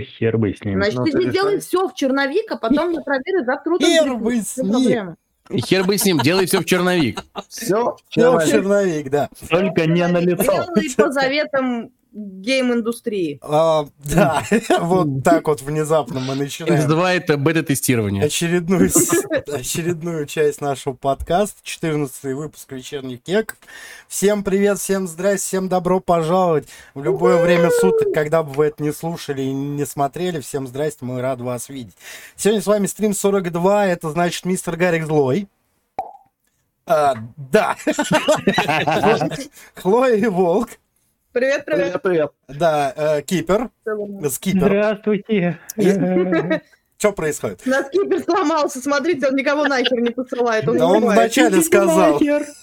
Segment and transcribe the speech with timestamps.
[0.00, 0.74] Хер бы с ним.
[0.82, 1.60] Значит, Ну, ты ты не делай решай.
[1.60, 3.88] все в черновик, а потом я проверю завтра утром.
[3.90, 5.16] Хер бы с ним.
[5.64, 7.20] хер бы с ним, делай все в черновик.
[7.48, 9.28] Все, Ну, черновик, да.
[9.48, 10.42] Только не на лицо.
[10.44, 13.38] Делай по заветам гейм-индустрии.
[13.42, 14.42] А, да,
[14.80, 18.24] вот так вот внезапно мы начинаем называет бета-тестирование.
[18.24, 18.90] очередную,
[19.46, 23.56] очередную часть нашего подкаста, 14 выпуск вечерних кеков.
[24.08, 28.82] Всем привет, всем здрасте, всем добро пожаловать в любое время суток, когда бы вы это
[28.82, 30.40] не слушали и не смотрели.
[30.40, 31.96] Всем здрасте, мы рады вас видеть.
[32.36, 35.48] Сегодня с вами стрим 42, это значит мистер Гарик Злой.
[36.86, 37.76] А, да.
[39.74, 40.70] Хлоя и Волк.
[41.38, 42.02] Привет, привет.
[42.02, 42.32] Привет, привет.
[42.48, 43.70] Да, э, Кипер.
[44.28, 44.66] Скипер.
[44.66, 45.60] Здравствуйте.
[46.98, 47.64] Что происходит?
[47.64, 50.66] На скипер сломался, смотрите, он никого нахер не посылает.
[50.68, 52.20] Он Да он вначале сказал.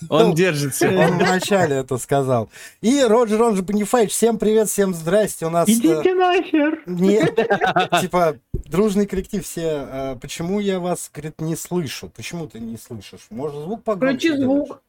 [0.09, 0.89] Он Ну, держится.
[0.89, 2.49] Он вначале это сказал.
[2.81, 4.09] И Роджер, он же Бонифейдж.
[4.09, 5.45] Всем привет, всем здрасте.
[5.45, 5.69] У нас...
[5.69, 6.83] э, Идите нахер.
[6.85, 7.33] Нет,
[8.01, 8.35] типа,
[8.65, 9.87] дружный коллектив все.
[9.89, 12.11] э, Почему я вас, говорит, не слышу?
[12.13, 13.27] Почему ты не слышишь?
[13.29, 14.81] Может, звук погромче Включи звук.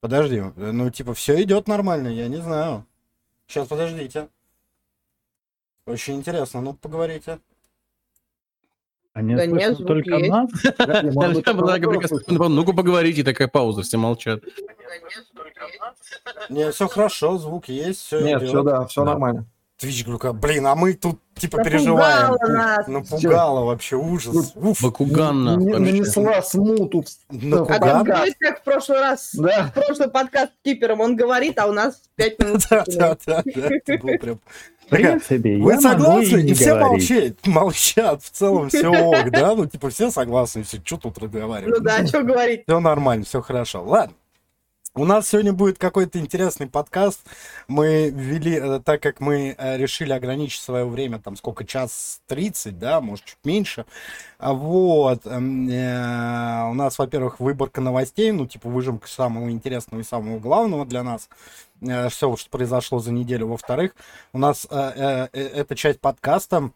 [0.00, 2.86] Подожди, ну, типа, все идет нормально, я не знаю.
[3.46, 4.28] Сейчас, подождите.
[5.86, 7.40] Очень интересно, ну, поговорите.
[9.14, 10.30] Они Да нет, только есть.
[10.30, 10.50] нас.
[12.28, 14.42] Ну-ка поговорите, такая пауза, все молчат.
[16.48, 19.46] Не, все хорошо, звук есть, все Нет, все, да, все нормально.
[19.76, 22.36] Твич, говорю, блин, а мы тут, типа, Напугала переживаем.
[22.52, 22.86] нас.
[22.86, 24.52] Напугало вообще, ужас.
[24.54, 25.56] Уф, Бакуганна.
[25.56, 27.04] Нанесла смуту.
[27.30, 29.66] А там будет как в прошлый раз, Да.
[29.68, 32.62] в прошлый подкаст с кипером, он говорит, а у нас пять минут.
[32.70, 34.38] Да, да, да, да, это было прям...
[34.86, 36.38] В принципе, Вы согласны?
[36.40, 39.54] и И все молчат, молчат, в целом все ок, да?
[39.54, 41.82] Ну, типа, все согласны, все, что тут Ну разговаривать?
[41.82, 42.62] да, что говорить.
[42.66, 43.84] Все нормально, все хорошо.
[43.84, 44.14] Ладно.
[44.98, 47.20] У нас сегодня будет какой-то интересный подкаст.
[47.68, 52.80] Мы ввели, э, так как мы э, решили ограничить свое время, там сколько, час 30,
[52.80, 53.86] да, может, чуть меньше.
[54.40, 55.24] А Вот.
[55.24, 60.84] эм, э, У нас, во-первых, выборка новостей, ну, типа, выжимка самого интересного и самого главного
[60.84, 61.28] для нас.
[61.80, 63.46] Все, что произошло за неделю.
[63.46, 63.94] Во-вторых,
[64.32, 66.72] у нас эта часть подкаста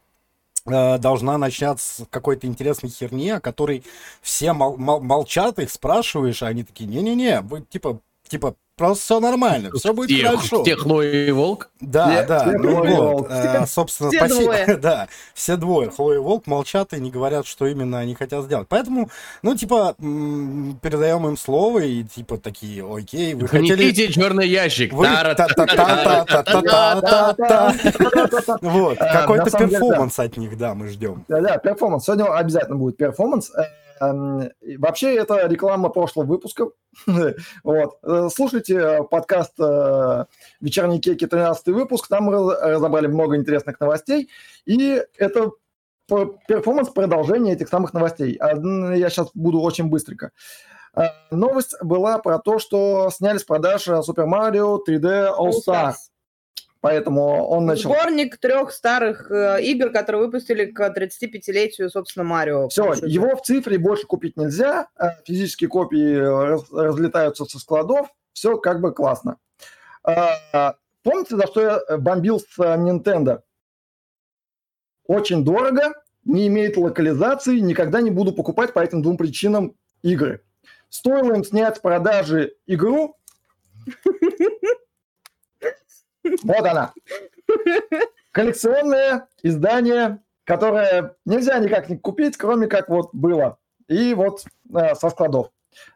[0.65, 3.83] должна начаться с какой-то интересной херни, о которой
[4.21, 7.99] все мол- мол- молчат, их спрашиваешь, а они такие, не-не-не, вы типа,
[8.33, 10.63] типа, просто все нормально, все будет Те- хорошо.
[10.65, 11.69] Те Хлоя и Волк.
[11.81, 13.27] Да, Все- да, ну вот, волк.
[13.31, 14.43] э, собственно, Все спасибо.
[14.45, 14.77] двое.
[14.83, 18.67] Да, все двое, Хлоя и Волк, молчат и не говорят, что именно они хотят сделать.
[18.71, 19.11] Поэтому,
[19.43, 23.85] ну, типа, м, передаем им слово и, типа, такие, окей, вы хотели...
[23.91, 24.93] Несите черный ящик.
[24.95, 25.07] Вы.
[28.63, 31.25] Вот, А, какой-то перформанс от них, да, мы ждем.
[31.29, 32.05] Да, да, перформанс.
[32.05, 33.51] Сегодня обязательно будет перформанс.
[34.03, 36.71] Эм, Вообще, это реклама прошлого выпуска.
[37.65, 37.99] Вот.
[38.03, 40.25] Э, Слушайте э, подкаст э,
[40.61, 42.09] «Вечерние кеки», 13 выпуск.
[42.09, 44.29] Там мы раз- разобрали много интересных новостей.
[44.67, 45.53] И это
[46.49, 48.39] перформанс продолжения этих самых новостей.
[48.39, 50.33] Я сейчас буду очень быстренько.
[51.31, 55.95] Новость была про то, что сняли с продаж Super Mario 3D All Star.
[56.83, 57.91] Поэтому он начал...
[57.91, 62.69] Сборник трех старых э, игр, которые выпустили к 35-летию, собственно, Марио.
[62.69, 68.59] Все, его в цифре больше купить нельзя, э, физические копии раз- разлетаются со складов, все
[68.59, 69.39] как бы классно.
[70.05, 73.43] А, Помните, за что я э, бомбил с э, Nintendo?
[75.07, 75.93] Очень дорого,
[76.25, 80.45] не имеет локализации, никогда не буду покупать по этим двум причинам игры.
[80.89, 83.17] Стоило им снять с продажи игру,
[86.43, 86.93] вот она.
[88.31, 93.59] Коллекционное издание, которое нельзя никак не купить, кроме как вот было.
[93.89, 95.51] И вот э, со складов.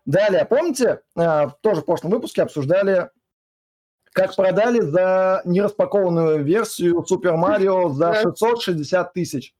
[0.05, 3.11] Далее, помните, э, тоже в прошлом выпуске обсуждали,
[4.13, 8.23] как продали за нераспакованную версию Супер Марио за Да.
[8.23, 9.55] 660 тысяч.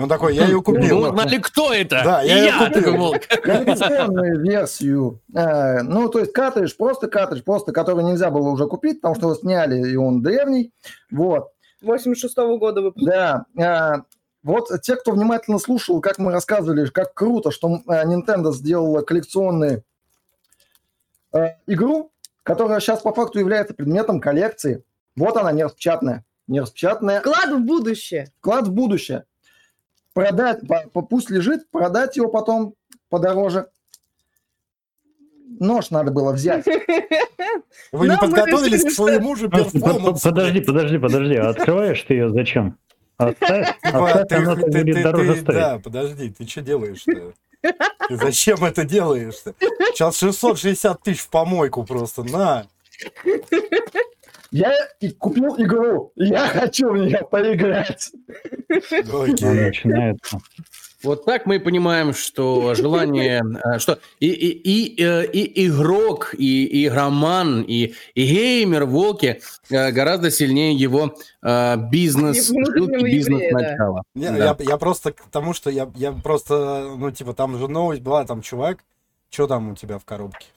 [0.00, 0.98] Он такой, я ее Ну, купил.
[1.02, 2.00] узнали, кто это?
[2.04, 2.82] Да, я я купил.
[2.82, 3.20] такой Волк.
[3.42, 5.20] коллекционную версию.
[5.34, 9.26] Э, ну, то есть картридж, просто картридж, просто который нельзя было уже купить, потому что
[9.26, 10.72] его сняли, и он древний.
[11.10, 11.50] Вот.
[11.82, 13.44] 86-го года выпуска.
[13.54, 13.96] Да.
[13.96, 14.02] э,
[14.42, 19.82] вот те, кто внимательно слушал, как мы рассказывали, как круто, что э, Nintendo сделала коллекционную
[21.32, 22.10] э, игру,
[22.42, 24.82] которая сейчас по факту является предметом коллекции.
[25.16, 26.24] Вот она, нераспечатанная.
[26.46, 27.20] Нераспечатанная.
[27.20, 28.32] Вклад в будущее.
[28.40, 29.24] Вклад в будущее.
[30.12, 30.60] Продать,
[30.92, 32.74] пусть лежит, продать его потом
[33.08, 33.68] подороже.
[35.60, 36.66] Нож надо было взять.
[37.92, 40.28] Вы не подготовились решили, к своему же перформансу.
[40.28, 41.34] Подожди, подожди, подожди.
[41.36, 42.78] А открываешь ты ее зачем?
[43.16, 45.58] Оставь, Типа, оставь, она будет дороже стоить.
[45.58, 47.34] Да, подожди, ты что делаешь-то?
[48.08, 49.54] Ты зачем это делаешь-то?
[49.92, 52.66] Сейчас 660 тысяч в помойку просто, на.
[54.50, 54.72] Я
[55.18, 56.12] купил игру.
[56.16, 58.10] Я хочу в нее поиграть.
[58.68, 60.40] Начинается.
[61.02, 66.66] Вот так мы понимаем, что желание, э, что и, и, и, э, и игрок, и,
[66.66, 71.14] и игроман, и, и геймер Волки э, гораздо сильнее его
[71.90, 74.02] бизнес, бизнес начала.
[74.14, 74.36] Не, Да.
[74.36, 78.26] я, я просто к тому, что я, я просто, ну, типа, там же новость была,
[78.26, 78.84] там, чувак,
[79.30, 80.48] что там у тебя в коробке?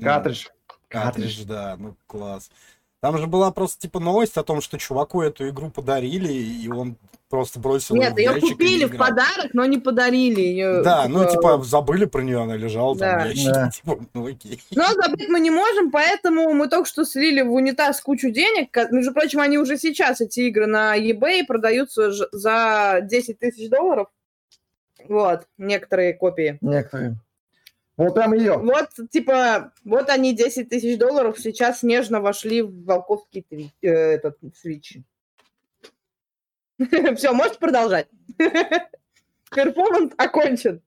[0.00, 0.46] Картридж.
[0.86, 2.50] Картридж, да, ну, класс.
[3.02, 6.96] Там же была просто, типа, новость о том, что чуваку эту игру подарили, и он
[7.28, 10.82] просто бросил Нет, в ее купили в подарок, но не подарили ее.
[10.84, 13.24] Да, ну, типа, забыли про нее, она лежала там Да.
[13.24, 13.70] в ящике, Да.
[13.70, 14.62] типа, ну, окей.
[14.76, 18.68] Но забыть мы не можем, поэтому мы только что слили в унитаз кучу денег.
[18.92, 24.06] Между прочим, они уже сейчас, эти игры, на eBay продаются за 10 тысяч долларов.
[25.08, 26.56] Вот, некоторые копии.
[26.60, 27.16] Некоторые.
[27.96, 28.56] Вот прям ее.
[28.56, 34.38] Вот, типа, вот они 10 тысяч долларов сейчас нежно вошли в волковский тви- э, этот
[34.56, 34.98] свич.
[37.16, 38.08] Все, можете продолжать.
[39.54, 40.80] Перформанс окончен.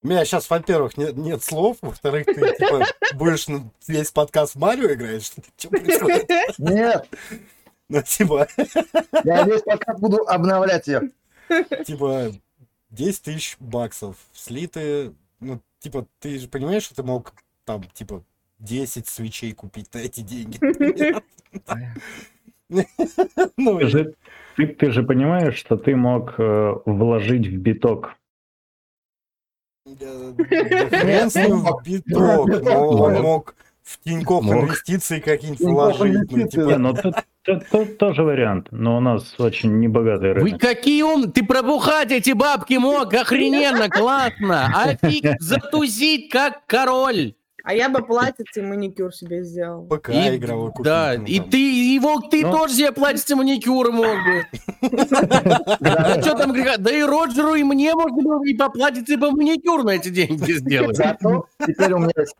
[0.00, 3.46] У меня сейчас, во-первых, нет, нет слов, во-вторых, ты, типа, будешь
[3.88, 6.30] весь подкаст в Марио играешь, что, что происходит?
[6.58, 7.08] Нет,
[7.88, 8.46] Ну, типа,
[9.24, 11.10] я весь пока буду обновлять ее.
[11.84, 12.30] типа,
[12.90, 18.24] 10 тысяч баксов слиты, ну, типа, ты же понимаешь, что ты мог там, типа,
[18.58, 20.58] 10 свечей купить на эти деньги?
[23.56, 24.14] Ну, Ты же,
[24.56, 28.16] ты, ты же понимаешь, что ты мог э, вложить в биток.
[29.86, 30.34] да
[30.90, 36.64] хрен с ним в биток, но он мог в Тинькофф инвестиции какие-нибудь вложить, ну, типа,
[36.64, 37.14] Не, ну тут,
[37.48, 40.60] тут- тут тоже вариант, но у нас очень небогатый Вы рынок.
[40.60, 41.32] какие ум...
[41.32, 44.66] Ты пробухать эти бабки мог, охрененно, классно.
[44.74, 47.34] А фиг затузить, как король.
[47.64, 49.84] А я бы платьице и маникюр себе сделал.
[49.86, 50.84] ПК И- игровой купить.
[50.86, 52.50] Да, и ты, и Волк, ты Ну.
[52.52, 54.46] тоже себе платьице маникюр мог бы.
[55.80, 56.76] Да что там греха?
[56.78, 60.08] Да и Роджеру, и мне можно было и по платьице, и по маникюр на эти
[60.08, 60.96] деньги сделать.
[60.96, 62.34] Зато теперь у меня есть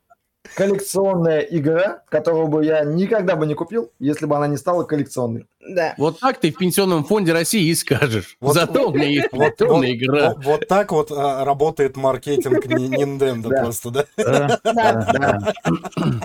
[0.54, 5.46] коллекционная игра, которую бы я никогда бы не купил, если бы она не стала коллекционной.
[5.74, 5.94] Да.
[5.98, 8.36] Вот так ты в Пенсионном фонде России и скажешь.
[8.40, 10.34] Вот- Зато у меня есть Вот, вот, игра.
[10.34, 13.62] вот- вот так вот а, работает маркетинг Nintendo Да.
[13.62, 14.04] просто, да?
[14.16, 15.52] Да, Да.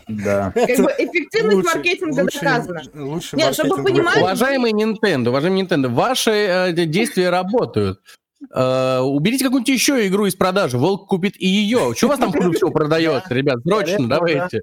[0.07, 0.51] да.
[0.55, 2.81] Как бы эффективность маркетинга доказана.
[2.93, 4.17] Лучший Нет, чтобы ход.
[4.17, 7.99] Уважаемый Nintendo, уважаемый Nintendo, ваши э, действия работают.
[8.51, 10.77] Э, уберите какую-нибудь еще игру из продажи.
[10.77, 11.93] Волк купит и ее.
[11.95, 13.59] Что у вас там хуже всего продается, ребят?
[13.63, 14.61] Срочно, давайте.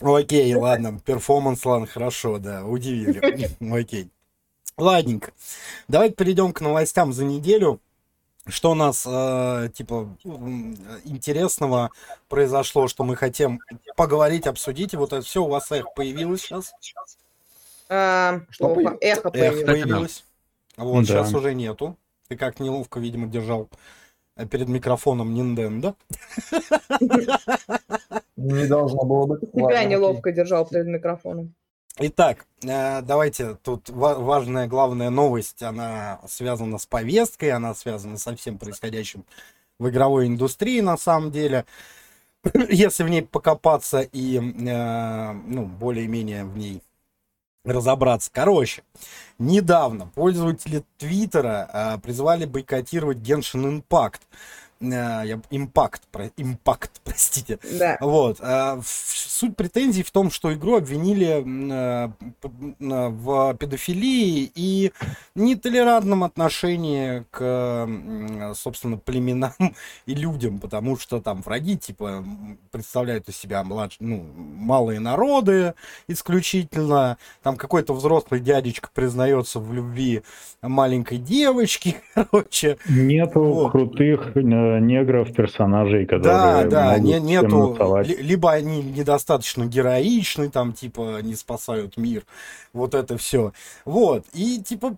[0.00, 3.50] Окей, ладно, перформанс, ладно, хорошо, да, удивили.
[3.72, 4.10] Окей.
[4.76, 5.32] Ладненько.
[5.86, 7.80] Давайте перейдем к новостям за неделю.
[8.46, 10.06] Что у нас, э, типа,
[11.04, 11.90] интересного
[12.28, 13.60] произошло, что мы хотим
[13.96, 14.92] поговорить, обсудить.
[14.92, 16.74] И вот это все у вас эхо появилось сейчас.
[17.88, 18.98] А, Что появилось?
[19.00, 19.64] Эхо Эхо появилось.
[19.64, 19.72] Да.
[19.72, 20.24] появилось.
[20.76, 21.06] Вот, Да.
[21.06, 21.96] сейчас уже нету.
[22.28, 23.68] Ты как неловко, видимо, держал
[24.36, 25.94] э, перед микрофоном Nintendo.
[28.36, 29.52] Не должно было быть.
[29.52, 31.54] Тебя неловко держал перед микрофоном.
[31.98, 38.34] Итак, э, давайте, тут ва- важная, главная новость, она связана с повесткой, она связана со
[38.34, 39.24] всем происходящим
[39.78, 41.64] в игровой индустрии, на самом деле.
[42.68, 46.82] Если в ней покопаться и, э, ну, более-менее в ней
[47.64, 48.28] разобраться.
[48.32, 48.82] Короче,
[49.38, 54.20] недавно пользователи Твиттера э, призвали бойкотировать Genshin Impact.
[54.92, 57.58] Э, Impact, про- Impact, простите.
[57.78, 57.96] Да.
[58.00, 58.38] Вот.
[58.40, 62.10] в- Суть претензий в том, что игру обвинили э,
[62.80, 64.92] в педофилии и
[65.34, 67.88] нетолерантном отношении к,
[68.54, 69.52] собственно, племенам
[70.06, 72.24] и людям, потому что там враги, типа,
[72.70, 73.96] представляют из себя младш...
[74.00, 75.74] ну, малые народы
[76.08, 80.22] исключительно, там какой-то взрослый дядечка признается в любви
[80.62, 83.72] маленькой девочки, короче, Нету Вот.
[83.72, 84.40] крутых э,
[84.80, 91.96] негров-персонажей, Да, которые да, могут не, нету, либо они недостаточно героичны, там, типа, не спасают
[91.96, 92.24] мир,
[92.72, 93.52] вот это все.
[93.84, 94.96] Вот, и, типа,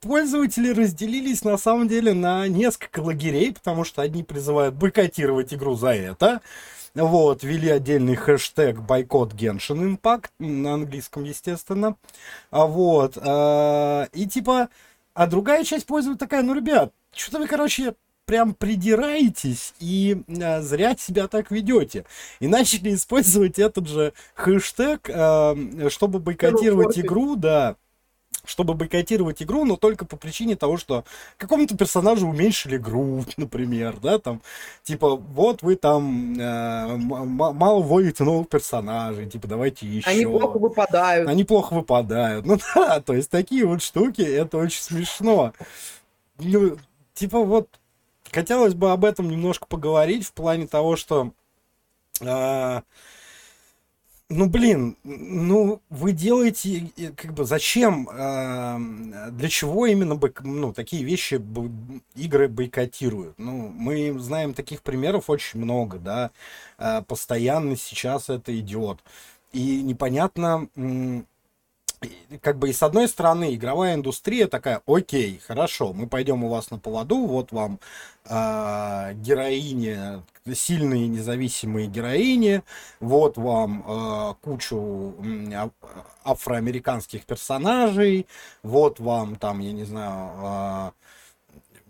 [0.00, 5.90] пользователи разделились, на самом деле, на несколько лагерей, потому что одни призывают бойкотировать игру за
[5.90, 6.40] это,
[6.94, 11.96] вот, ввели отдельный хэштег бойкот Genshin Impact, на английском, естественно,
[12.50, 14.68] а вот, э, и, типа,
[15.14, 17.94] а другая часть пользователей такая, ну, ребят, что-то вы, короче,
[18.30, 22.04] прям придираетесь и э, зря себя так ведете.
[22.38, 27.74] И начали использовать этот же хэштег, э, чтобы бойкотировать игру, да.
[28.44, 31.02] чтобы бойкотировать игру, но только по причине того, что
[31.38, 34.42] какому-то персонажу уменьшили грудь, например, да, там,
[34.84, 40.08] типа, вот вы там э, мало вводите новых персонажей, типа, давайте еще.
[40.08, 41.28] Они плохо выпадают.
[41.28, 42.46] Они плохо выпадают.
[42.50, 45.52] Ну да, то есть такие вот штуки, это очень смешно.
[46.38, 46.76] Ну,
[47.12, 47.80] типа вот,
[48.32, 51.32] хотелось бы об этом немножко поговорить в плане того, что
[52.20, 52.82] э,
[54.28, 61.02] ну, блин, ну, вы делаете, как бы, зачем, э, для чего именно, бойк- ну, такие
[61.02, 61.68] вещи, бо-
[62.14, 63.36] игры бойкотируют?
[63.38, 66.30] Ну, мы знаем таких примеров очень много, да,
[66.78, 69.00] э, постоянно сейчас это идет.
[69.52, 70.68] И непонятно,
[72.40, 76.70] как бы, и с одной стороны, игровая индустрия такая, окей, хорошо, мы пойдем у вас
[76.70, 77.78] на поводу, вот вам
[78.24, 80.22] э, героини,
[80.54, 82.62] сильные независимые героини,
[83.00, 85.14] вот вам э, кучу
[85.54, 85.70] а-
[86.24, 88.26] афроамериканских персонажей,
[88.62, 90.90] вот вам там, я не знаю, э,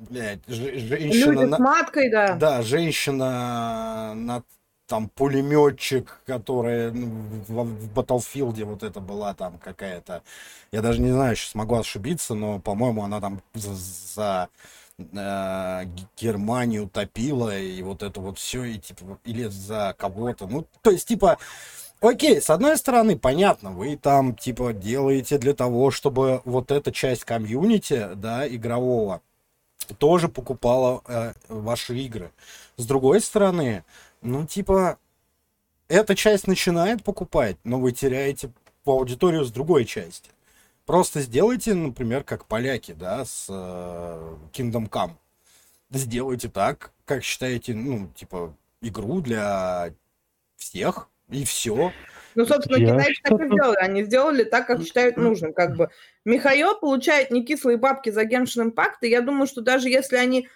[0.08, 1.32] блядь, же- женщина...
[1.32, 2.34] Люди на- с маткой, да.
[2.34, 4.42] да, женщина на
[4.90, 7.06] там пулеметчик, которая ну,
[7.46, 10.24] в, в Battlefield вот это была там какая-то,
[10.72, 14.48] я даже не знаю, сейчас могу ошибиться, но по-моему она там за, за,
[14.98, 15.84] э,
[16.18, 21.06] Германию топила и вот это вот все и типа или за кого-то, ну то есть
[21.06, 21.38] типа
[22.00, 27.24] Окей, с одной стороны, понятно, вы там, типа, делаете для того, чтобы вот эта часть
[27.24, 29.20] комьюнити, да, игрового,
[29.98, 32.32] тоже покупала э, ваши игры.
[32.78, 33.84] С другой стороны,
[34.22, 34.98] ну, типа,
[35.88, 38.50] эта часть начинает покупать, но вы теряете
[38.84, 40.30] аудиторию с другой части.
[40.86, 45.12] Просто сделайте, например, как поляки, да, с э, Kingdom Come.
[45.90, 49.92] Сделайте так, как считаете, ну, типа, игру для
[50.56, 51.92] всех, и все.
[52.34, 53.76] Ну, собственно, Я китайцы так и сделали.
[53.76, 55.52] Они сделали так, как считают нужным.
[55.52, 55.90] Как бы
[56.24, 60.48] Михаил получает не кислые бабки за Genshin Impact, и я думаю, что даже если они,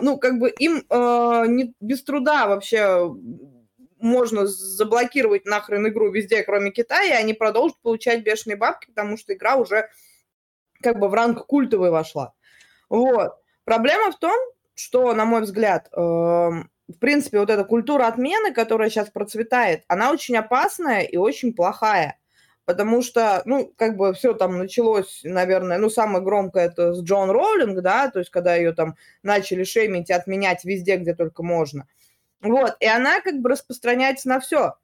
[0.00, 3.14] ну, как бы им а, не, без труда вообще
[4.00, 9.34] можно заблокировать нахрен игру везде, кроме Китая, и они продолжат получать бешеные бабки, потому что
[9.34, 9.90] игра уже
[10.80, 12.32] как бы в ранг культовой вошла.
[12.88, 13.34] Вот.
[13.64, 14.38] Проблема в том,
[14.74, 20.10] что, на мой взгляд, эм, в принципе, вот эта культура отмены, которая сейчас процветает, она
[20.10, 22.18] очень опасная и очень плохая.
[22.68, 27.30] Потому что, ну, как бы все там началось, наверное, ну, самое громкое это с Джон
[27.30, 31.88] Роулинг, да, то есть когда ее там начали шеймить и отменять везде, где только можно.
[32.42, 34.74] Вот, и она как бы распространяется на все.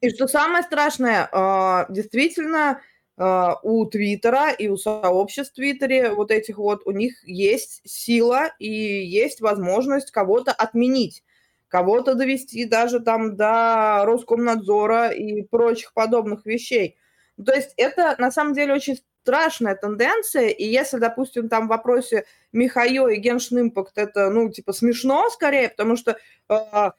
[0.00, 2.80] И что самое страшное, э, действительно,
[3.18, 8.52] э, у Твиттера и у сообществ в Твиттере вот этих вот, у них есть сила
[8.58, 11.22] и есть возможность кого-то отменить,
[11.68, 16.96] кого-то довести даже там до Роскомнадзора и прочих подобных вещей.
[17.36, 21.70] Ну, То есть это на самом деле очень страшная тенденция, и если, допустим, там в
[21.70, 26.16] вопросе Михаил и Genshin Impact это, ну, типа, смешно скорее, потому что,
[26.48, 26.90] э,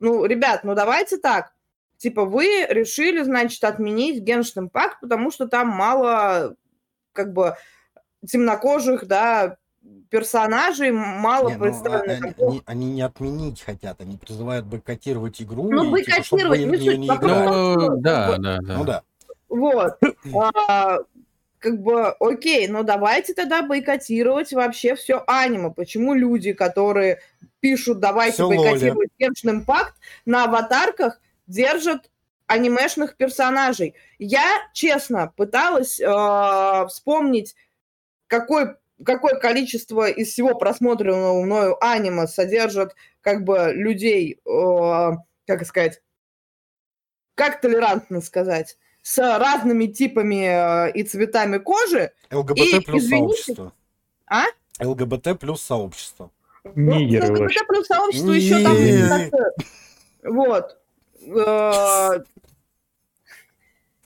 [0.00, 1.52] ну, ребят, ну, давайте так,
[1.96, 6.56] типа, вы решили, значит, отменить Genshin Impact, потому что там мало,
[7.12, 7.54] как бы,
[8.26, 9.56] темнокожих, да,
[10.10, 12.12] персонажей, мало Не, ну, а- представлено.
[12.14, 15.70] они, они- они не отменить хотят, они призывают бойкотировать игру.
[15.70, 17.48] Ну, и, типа, чтобы бойкотировать, не в нее суть не играли.
[17.48, 18.76] Ну, Ну, да, да, да.
[18.76, 19.02] Ну да.
[19.50, 19.98] Вот.
[20.34, 20.98] А,
[21.58, 25.70] как бы, окей, но давайте тогда бойкотировать вообще все аниме.
[25.70, 27.20] Почему люди, которые
[27.60, 29.92] пишут «давайте бойкотировать Genshin Impact»,
[30.24, 32.10] на аватарках держат
[32.46, 33.94] анимешных персонажей?
[34.18, 37.54] Я, честно, пыталась э, вспомнить,
[38.26, 45.10] какой, какое количество из всего просмотренного мною аниме содержит как бы людей, э,
[45.46, 46.00] как сказать,
[47.34, 52.12] как толерантно сказать, с разными типами э, и цветами кожи.
[52.30, 53.72] ЛГБТ И, плюс извините, сообщество.
[54.26, 54.44] а?
[54.80, 56.30] ЛГБТ плюс сообщество.
[56.74, 57.60] Нигеры ну, вообще.
[57.60, 60.30] ЛГБТ плюс сообщество еще там...
[60.32, 60.76] Вот.
[61.26, 62.20] Э,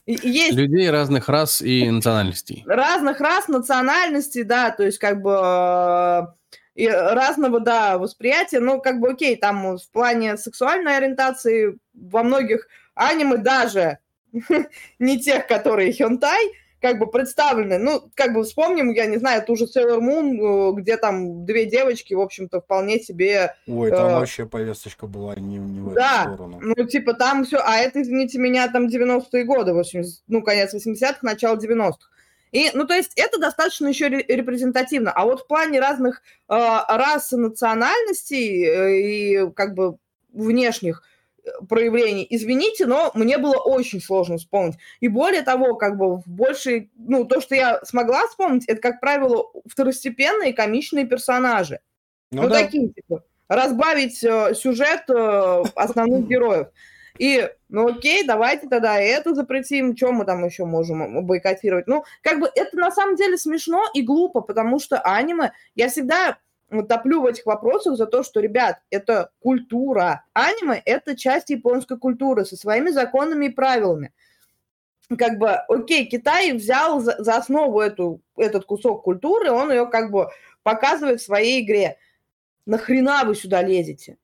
[0.05, 2.63] Есть Людей разных рас и национальностей.
[2.67, 6.21] разных рас, национальностей, да, то есть как бы э,
[6.75, 12.67] и разного, да, восприятия, ну, как бы окей, там в плане сексуальной ориентации во многих
[12.93, 13.99] аниме даже
[14.99, 16.51] не тех, которые хентай,
[16.81, 17.77] как бы представлены.
[17.79, 21.65] Ну, как бы вспомним, я не знаю, ту же Sailor Moon, э, где там две
[21.65, 26.25] девочки, в общем-то, вполне себе Ой, там Э, вообще повесточка была не, не в Да.
[26.25, 26.59] эту сторону.
[26.61, 27.57] Ну, типа, там все...
[27.57, 32.09] А это, извините меня, там 90-е годы, 80, ну, конец 80-х, начало 90-х.
[32.51, 35.11] И, ну, то есть это достаточно еще ре- репрезентативно.
[35.11, 39.97] А вот в плане разных э, рас и национальностей э, и как бы
[40.31, 41.01] внешних,
[41.69, 42.25] проявлений.
[42.29, 44.75] Извините, но мне было очень сложно вспомнить.
[44.99, 46.91] И более того, как бы в большей...
[46.95, 51.79] Ну, то, что я смогла вспомнить, это, как правило, второстепенные комичные персонажи.
[52.31, 52.61] Ну, Ну, да.
[52.61, 56.67] такие, типа, разбавить э, сюжет э, основных героев.
[57.17, 61.87] И, ну окей, давайте тогда это запретим, что мы там еще можем бойкотировать.
[61.87, 66.37] Ну, как бы это на самом деле смешно и глупо, потому что аниме, я всегда
[66.69, 70.23] топлю в этих вопросах за то, что, ребят, это культура.
[70.33, 74.13] Аниме– это часть японской культуры со своими законами и правилами.
[75.17, 80.09] Как бы, окей, Китай взял за, за основу эту, этот кусок культуры, он ее как
[80.11, 80.29] бы
[80.63, 81.97] показывает в своей игре.
[82.65, 84.17] Нахрена вы сюда лезете?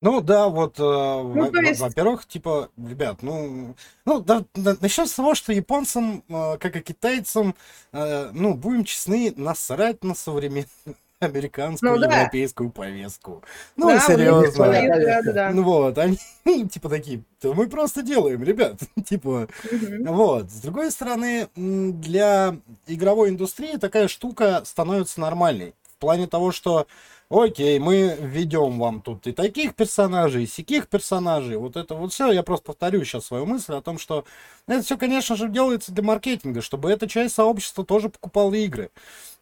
[0.00, 5.06] Ну да, вот, э, во- то есть- во-первых, типа, ребят, ну, ну да, да, начнем
[5.06, 7.54] с того, что японцам, э, как и китайцам,
[7.92, 10.66] э, ну, будем честны, насрать на современную
[11.22, 12.20] американскую, Ну да.
[12.20, 13.42] европейскую повестку.
[13.76, 14.50] Ну, Да, серьезно.
[14.52, 15.50] свои взгляды, да.
[15.50, 16.18] Ну вот, они
[16.68, 20.12] типа такие, «Да мы просто делаем, ребят, типа, Мгм.
[20.14, 20.50] вот.
[20.50, 22.56] С другой стороны, для
[22.86, 25.74] игровой индустрии такая штука становится нормальной.
[25.96, 26.86] В плане того, что
[27.30, 31.56] окей, мы введем вам тут и таких персонажей, и сяких персонажей.
[31.56, 32.30] Вот это вот все.
[32.32, 34.24] Я просто повторю сейчас свою мысль о том, что
[34.66, 38.90] это все, конечно же, делается для маркетинга, чтобы эта часть сообщества тоже покупала игры.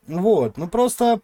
[0.06, 0.56] Вот.
[0.58, 1.20] Ну просто,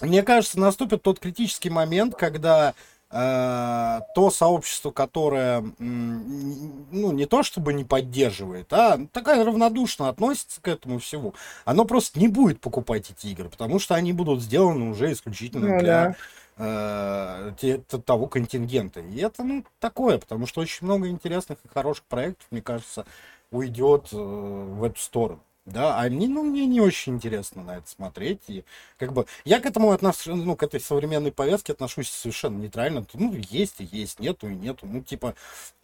[0.00, 2.74] мне кажется, наступит тот критический момент, когда
[3.10, 10.68] э, то сообщество, которое, ну, не то чтобы не поддерживает, а такая равнодушно относится к
[10.68, 15.12] этому всему, оно просто не будет покупать эти игры, потому что они будут сделаны уже
[15.12, 16.16] исключительно Ну для
[16.56, 19.00] э, те- т- того контингента.
[19.00, 23.06] И это, ну, такое, потому что очень много интересных и хороших проектов, мне кажется,
[23.50, 25.40] уйдет э, в эту сторону.
[25.66, 28.40] Да, а мне, ну, мне не очень интересно на это смотреть.
[28.48, 28.64] И
[28.98, 33.06] как бы я к этому отношусь, ну, к этой современной повестке отношусь совершенно нейтрально.
[33.14, 34.86] Ну, есть и есть, нету и нету.
[34.86, 35.34] Ну, типа,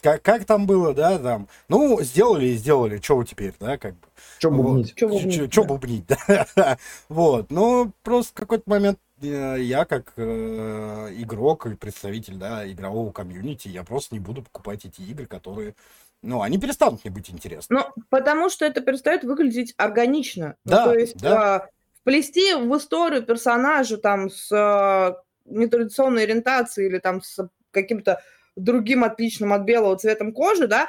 [0.02, 4.06] как, как там было, да, там, ну, сделали и сделали, что теперь, да, как бы.
[4.50, 4.64] Вот.
[4.64, 4.94] бубнить?
[4.96, 5.68] Чё бубнить, Чё да.
[5.68, 6.04] бубнить,
[6.56, 6.78] да.
[7.08, 13.12] Вот, ну, просто в какой-то момент э, я как э, игрок и представитель, да, игрового
[13.12, 15.74] комьюнити, я просто не буду покупать эти игры, которые,
[16.22, 17.76] ну, они перестанут мне быть интересны.
[17.78, 20.56] Ну, потому что это перестает выглядеть органично.
[20.64, 21.56] Ну, Да, то есть да.
[21.56, 21.68] а,
[22.00, 28.20] вплести в историю персонажа там с а, нетрадиционной ориентацией или там с каким-то
[28.56, 30.88] другим отличным от белого цветом кожи, да,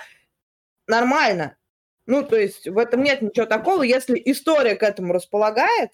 [0.88, 1.56] нормально.
[2.08, 5.92] Ну, то есть в этом нет ничего такого, если история к этому располагает,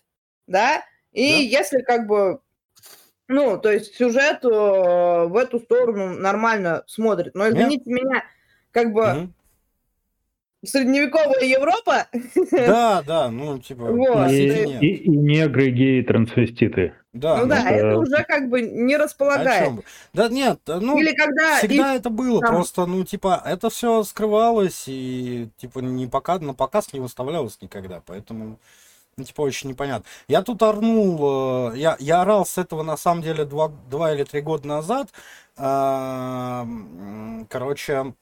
[0.47, 1.59] да, и Да.
[1.59, 2.39] если как бы,
[3.27, 7.35] ну, то есть сюжет э, в эту сторону нормально смотрит.
[7.35, 8.23] Но извините меня,
[8.71, 9.33] как бы Мгм.
[10.65, 12.07] средневековая Европа,
[12.51, 14.29] Да, да, ну, типа, Вот.
[14.31, 16.93] И, и- и негры, геи, трансвеститы.
[17.13, 19.71] да, ну да, это- это уже как бы не располагает.
[19.71, 19.83] вы?
[20.13, 24.03] Да нет, ну, Или когда Всегда их- это было, там- просто, ну, типа, это все
[24.03, 28.59] скрывалось и, типа, не пока, на показ не выставлялось никогда, поэтому,
[29.15, 30.05] ну, типа, очень непонятно.
[30.27, 34.23] Я тут орнул, э, я, я орал с этого, на самом деле, два, два или
[34.23, 35.09] три года назад,
[35.59, 38.13] А, м, короче,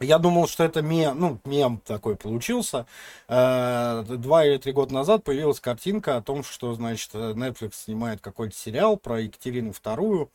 [0.00, 2.86] я думал, что это мем, ну, мем такой получился.
[3.28, 8.20] Э, Два или три года назад появилась картинка о том, что, значит, э, Netflix снимает
[8.20, 10.30] какой-то сериал про Екатерину Вторую,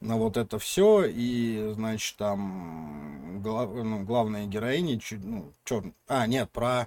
[0.00, 6.50] на вот это все, и, значит, там глав- ну, главная героиня, ну, чё- а, нет,
[6.50, 6.86] про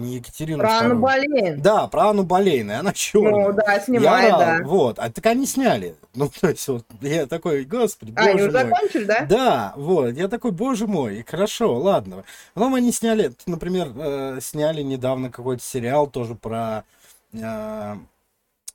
[0.00, 0.98] не Екатерину Про Анну.
[1.00, 1.60] Болейн.
[1.60, 3.48] Да, про Анну Болейн, и она черная.
[3.48, 4.60] Ну да, Я снимает, орал, да.
[4.64, 5.94] Вот, а так они сняли.
[6.14, 8.52] Ну, то есть, вот, я такой, господи, А, они уже мой.
[8.52, 9.26] закончили, да?
[9.28, 12.24] Да, вот, я такой, боже мой, и хорошо, ладно.
[12.54, 16.84] Потом они сняли, например, э, сняли недавно какой-то сериал тоже про,
[17.32, 17.94] э,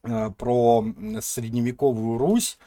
[0.04, 0.86] э, про
[1.22, 2.58] средневековую Русь,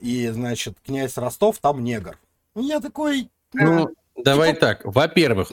[0.00, 2.18] и, значит, князь Ростов там негр.
[2.54, 4.82] Я такой, Ну, давай так.
[4.84, 5.52] Во-первых,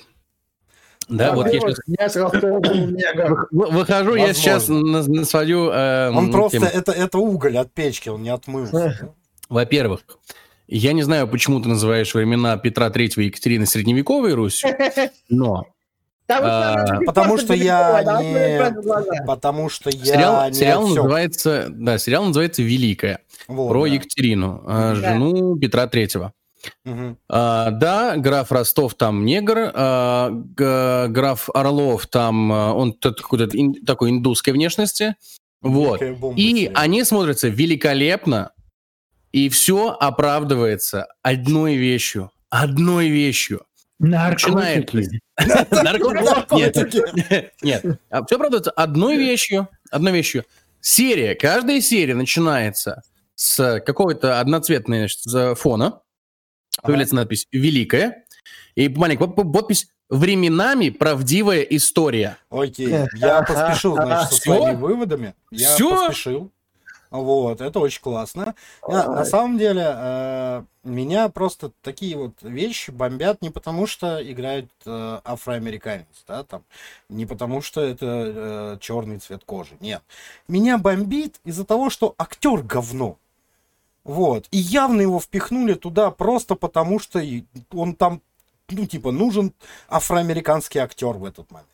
[1.07, 2.15] да, вот я сейчас князь
[3.51, 4.65] выхожу, я сейчас
[5.29, 9.13] свою э, он просто, это, это уголь от печки, он не отмылся.
[9.49, 10.01] Во-первых,
[10.67, 14.69] я не знаю, почему ты называешь времена Петра Третьего и Екатерины средневековой Русью,
[15.29, 15.67] но
[16.27, 19.23] Потому что, она А, потому что я не-.
[19.27, 23.85] Потому что я сериал, называется, да, сериал называется «Великая» про.
[23.85, 26.33] Екатерину, э, жену Петра Третьего.
[27.30, 33.45] А, да, граф Ростов там негр, а, г- граф Орлов там, а, он т- какой-то
[33.58, 35.15] ин- такой индусской внешности.
[35.62, 35.99] Вот.
[36.38, 38.51] И они смотрятся великолепно,
[39.32, 42.32] и все оправдывается одной вещью.
[42.49, 43.65] Одной вещью.
[43.99, 45.19] Наркотики.
[45.71, 47.04] Наркотики.
[47.32, 47.82] Нет, нет.
[48.28, 49.67] Все оправдывается одной вещью.
[49.91, 50.43] Одной вещью.
[50.82, 51.34] Серия.
[51.36, 53.01] Каждая серия начинается
[53.36, 55.99] с какого-то одноцветного фона.
[56.81, 58.25] Появляется надпись «Великая»,
[58.75, 62.38] и маленькая под- подпись «Временами правдивая история».
[62.49, 65.33] Окей, я поспешил, значит, со своими выводами.
[65.51, 65.89] Я Всё?
[66.07, 66.51] поспешил.
[67.11, 68.55] Вот, это очень классно.
[68.85, 74.69] На, на самом деле, э, меня просто такие вот вещи бомбят не потому, что играет
[74.85, 76.63] э, афроамериканец, да, там,
[77.07, 80.01] не потому, что это черный цвет кожи, нет.
[80.49, 83.17] Меня бомбит из-за того, что актер говно.
[84.05, 84.47] Вот.
[84.51, 87.21] И явно его впихнули туда просто потому, что
[87.73, 88.21] он там,
[88.69, 89.51] ну, типа, нужен
[89.89, 91.69] афроамериканский актер в этот момент.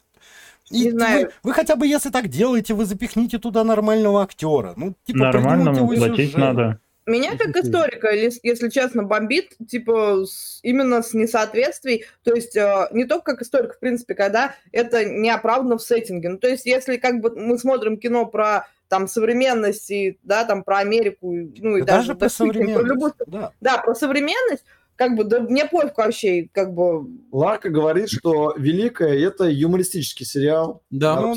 [0.69, 1.25] И Не знаю.
[1.25, 4.73] Вы, вы хотя бы, если так делаете, вы запихните туда нормального актера.
[4.77, 6.37] Ну, типа, Нормальному платить сюжет.
[6.37, 6.79] надо.
[7.07, 12.87] Меня как историка, ес- если честно, бомбит, типа, с- именно с несоответствий, то есть э,
[12.91, 16.29] не только как историк, в принципе, когда это неоправданно в сеттинге.
[16.29, 20.63] Ну, то есть если как бы мы смотрим кино про там современность и, да, там
[20.65, 23.15] про Америку, ну и Да даже даже про допустим, про любую- современность.
[23.27, 23.51] Да.
[23.61, 24.65] да, про современность,
[24.97, 30.81] как бы, да мне пофиг вообще, как бы, Ларка говорит, что «Великая»— это юмористический сериал.
[30.91, 31.35] Да, ну.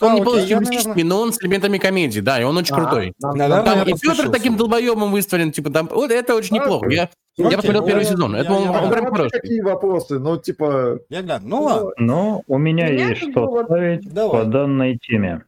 [0.00, 2.44] Да, он не окей, полностью я, юмористический, наверное- но он с элементами комедии, да, и
[2.44, 3.14] он очень Ага, крутой.
[3.20, 6.60] Наверное, нам- Там я и Петр таким долбоебом выстроен, типа там, вот это очень Окей.
[6.66, 6.88] неплохо.
[6.90, 7.02] Я,
[7.38, 9.30] Окей, я посмотрел ну, первый я- сезон, я- это он, я- он А прям хороший.
[9.30, 10.18] какие вопросы?
[10.18, 10.98] Ну, типа...
[11.08, 11.46] Я гляну.
[11.48, 14.42] Ну ладно, Ну, у меня Меня есть что бы вот- ставить давай.
[14.44, 15.44] по данной теме.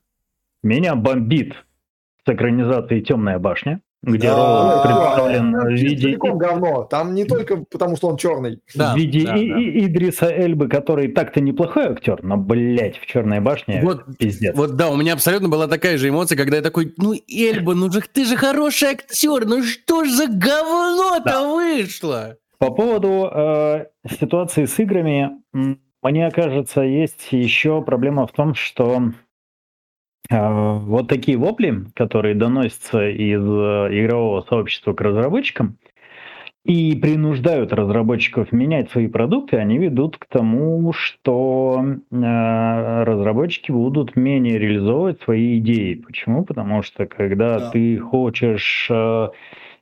[0.63, 1.55] Меня бомбит
[2.27, 4.37] с экранизацией «Темная башня», где Да.
[4.37, 6.85] Роуз представлен Там в виде, говно.
[6.85, 8.61] Там не только потому, что он черный.
[8.75, 9.59] Да, в виде да, И- да.
[9.61, 14.55] И- Идриса Эльбы, который так-то неплохой актер, но, блядь, в «Черной башне» Вот, пиздец.
[14.57, 17.91] вот да, у меня абсолютно была такая же эмоция, когда я такой, ну, Эльба, ну
[17.91, 22.37] же ты же хороший актер, ну что ж за говно-то вышло?
[22.59, 23.87] По поводу э,
[24.19, 25.31] ситуации с играми,
[26.03, 29.03] мне кажется, есть еще проблема в том, что
[30.31, 35.77] вот такие вопли, которые доносятся из э, игрового сообщества к разработчикам
[36.65, 44.59] и принуждают разработчиков менять свои продукты, они ведут к тому, что э, разработчики будут менее
[44.59, 45.95] реализовывать свои идеи.
[45.95, 46.45] Почему?
[46.45, 47.71] Потому что когда Да.
[47.71, 49.29] ты хочешь э,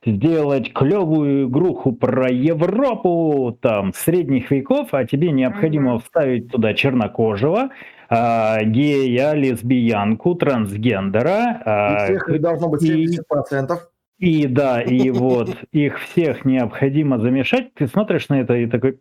[0.05, 5.99] сделать клевую игруху про Европу там средних веков, а тебе необходимо Мгм.
[6.01, 7.69] вставить туда чернокожего,
[8.09, 11.57] а, гея, лесбиянку, трансгендера.
[11.59, 13.89] И а, всех их должно быть и- 70%.
[14.17, 17.73] и да, и вот их всех необходимо замешать.
[17.73, 18.99] Ты смотришь на это и такой,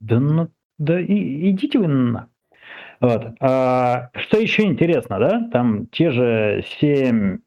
[0.00, 2.28] да ну, да и, идите вы на.
[3.00, 3.34] Вот.
[3.40, 5.48] А, что еще интересно, да?
[5.52, 7.38] Там те же 7-10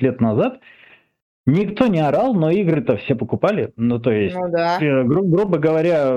[0.00, 0.60] лет назад
[1.52, 3.72] никто не орал, но игры-то все покупали.
[3.76, 4.78] Ну, то есть, ну да.
[4.80, 6.16] э, гру- грубо говоря,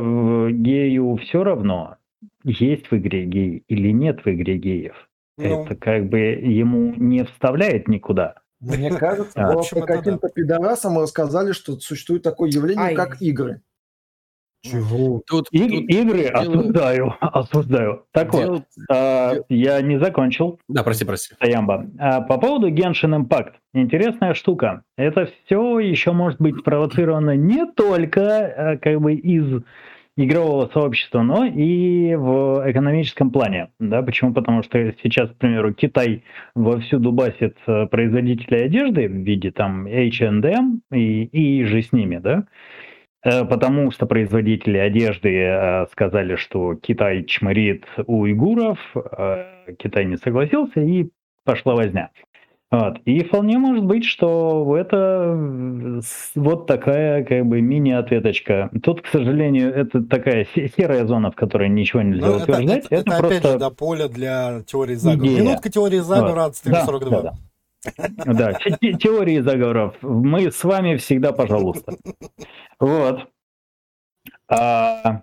[0.51, 1.97] гею все равно,
[2.43, 5.09] есть в игре гей или нет в игре геев.
[5.37, 8.35] Ну, Это как бы ему не вставляет никуда.
[8.61, 12.95] Мне кажется, А, просто каким-то пидорасам рассказали, что существует такое явление, Ай.
[12.95, 13.61] как игры.
[14.63, 15.21] Чего?
[15.27, 18.03] Тут, И- тут игры дело- осуждаю, осуждаю.
[18.13, 21.35] Так вот, дело- а, я не закончил, Да, прости, прости.
[21.37, 21.85] Таямба.
[21.99, 23.53] А, по поводу Genshin Impact.
[23.73, 24.83] Интересная штука.
[24.97, 29.61] Это все еще может быть спровоцировано не только а, как бы из
[30.15, 33.69] игрового сообщества, но и в экономическом плане.
[33.79, 34.31] Да, почему?
[34.33, 36.23] Потому что сейчас, к примеру, Китай
[36.53, 42.39] вовсю дубасит э, производителей одежды в виде там H&M и, и же с ними, да,
[42.39, 42.43] Э,
[43.23, 49.45] потому что производители одежды э, сказали, что Китай чморит уйгуров, э,
[49.79, 51.09] Китай не согласился, и
[51.45, 52.09] пошла возня.
[52.71, 52.97] Вот.
[53.05, 56.01] И вполне может быть, что это э,
[56.35, 58.71] вот такая как бы мини-ответочка.
[58.81, 62.85] Тут, к сожалению, это такая се- серая зона, в которой ничего нельзя ну, это, утверждать.
[62.87, 63.51] это- это опять просто...
[63.51, 65.27] же до поля для теории заговора.
[65.27, 65.41] идея.
[65.43, 67.09] Минутка теории заговора от Да, 42.
[67.11, 67.31] да, да.
[67.31, 67.37] Да,
[68.81, 69.95] те- теории заговоров.
[70.01, 71.95] Мы с вами всегда, пожалуйста.
[72.79, 73.27] Вот.
[74.47, 75.21] А,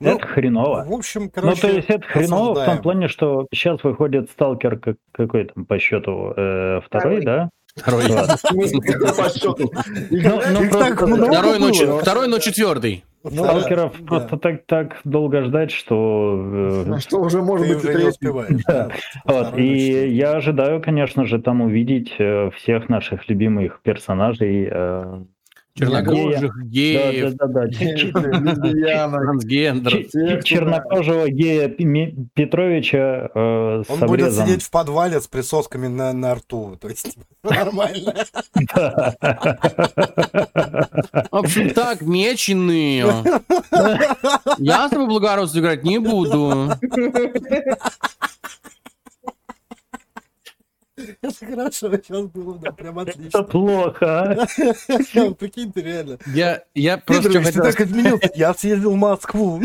[0.00, 0.84] Ну, это хреново.
[0.88, 2.82] В общем, Ну, короче, то есть это хреново в том осуждаем.
[2.82, 7.24] плане, что сейчас выходит сталкер как, какой там по счету э, второй, Второй.
[7.24, 7.50] да?
[7.76, 8.06] Второй.
[8.08, 8.28] Вот.
[9.16, 9.70] По счету.
[10.10, 13.04] Ну, ну, второй, но четвертый.
[13.24, 14.06] Да, Сталкеров да.
[14.06, 16.84] просто так, так долго ждать, что...
[16.86, 18.62] э, Что уже может Ты быть уже не успеваешь.
[18.66, 18.88] Да.
[18.88, 18.94] да.
[19.24, 24.68] Вот, Второй, и я ожидаю, конечно же, там увидеть э, всех наших любимых персонажей.
[25.78, 29.18] Чернокожих, геев, Да, да, да, Лесбияна.
[29.18, 30.44] трансгендеров.
[30.44, 31.68] Чернокожего гея
[32.34, 36.76] Петровича э, Он будет сидеть в подвале с присосками на, на рту.
[36.80, 38.14] То есть нормально.
[41.30, 43.04] В общем, так, меченые.
[44.58, 46.72] Я с тобой благородство играть не буду.
[51.22, 53.42] Это хорошо, сейчас было, да, прям Это отлично.
[53.44, 54.46] плохо, а?
[55.34, 56.18] Прикинь, ты реально.
[56.26, 58.30] Я, я просто что Пидорович, ты хотел так изменился.
[58.34, 59.60] Я съездил в Москву.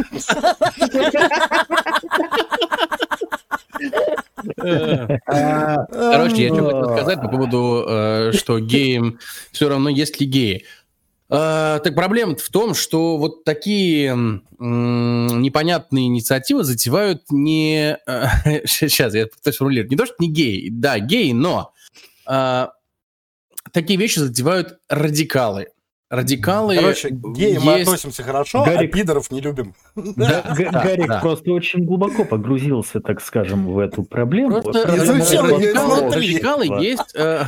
[4.56, 9.20] Короче, я что хотел сказать по поводу, э, что геям
[9.52, 10.66] все равно есть ли геи.
[11.34, 14.44] Э, Так проблема в том, что вот такие м,
[15.42, 17.98] непонятные инициативы затевают не...
[18.66, 19.92] Сейчас, я пытаюсь формулировать.
[19.92, 20.70] Не то, что не геи.
[20.72, 21.74] Да, геи, но
[22.30, 22.68] э,
[23.72, 25.68] такие вещи затевают радикалы.
[26.10, 26.76] Радикалы...
[26.76, 28.94] Короче, геям мы относимся хорошо, Гарик.
[28.94, 29.74] а пидоров не любим.
[29.96, 31.20] Да, Г- да, Гарик да.
[31.20, 34.62] просто очень глубоко погрузился, так скажем, в эту проблему.
[34.62, 37.16] Просто изучил радикалы есть...
[37.16, 37.46] э,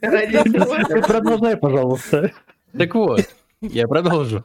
[0.00, 2.32] Продолжай, пожалуйста.
[2.76, 3.22] Так вот,
[3.60, 4.44] я продолжу.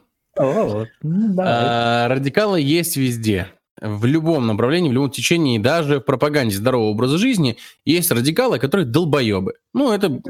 [1.02, 1.36] Ну.
[1.38, 3.48] А, радикалы есть везде.
[3.80, 8.86] В любом направлении, в любом течении, даже в пропаганде здорового образа жизни есть радикалы, которые
[8.86, 9.54] долбоебы.
[9.72, 10.20] Ну, это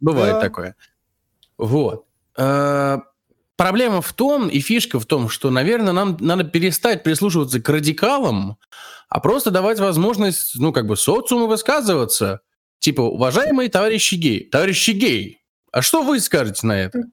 [0.00, 0.76] бывает такое.
[1.58, 2.06] Вот.
[2.36, 3.02] А,
[3.62, 8.56] Проблема в том, и фишка в том, что, наверное, нам надо перестать прислушиваться к радикалам,
[9.08, 12.40] а просто давать возможность, ну, как бы, социуму высказываться.
[12.82, 15.38] Типа, уважаемые товарищи геи, товарищи геи,
[15.70, 17.04] а что вы скажете на это?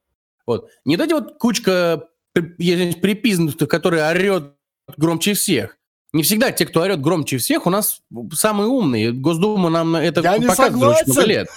[0.47, 0.67] Вот.
[0.83, 4.55] Не дайте вот кучка припизнутых, которые орет
[4.97, 5.77] громче всех.
[6.11, 8.01] Не всегда те, кто орет громче всех, у нас
[8.33, 9.11] самые умные.
[9.13, 11.47] Госдума нам это Я показывает уже очень много лет.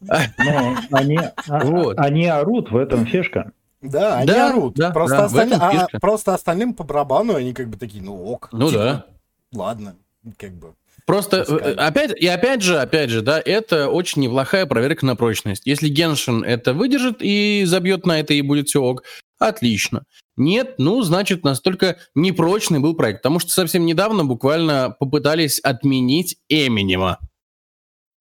[0.00, 1.98] Но они, а- Вот.
[1.98, 3.52] они орут, в этом фишка.
[3.80, 4.74] Да, они Да, орут.
[4.74, 8.50] да, просто, да, а, просто остальным по барабану они как бы такие, ну ок.
[8.52, 9.06] Ну типа, да.
[9.54, 9.96] Ладно,
[10.36, 10.74] как бы.
[11.08, 11.72] Просто Пускай.
[11.72, 15.62] э, опять и опять же, опять же, да, это очень неплохая проверка на прочность.
[15.64, 19.04] Если Геншин это выдержит и забьет на это и будет все ок,
[19.38, 20.04] отлично.
[20.36, 27.18] Нет, ну значит настолько непрочный был проект, потому что совсем недавно буквально попытались отменить Эминема.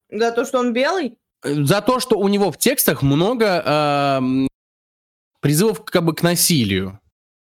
[0.10, 1.18] Да, то, что он белый?
[1.44, 4.48] За то, что у него в текстах много ам,
[5.42, 7.02] призывов как бы к насилию.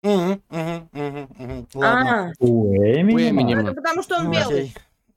[0.02, 1.68] Мгм, мгм, мгм, мгм.
[1.74, 2.28] Ладно.
[2.30, 3.42] А, У Эминема?
[3.42, 3.62] Эминема.
[3.64, 4.72] это потому, что он Ну, белый.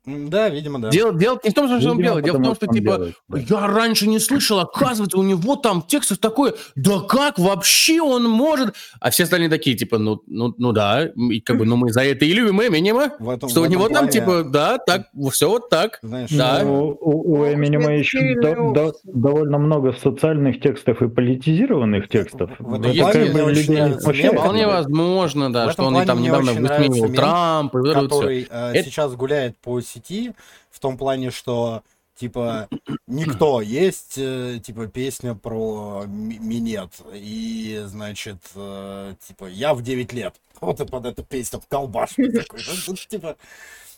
[0.06, 0.90] Да, видимо, да.
[0.90, 2.84] Дело, дело не в том, что он Видимо, белый, дело в том, что он типа
[2.86, 3.40] белый, да.
[3.40, 8.74] Я раньше не слышал, оказывается, у него там текстов такое, да как вообще он может?
[9.00, 12.02] А все остальные такие, типа, ну, ну, ну да, и как бы, ну мы за
[12.04, 14.78] это и любим Эминема, В этом- что в у этом него там, плане, типа, да,
[14.80, 16.00] так, все вот так.
[16.02, 16.62] Знаешь, Да.
[16.64, 22.50] Ну, у, у Эминема еще до- до- довольно много социальных текстов и политизированных текстов.
[22.58, 24.34] В этом Это плане как мне бы очень людей не смущает.
[24.40, 28.02] Вполне возможно, да, что он там недавно высмеивал вот вот всё.
[28.02, 30.34] который э, Это- сейчас гуляет по сети
[30.70, 31.84] в том плане, что
[32.16, 32.68] типа
[33.08, 36.94] никто есть э, типа песня про ми- минет.
[37.14, 40.36] И значит э, типа я в 9 лет.
[40.60, 43.36] Вот и под эту песню колбаш такой Ну, типа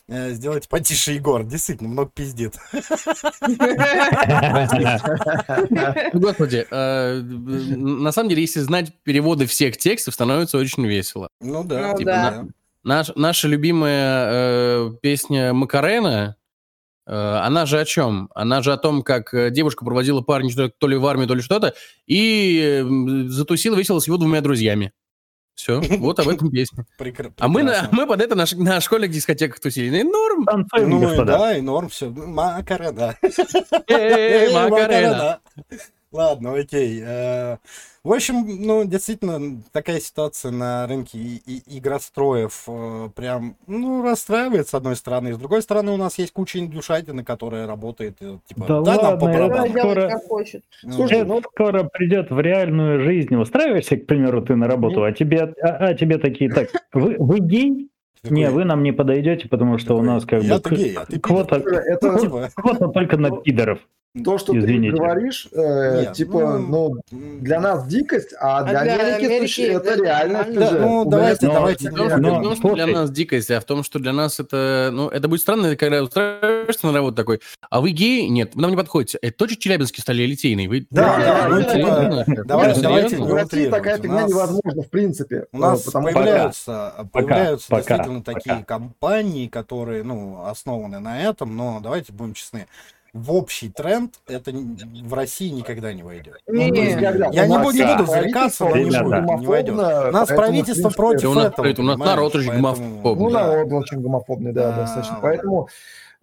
[0.08, 1.44] э, сделайте потише Егор.
[1.44, 2.56] Действительно много пиздит.
[6.12, 11.28] Ну, Господи, на самом деле, если знать переводы всех текстов, становится очень весело.
[11.40, 12.44] ну да
[12.84, 16.36] Наш, наша любимая э, песня Макарена,
[17.06, 18.30] э, она же о чем?
[18.34, 21.34] Она же о том, как э, девушка проводила парня что- то ли в армию, то
[21.34, 21.74] ли что-то,
[22.06, 24.92] и э, затусила весело с его двумя друзьями.
[25.54, 26.84] Все, вот об этом песня.
[27.00, 30.02] Прекра- А мы, на, мы под это на, на школьных дискотеках тусили.
[30.02, 30.44] Ну, Норм.
[30.44, 31.38] Танцуем, ну и господа.
[31.38, 33.28] да и норм все Макарена Эй,
[33.88, 35.40] Эй, Макарена.
[36.14, 37.02] Ладно, окей.
[37.04, 37.56] Э,
[38.04, 44.68] В общем, ну, действительно, такая ситуация на рынке и- и- игростроев э, прям, ну, расстраивает,
[44.68, 45.32] с одной стороны.
[45.32, 49.18] С другой стороны, у нас есть куча индюшатины, которая работает, э, типа, Да да, нам
[49.18, 49.72] по ладно, барабану.
[49.72, 50.20] делать, скоро-.
[50.84, 53.34] Ну, Слушай, Это скоро придет в реальную жизнь.
[53.34, 57.40] Устраиваешься, к примеру, ты на работу, а тебе, а, а тебе такие, так, вы, вы
[57.40, 57.88] гей?
[58.20, 61.06] такой, Не, вы нам не подойдете, потому что у такой, нас как бы гей, а
[61.06, 63.78] ты квота, Это Типа, квота только на пидоров.
[64.22, 64.92] То, что Извините.
[64.96, 69.60] ты говоришь, э, Нет, типа, ну, ну, для нас дикость, а для, для Америки, Америки
[69.62, 70.54] это это реально нормально.
[70.66, 70.78] сюжет.
[70.80, 71.90] Да, ну, У давайте, меня- давайте.
[71.90, 74.90] Но- что- в том, что для нас дикость, а в том, что для нас это,
[74.92, 78.26] ну, это будет странно, когда устраиваешься на работу такой, а вы геи?
[78.28, 79.18] Нет, вы нам не подходите.
[79.20, 80.68] Это точно Челябинске стали элитейные?
[80.68, 82.24] Вы Да, да, ну, серьезно?
[82.24, 85.46] типа, давайте- давайте В России такая фигня нас- невозможна, в принципе.
[85.50, 88.38] У нас э, потому появляются, появляются Пока, действительно пока.
[88.40, 92.66] такие компании, которые, ну, основаны на этом, но давайте будем честны.
[93.14, 96.34] В общий тренд это в России никогда не войдет.
[96.48, 99.00] Не, Ну, есть, Я не буду- не буду зарекаться, но не будет,
[99.40, 99.74] не войдет.
[99.76, 101.66] гомофобно, У нас правительство против у нас- этого.
[101.78, 103.14] у нас народ очень гомофобный.
[103.24, 105.18] Ну, народ очень гомофобный, да, Да, достаточно.
[105.22, 105.68] Поэтому,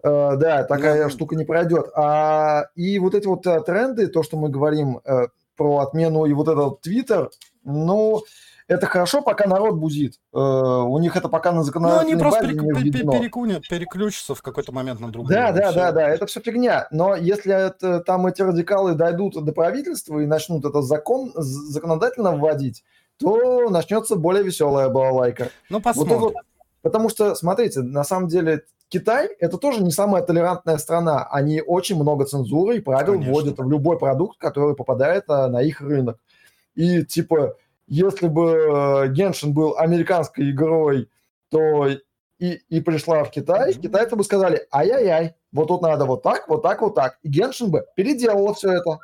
[0.02, 1.86] э, да, такая Ну, штука не пройдет.
[1.94, 6.34] А, и вот эти вот э, тренды, то, что мы говорим э, про отмену и
[6.34, 7.30] вот этот Твиттер,
[7.64, 8.20] ну,
[8.68, 10.14] это хорошо, пока народ бузит.
[10.32, 14.34] Э, у них это пока на Ну, они законодательной просто базе перек- не перекунят- переключатся
[14.34, 15.34] в какой-то момент на другую.
[15.34, 15.74] Да, да, всё.
[15.80, 16.88] да, да, это все фигня.
[16.90, 22.84] Но если это, там эти радикалы дойдут до правительства и начнут это закон законодательно вводить,
[23.18, 25.48] то начнется более веселая балалайка.
[25.70, 26.12] Ну, Вот посмотрим.
[26.16, 26.34] это вот-
[26.82, 31.26] потому что, смотрите, на самом деле Китай это тоже не самая толерантная страна.
[31.30, 33.32] Они очень много цензуры и правил Конечно.
[33.32, 36.18] вводят в любой продукт, который попадает а, на их рынок.
[36.74, 37.54] И типа,
[37.92, 41.10] если бы э, Геншин был американской игрой,
[41.50, 41.88] то
[42.38, 46.62] и, и пришла в Китай, китайцы бы сказали, ай-яй-яй, вот тут надо вот так, вот
[46.62, 47.18] так, вот так.
[47.22, 48.98] И Геншин бы переделала все это.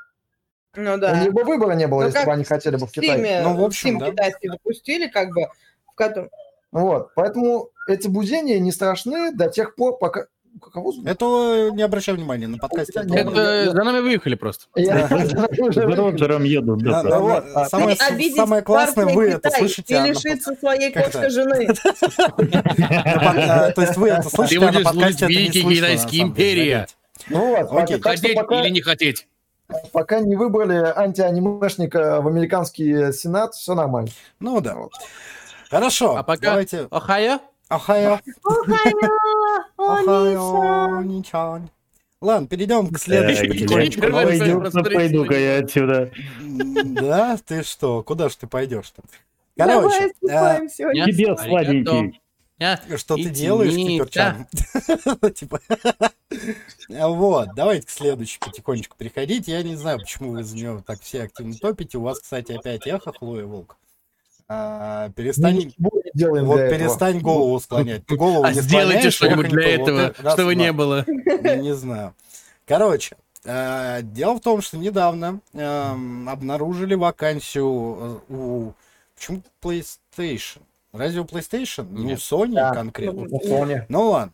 [0.74, 1.20] Ну У да.
[1.20, 3.20] них бы выбора не было, Ну, если бы они хотели бы в Китай.
[3.20, 4.10] Steam, Ну, в общем, Steam да.
[4.10, 5.48] китайский запустили, как бы,
[5.86, 6.30] в котором...
[6.72, 10.28] Вот, поэтому эти бузения не страшны до тех пор, пока...
[10.58, 11.08] Кого зовут?
[11.08, 13.00] Это не обращай внимания, на подкасте.
[13.00, 14.66] Это- я- за нами выехали просто.
[14.74, 16.82] За Роджером едут.
[16.86, 19.94] А, Самое, классное, вы это слышите.
[19.94, 21.68] И а лишиться своей кошка жены.
[22.38, 26.86] а, То есть вы это слышите, а на подкасте это не слышно, империя.
[27.28, 27.70] Ну вот,
[28.02, 29.26] Хотеть или не хотеть?
[29.92, 34.10] пока не выбрали антианимешника в американский сенат, все нормально.
[34.40, 34.76] Ну да.
[35.70, 36.88] Хорошо, А пока- давайте.
[36.90, 37.40] Охайо?
[37.68, 38.20] Ахайо.
[38.44, 39.08] Ахайо,
[39.76, 41.60] Охайо, ничего.
[42.20, 44.92] Ладно, перейдем к Так, следующему.
[44.94, 46.10] Пойду-ка я отсюда.
[46.84, 48.02] Да, ты что?
[48.02, 49.02] Куда ж ты пойдешь-то?
[49.56, 50.12] Давай Короче?
[50.20, 51.42] Тебе Аригато.
[51.42, 52.20] сладенький.
[52.96, 54.46] Что ты делаешь, киперчан?
[55.34, 55.60] Типа.
[56.90, 59.48] Вот, давайте к следующей потихонечку переходить.
[59.48, 61.98] Я не знаю, почему вы за нее так все активно топите.
[61.98, 63.76] У вас, кстати, опять эхо, Хлоя Волк.
[64.50, 65.74] А, Перестань, не
[66.14, 66.78] делаем вот для этого.
[66.78, 68.06] перестань голову склонять.
[68.06, 69.68] Ты голову А не сделайте что-нибудь для то.
[69.68, 71.04] Вот этого, это раз, чтобы не было.
[71.44, 72.14] Я не знаю.
[72.66, 78.72] Короче, э, дело в том, что недавно эм, обнаружили вакансию э, у...
[79.14, 80.60] Почему PlayStation?
[80.92, 81.86] Разве у PlayStation?
[81.90, 82.72] Не у Sony Да.
[82.72, 83.24] конкретно?
[83.24, 83.82] На Sony.
[83.88, 84.32] Ну ладно.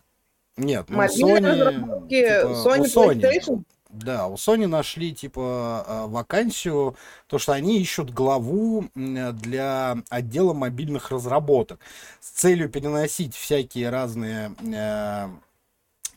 [0.57, 2.09] Нет, ну Мобильные Sony...
[2.09, 3.62] типа, Sony Sony, PlayStation?
[3.95, 6.97] Да, у Sony нашли типа э, вакансию,
[7.29, 11.79] то что они ищут главу для отдела мобильных разработок
[12.21, 15.29] с целью переносить всякие разные э,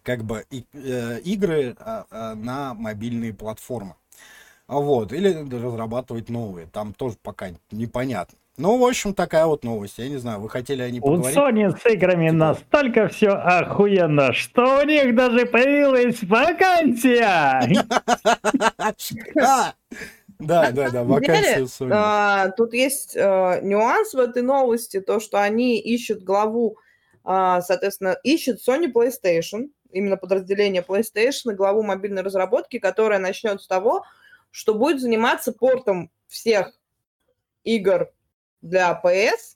[0.02, 3.96] как бы э, игры а, а, на мобильные платформы.
[4.68, 8.38] Вот, или разрабатывать новые, там тоже пока непонятно.
[8.60, 10.00] Ну, в общем, такая вот новость.
[10.00, 11.38] Я не знаю, вы хотели о ней У поговорить?
[11.38, 17.62] Sony с играми Типа- настолько все охуенно, что у них даже появилась вакансия.
[19.40, 19.74] А!
[20.40, 21.92] Да, да, да, вакансия у Sony.
[21.94, 26.78] А, Тут есть э, нюанс в этой новости, то, что они ищут главу,
[27.24, 33.68] а, соответственно, ищут Sony PlayStation, именно подразделение PlayStation, и главу мобильной разработки, которая начнет с
[33.68, 34.04] того,
[34.50, 36.74] что будет заниматься портом всех
[37.64, 38.10] игр
[38.62, 39.56] для PS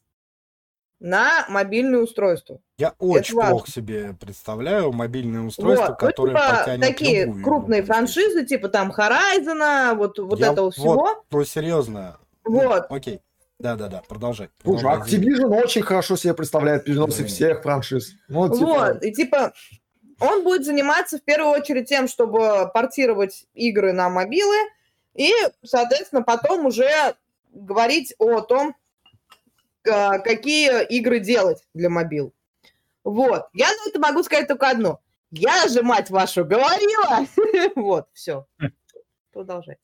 [0.99, 2.59] на мобильное устройство.
[2.77, 3.51] Я очень важно.
[3.51, 7.87] плохо себе представляю мобильное устройство, Вот, ну, которое типа, потянет такие любую крупные игру.
[7.93, 11.23] франшизы, типа там Horizon, вот, вот Я- этого всего.
[11.31, 12.17] Ну, серьезно.
[12.43, 12.85] Вот.
[12.89, 13.21] Окей.
[13.57, 14.49] Да-да-да, продолжай.
[14.63, 15.19] Слушай, Продолжай.
[15.19, 18.13] Activision очень хорошо себе представляет переносы всех франшиз.
[18.27, 19.53] Ну, типа, Вот, и типа
[20.19, 24.55] он будет заниматься в первую очередь тем, чтобы портировать игры на мобилы,
[25.13, 25.31] и,
[25.63, 26.89] соответственно, потом уже
[27.51, 28.75] говорить о том,
[29.83, 32.33] какие игры делать для мобил.
[33.03, 33.47] Вот.
[33.53, 35.01] Я на это могу сказать только одно.
[35.31, 37.25] Я же, мать вашу, говорила!
[37.75, 38.45] Вот, все.
[39.31, 39.81] Продолжайте.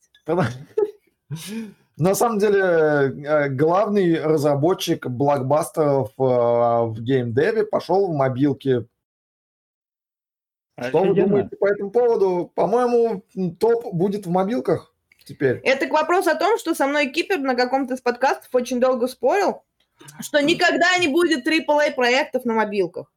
[1.96, 8.86] На самом деле, э, главный разработчик блокбастеров э, в геймдеве пошел в мобилки.
[10.80, 12.52] Что вы думаете по этому поводу?
[12.54, 13.24] По-моему,
[13.58, 14.94] топ будет в мобилках
[15.24, 15.60] теперь.
[15.64, 19.08] Это к вопросу о том, что со мной Кипер на каком-то из подкастов очень долго
[19.08, 19.64] спорил,
[20.20, 23.10] что никогда не будет AAA проектов на мобилках.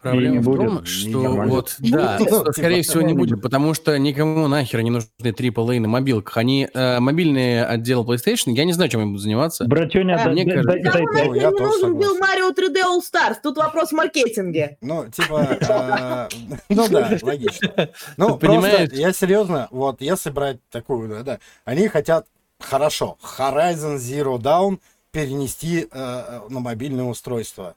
[0.00, 1.52] Проблема не в будет, том, что нормально.
[1.54, 2.28] вот, да, Будет.
[2.28, 5.88] что, скорее Типа, всего, не ну, будет, потому что никому нахер не нужны AAA на
[5.88, 6.36] мобилках.
[6.36, 9.64] Они, э, мобильные отделы PlayStation, я не знаю, чем они будут заниматься.
[9.64, 12.16] Братюня, А, да- мне да- кажется, да- Никому да- Ну, нахер я не нужен был.
[12.20, 13.38] Mario 3D All Stars.
[13.42, 14.78] Тут вопрос в маркетинге.
[14.82, 16.28] Ну, типа, а,
[16.68, 17.88] ну да, логично.
[18.16, 22.24] Ну, просто, я серьезно, вот, если брать такую, да, да, они хотят,
[22.60, 24.78] хорошо, Horizon Zero Dawn
[25.10, 27.74] перенести э, на мобильное устройство.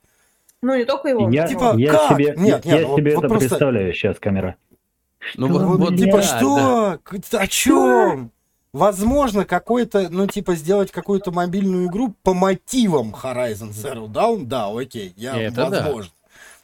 [0.62, 1.30] Ну, не только его.
[1.30, 2.12] Я, Типа, я как?
[2.12, 4.56] себе, Нет, я нет, вот- себе вот это просто- представляю сейчас, камера.
[5.36, 5.98] Ну, Что, вот, вот?
[5.98, 7.00] Типа, что?
[7.32, 7.40] да.
[7.40, 8.32] О чем?
[8.74, 15.14] Возможно, какой-то, ну, типа, сделать какую-то мобильную игру по мотивам Horizon Zero Dawn, да, окей,
[15.18, 15.92] я, Это да.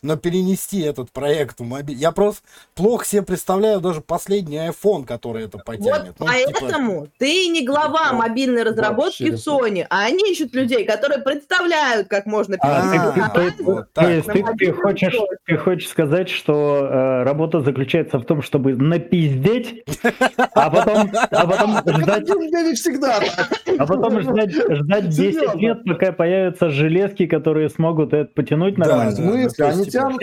[0.02, 1.98] Но перенести этот проект в мобиль...
[1.98, 2.42] Я просто
[2.76, 6.16] плохо себе представляю даже последний iPhone, который это потянет.
[6.18, 7.14] Вот ну, типа поэтому типа...
[7.18, 12.58] ты не глава мобильной разработки в Sony, а они ищут людей, которые представляют, как можно
[12.58, 19.84] То есть ты хочешь ты хочешь сказать, что э, работа заключается в том, чтобы напиздеть,
[20.54, 22.28] а потом, а потом ждать...
[22.78, 23.20] всегда
[23.78, 29.16] А потом ждать, ждать 10 лет, пока появятся железки, которые смогут это потянуть нормально.
[29.16, 29.66] Да, в смысле?
[29.66, 30.22] Они тянут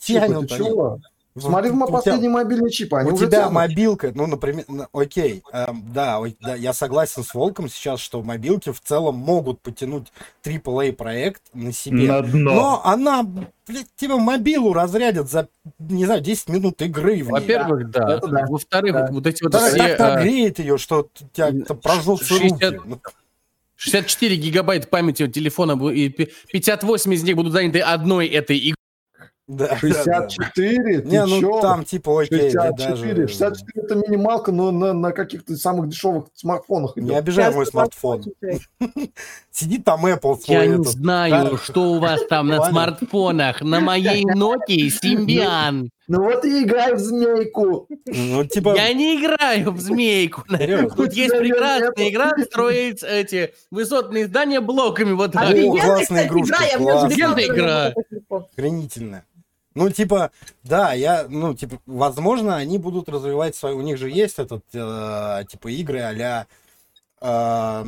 [0.00, 0.50] тянут.
[0.50, 0.98] Чего?
[1.38, 3.52] Смотри, в последний тебя, мобильный чип, они У уже тебя тянут.
[3.52, 8.72] мобилка, ну, например, окей, эм, да, ой, да, я согласен с Волком сейчас, что мобилки
[8.72, 10.08] в целом могут потянуть
[10.42, 12.52] AAA проект на себе, на дно.
[12.52, 17.22] но она, блядь, тебе мобилу разрядят за, не знаю, 10 минут игры.
[17.22, 18.18] Во-первых, да.
[18.18, 18.46] да.
[18.48, 19.08] Во-вторых, да.
[19.12, 19.96] вот эти вот да, все...
[19.96, 20.22] Так а...
[20.22, 22.74] греет ее, что у тебя прожжутся 60...
[22.74, 23.00] руки.
[23.80, 28.74] 64 гигабайта памяти от телефона, и 58 из них будут заняты одной этой игрой.
[29.48, 30.98] Да, 64?
[30.98, 31.08] Да, да.
[31.08, 31.60] Не, ну чё?
[31.60, 32.52] там типа окей.
[32.52, 33.14] 64.
[33.14, 33.26] Даже...
[33.26, 36.94] 64 это минималка, но на, на каких-то самых дешевых смартфонах.
[36.94, 38.22] Не обижай мой смартфон.
[39.50, 40.56] Сидит там Apple свой.
[40.56, 43.62] Я не знаю, что у вас там на смартфонах.
[43.62, 45.88] На моей Nokia Symbian.
[46.10, 47.86] Ну вот и играй в змейку.
[48.06, 48.74] Ну, типа...
[48.74, 50.42] Я не играю в змейку.
[50.42, 55.12] Тут есть прекрасная игра строить эти высотные здания блоками.
[55.12, 55.54] Вот так.
[55.54, 56.56] Классная игрушка.
[56.76, 57.94] Классная игра.
[58.28, 59.24] Охренительная.
[59.76, 60.32] Ну, типа,
[60.64, 65.44] да, я, ну, типа, возможно, они будут развивать свой, у них же есть этот, э,
[65.48, 66.48] типа, игры а-ля,
[67.20, 67.84] э,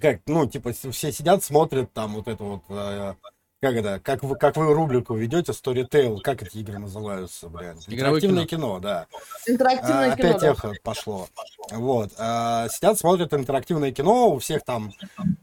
[0.00, 3.14] как, ну, типа, все сидят, смотрят там вот это вот, э,
[3.62, 7.78] как это, как вы, как вы рубрику ведете, Storytel, как эти игры называются, блин?
[7.86, 8.78] Интерактивное кино.
[8.78, 9.06] кино, да.
[9.46, 10.50] Интерактивное а, кино, Опять да.
[10.50, 11.28] эхо пошло.
[11.70, 12.10] Вот.
[12.18, 14.92] А, сидят, смотрят интерактивное кино, у всех там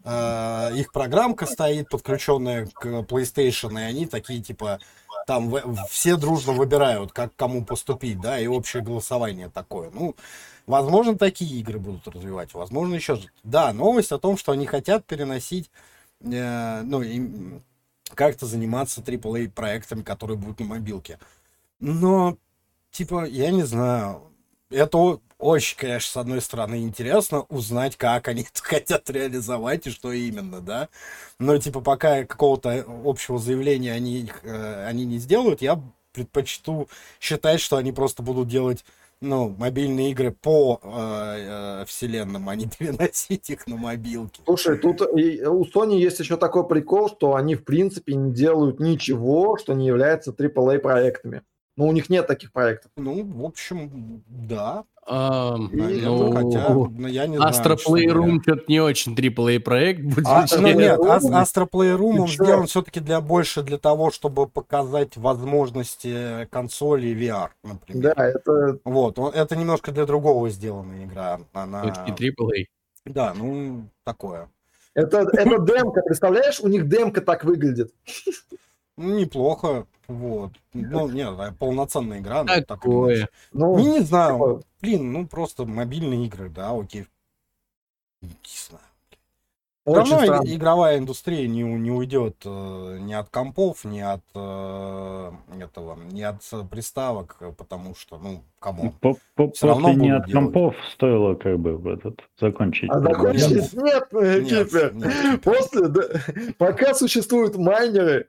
[0.04, 4.82] а, их программка стоит, подключенная к PlayStation, и они такие, типа,
[5.26, 5.56] там
[5.90, 9.92] все дружно выбирают, как кому поступить, да, и общее голосование такое.
[9.94, 10.18] Ну,
[10.68, 13.18] возможно, такие игры будут развивать, возможно, еще...
[13.46, 15.72] Да, новость о том, что они хотят переносить,
[16.20, 17.64] э, ну, им,
[18.16, 21.20] как-то заниматься AAA проектами, которые будут на мобилке.
[21.80, 22.38] Но,
[22.92, 24.22] типа, я не знаю.
[24.70, 30.12] Это очень, конечно, с одной стороны, интересно узнать, как они это хотят реализовать и что
[30.12, 30.90] именно, да.
[31.40, 35.82] Но, типа, пока какого-то общего заявления они, э, они не сделают, я
[36.12, 36.90] предпочту
[37.22, 38.84] считать, что они просто будут делать
[39.22, 44.42] ну, мобильные игры по э, э, вселенным, а не переносить их на мобилки.
[44.46, 48.80] Слушай, тут и у Sony есть еще такой прикол, что они в принципе не делают
[48.80, 51.42] ничего, что не является AAA проектами.
[51.76, 52.92] Ну, у них нет таких проектов.
[52.98, 54.84] Ну, в общем, да.
[55.12, 60.28] А, ну, хотя, ну, я не Astro Playroom что-то не очень AAA проект будет.
[60.28, 66.48] А, ну, нет, Astro Playroom он сделан все-таки для больше для того, чтобы показать возможности
[66.52, 68.14] консоли VR, например.
[68.16, 68.78] Да, это...
[68.84, 71.40] Вот, это немножко для другого сделана игра.
[71.54, 71.82] Она...
[71.82, 72.66] Все-таки AAA.
[73.06, 74.48] Да, ну, такое.
[74.94, 76.60] Это, это демка, представляешь?
[76.60, 77.92] У них демка так выглядит.
[79.00, 79.88] Ну, неплохо.
[80.10, 80.52] Вот.
[80.74, 82.44] Ну, нет, полноценная игра.
[82.44, 83.30] Ну, Такое.
[83.54, 84.34] Ну, не, не знаю.
[84.34, 84.64] Такое.
[84.82, 87.08] Блин, ну просто мобильные игры, да, окей.
[88.22, 88.84] Не знаю.
[89.90, 90.56] Очень Давно странно.
[90.56, 96.38] игровая индустрия не, не уйдет э, ни от компов, ни от э, этого, ни от
[96.70, 98.94] приставок, потому что, ну, кому?
[99.02, 100.32] По, по, Все равно не от делать.
[100.32, 102.90] компов стоило как бы этот закончить.
[102.92, 105.42] А закончить нет, нет, нет, нет.
[105.42, 106.02] После, да,
[106.58, 108.28] пока существуют майнеры,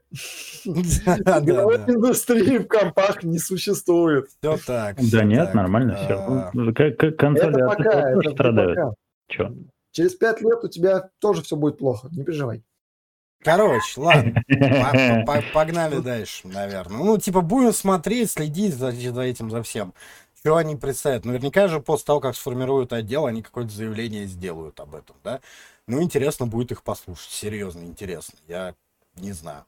[0.65, 4.29] игровой индустрии в компах не существует.
[4.41, 4.97] Все так.
[5.11, 7.13] Да нет, нормально все.
[7.13, 8.79] Консоли тоже страдают.
[9.29, 9.53] Че?
[9.93, 12.63] Через пять лет у тебя тоже все будет плохо, не переживай.
[13.43, 14.43] Короче, ладно,
[15.55, 16.99] погнали дальше, наверное.
[16.99, 19.95] Ну, типа, будем смотреть, следить за, за этим, за всем.
[20.39, 21.25] Что они представят?
[21.25, 25.41] Наверняка же после того, как сформируют отдел, они какое-то заявление сделают об этом, да?
[25.87, 28.39] Ну, интересно будет их послушать, серьезно интересно.
[28.47, 28.75] Я
[29.17, 29.65] не знаю.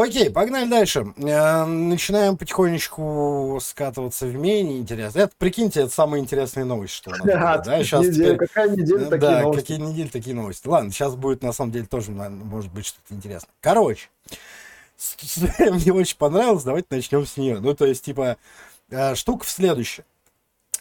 [0.00, 1.12] Окей, погнали дальше.
[1.16, 5.20] Э, начинаем потихонечку скатываться в менее интересно.
[5.20, 7.82] Это, прикиньте, это самая интересная новость, что у нас да?
[7.82, 8.36] Сейчас неделя, теперь...
[8.36, 9.60] Какая неделя, такие да, новости.
[9.60, 10.68] какие недели, такие новости.
[10.68, 13.50] Ладно, сейчас будет, на самом деле, тоже, может быть, что-то интересное.
[13.60, 14.08] Короче,
[15.58, 17.58] мне очень понравилось, давайте начнем с нее.
[17.58, 18.36] Ну, то есть, типа,
[18.90, 20.04] э, штука в следующем.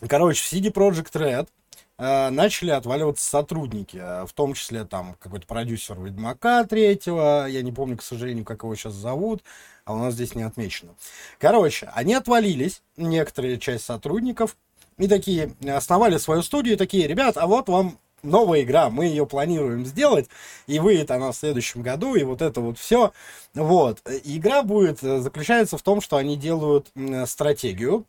[0.08, 1.57] Короче, в CD Project Red Э,
[1.98, 7.98] начали отваливаться сотрудники, э, в том числе там какой-то продюсер Ведьмака третьего, я не помню,
[7.98, 9.42] к сожалению, как его сейчас зовут,
[9.84, 10.94] а у нас здесь не отмечено.
[11.40, 14.56] Короче, они отвалились, некоторая часть сотрудников,
[14.98, 19.26] и такие, основали свою студию, и такие, ребят, а вот вам новая игра, мы ее
[19.26, 20.28] планируем сделать,
[20.68, 23.12] и выйдет она в следующем году, и вот это вот все.
[23.54, 24.02] Вот.
[24.24, 26.92] Игра будет, э, заключается в том, что они делают
[27.26, 28.06] стратегию,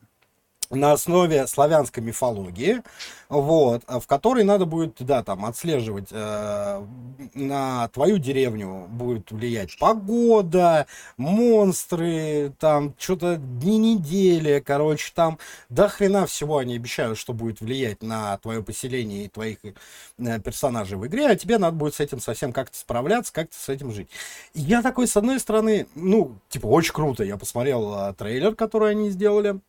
[0.71, 2.83] на основе славянской мифологии,
[3.29, 6.87] вот, в которой надо будет, да, там, отслеживать, э,
[7.35, 15.39] на твою деревню будет влиять погода, монстры, там, что-то дни недели, короче, там,
[15.69, 20.97] до хрена всего они обещают, что будет влиять на твое поселение и твоих э, персонажей
[20.97, 24.09] в игре, а тебе надо будет с этим совсем как-то справляться, как-то с этим жить.
[24.55, 28.93] И я такой, с одной стороны, ну, типа, очень круто, я посмотрел э, трейлер, который
[28.93, 29.61] они сделали,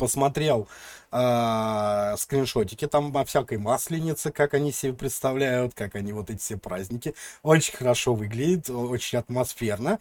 [0.00, 0.66] посмотрел
[1.12, 6.56] э, скриншотики там о всякой масленице, как они себе представляют, как они вот эти все
[6.56, 7.14] праздники.
[7.42, 9.98] Очень хорошо выглядит, очень атмосферно.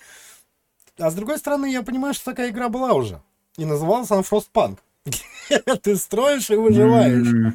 [0.98, 3.22] А с другой стороны, я понимаю, что такая игра была уже.
[3.58, 4.78] И называлась она Frostpunk.
[5.84, 7.54] Ты строишь и выживаешь.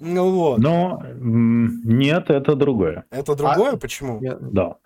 [0.00, 0.58] Ну вот.
[0.58, 3.04] Но нет, это другое.
[3.10, 3.72] Это другое?
[3.72, 4.20] А, Почему?
[4.40, 4.76] Да.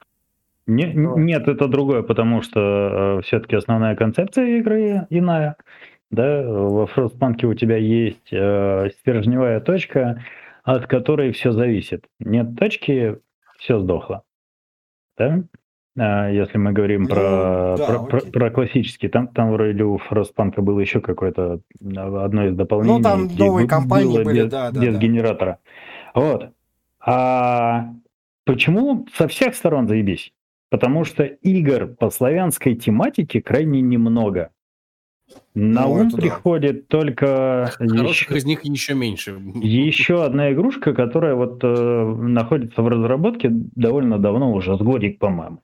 [0.66, 5.56] Не, нет, это другое, потому что э, все-таки основная концепция игры иная
[6.10, 10.22] да, во Frostpunk у тебя есть э, стержневая точка,
[10.62, 12.04] от которой все зависит.
[12.20, 13.18] Нет точки,
[13.58, 14.22] все сдохло.
[15.18, 15.42] Да?
[15.98, 19.96] А, если мы говорим ну, про, да, про, про, про классический, там, там вроде у
[19.96, 22.98] Frostpunk было еще какое-то одно из дополнений.
[22.98, 24.80] Ну, там новые компании были, без, да, да.
[24.80, 25.00] Без да.
[25.00, 25.58] генератора.
[26.14, 26.50] Вот.
[27.00, 27.90] А
[28.44, 30.32] почему со всех сторон заебись?
[30.68, 34.50] Потому что игр по славянской тематике крайне немного.
[35.54, 36.98] На ну, ум приходит да.
[36.98, 37.72] только...
[37.78, 39.40] Хороших еще, из них еще меньше.
[39.54, 45.62] Еще одна игрушка, которая вот э, находится в разработке довольно давно, уже с годик, по-моему.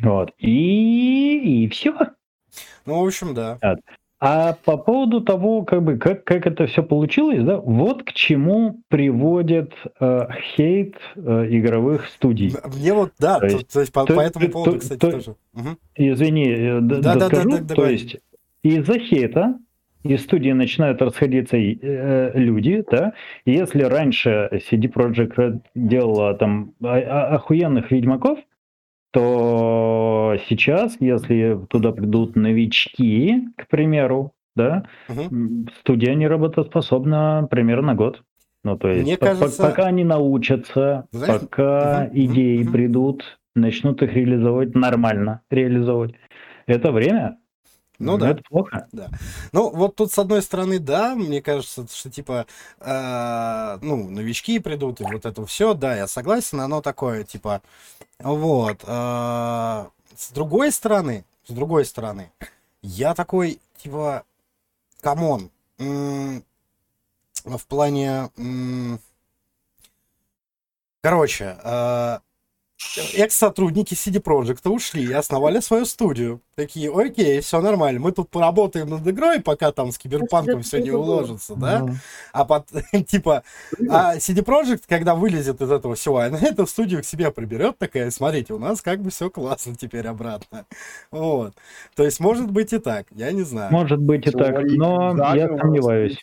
[0.00, 0.32] Вот.
[0.38, 1.94] И, и все.
[2.86, 3.58] Ну, в общем, да.
[3.62, 3.78] Вот.
[4.20, 8.82] А по поводу того, как бы, как, как это все получилось, да, вот к чему
[8.88, 10.26] приводит э,
[10.56, 12.52] хейт э, игровых студий.
[12.64, 15.12] Мне вот, да, то, есть, то есть по, то, по этому поводу, то, кстати, то,
[15.12, 15.36] тоже.
[15.54, 15.68] Угу.
[15.94, 18.18] Извини, э, да, да, да, да, да, то есть
[18.76, 19.58] из-за хейта
[20.04, 23.14] из студии начинают расходиться э, люди, да,
[23.44, 28.38] если раньше CD Projekt Red делала там охуенных ведьмаков,
[29.12, 35.66] то сейчас, если туда придут новички, к примеру, да, угу.
[35.80, 38.22] студия не работоспособна примерно год.
[38.64, 39.62] Ну, то есть, Мне по- кажется...
[39.62, 41.40] пока они научатся, Знаешь...
[41.40, 42.18] пока угу.
[42.18, 42.72] идеи угу.
[42.72, 46.14] придут, начнут их реализовывать нормально, реализовывать.
[46.66, 47.37] Это время,
[47.98, 48.30] ну да.
[48.30, 48.88] Это плохо.
[48.92, 49.08] Да.
[49.52, 52.46] Ну, вот тут, с одной стороны, да, мне кажется, что типа,
[52.80, 57.62] э, ну, новички придут, и вот это все, да, я согласен, оно такое, типа,
[58.18, 58.84] вот.
[58.86, 59.86] Э,
[60.16, 62.30] с другой стороны, с другой стороны,
[62.82, 64.24] я такой, типа,
[65.00, 66.42] come on, в
[67.68, 68.30] плане...
[71.00, 72.18] Короче, э,
[73.14, 76.40] экс-сотрудники CD Projekt ушли и основали свою студию.
[76.54, 80.90] Такие, окей, все нормально, мы тут поработаем над игрой, пока там с киберпанком все не
[80.90, 81.86] уложится, да?
[82.32, 82.66] А под,
[83.06, 83.44] типа,
[83.88, 88.10] а CD Projekt, когда вылезет из этого всего, она эту студию к себе приберет, такая,
[88.10, 90.66] смотрите, у нас как бы все классно теперь обратно.
[91.12, 91.54] Вот.
[91.94, 93.72] То есть, может быть и так, я не знаю.
[93.72, 96.18] Может быть и так, но я сомневаюсь.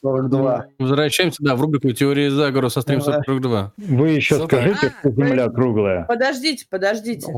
[0.80, 3.74] Возвращаемся, да, в рубрику теории заговора со стрим 42.
[3.78, 6.04] Вы еще скажите, что Земля круглая.
[6.04, 7.34] Подожди, подождите, подождите.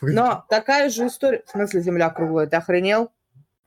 [0.00, 1.42] Но такая же история...
[1.46, 2.46] В смысле земля круглая?
[2.46, 3.10] Ты охренел?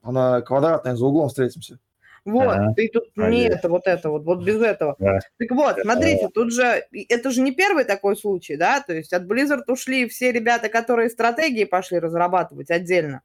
[0.02, 1.80] Она квадратная, за углом встретимся.
[2.24, 4.98] Вот, а, ты тут а не это, вот это, вот, вот без этого.
[5.00, 5.20] Да.
[5.38, 9.24] Так вот, смотрите, тут же, это же не первый такой случай, да, то есть от
[9.24, 13.22] Blizzard ушли все ребята, которые стратегии пошли разрабатывать отдельно,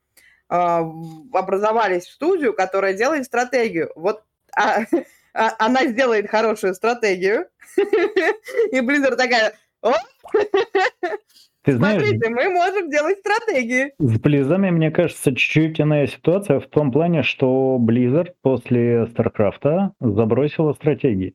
[0.48, 3.90] э, образовались в студию, которая делает стратегию.
[3.96, 4.22] Вот
[4.56, 4.82] а,
[5.34, 9.94] а, она сделает хорошую стратегию, и Blizzard такая, о,
[11.62, 13.94] ты знаешь, Смотрите, мы можем делать стратегии.
[13.98, 20.72] С Близами, мне кажется, чуть-чуть иная ситуация в том плане, что Blizzard после StarCraft забросила
[20.72, 21.34] стратегии.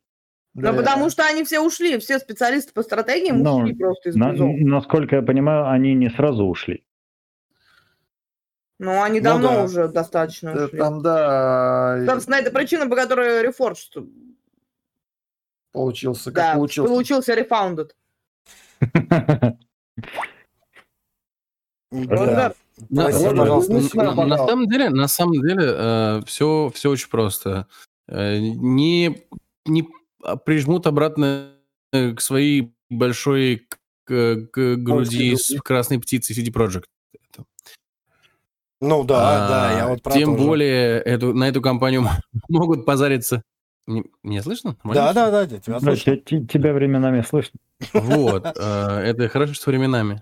[0.54, 4.34] Ну, потому что они все ушли, все специалисты по стратегиям Но, ушли просто из на,
[4.34, 6.84] Насколько я понимаю, они не сразу ушли.
[8.80, 9.64] Ну, они ну, давно да.
[9.64, 10.78] уже достаточно да, ушли.
[10.78, 12.04] Там, да.
[12.06, 14.08] Собственно, это причина, по которой Reforged
[15.72, 16.92] получился, как да, получился.
[16.92, 17.34] получился
[21.92, 22.56] Refounded.
[22.90, 27.68] На, самом деле, на самом деле, все, все очень просто.
[28.08, 29.24] Э, не,
[29.66, 29.88] не
[30.46, 31.54] прижмут обратно
[31.92, 33.68] к своей большой
[34.04, 36.86] к, к груди с красной птицей CD Project.
[38.80, 42.08] Ну да, а, да, я вот про Тем более эту, на эту компанию
[42.50, 43.42] могут позариться
[43.88, 44.76] Не- Меня слышно?
[44.84, 46.04] Да, да, да, тебя Да, слышу.
[46.04, 47.60] те- те- тебя временами слышно.
[47.94, 50.22] Вот, э, это хорошо, что временами.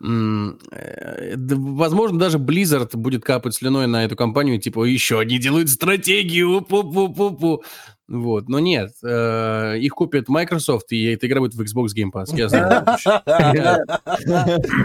[0.00, 6.60] Э, Возможно, даже Blizzard будет капать слюной на эту компанию, типа, еще они делают стратегию,
[6.60, 7.62] пу-пу-пу-пу.
[8.06, 12.34] Вот, но нет, э, их купит Microsoft, и эта игра будет в Xbox Game Pass.
[12.34, 12.86] Я знаю.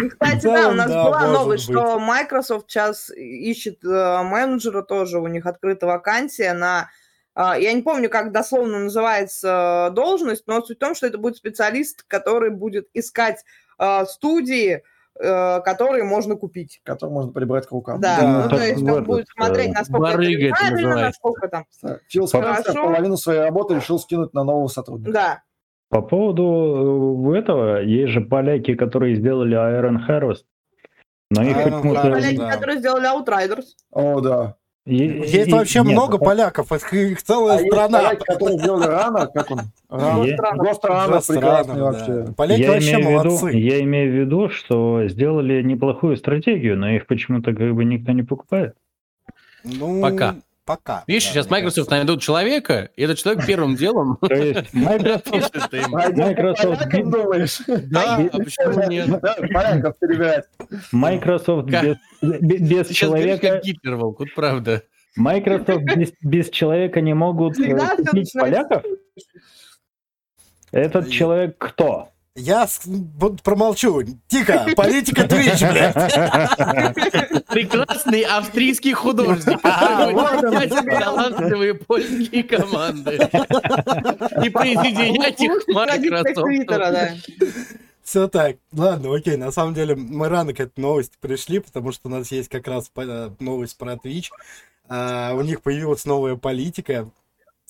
[0.10, 5.86] Кстати, Да, у нас была новость, что Microsoft сейчас ищет менеджера тоже, у них открыта
[5.86, 6.90] вакансия на...
[7.36, 11.18] а, Я не помню, как дословно называется э, должность, но суть в том, что это
[11.18, 13.44] будет специалист, который будет искать
[13.80, 14.84] э, студии,
[15.20, 16.82] э, которые можно купить.
[16.84, 18.00] Который можно прибрать к рукам.
[18.00, 18.44] Да, Да.
[18.44, 21.66] ну, то есть он будет смотреть, насколько барыга это правильно, насколько там...
[22.08, 22.84] Фил Спенсер Хорошо.
[22.84, 25.12] половину своей работы решил скинуть на нового сотрудника.
[25.12, 25.44] Да.
[25.90, 30.46] По поводу этого, есть же поляки, которые сделали Iron Harvest.
[31.30, 32.02] Но их Iron почему-то...
[32.02, 32.52] Поляки, да.
[32.52, 33.66] которые сделали Outriders.
[33.92, 34.56] О, да.
[34.86, 38.00] Есть и- вообще нет, много по- поляков, их, их целая А есть страна.
[38.00, 39.60] поляки, которые сделали рано, как он?
[39.90, 40.24] Рано.
[40.24, 42.14] Е- Гост рано, Просто прекрасный рано, вообще.
[42.24, 42.34] да.
[42.36, 43.50] Поляки я вообще имею, молодцы.
[43.52, 48.24] я имею в виду, что сделали неплохую стратегию, но их почему-то как бы никто не
[48.24, 48.76] покупает.
[49.64, 50.36] Ну, Пока.
[50.66, 51.04] Пока.
[51.08, 51.96] Видишь, да, сейчас Microsoft кажется.
[51.96, 55.54] найдут человека, и этот человек первым делом Microsoft.
[55.90, 57.60] Microsoft, Полякам думаешь?
[57.68, 59.10] Да, а почему нет?
[59.22, 60.46] Да, Поляков перебирать.
[60.94, 64.84] Microsoft Как- без, человека, как Гитлер, Волк, вот правда.
[65.18, 68.84] Microsoft без, без человека не могут э, купить поляков?
[70.72, 72.10] Этот человек кто?
[72.36, 74.02] Я б- промолчу.
[74.28, 77.46] Тихо, политика Twitch, блядь.
[77.48, 80.70] Прекрасный австрийский художник, писать
[81.00, 83.16] талантливые польские команды
[84.44, 86.68] и присоединять их Microsoft.
[86.68, 87.14] да.
[88.04, 88.56] Все так.
[88.74, 89.38] Ладно, окей.
[89.38, 92.68] На самом деле, мы рано к этой новости пришли, потому что у нас есть как
[92.68, 94.30] раз по- новость про Twitch.
[94.90, 97.08] А, у них появилась новая политика.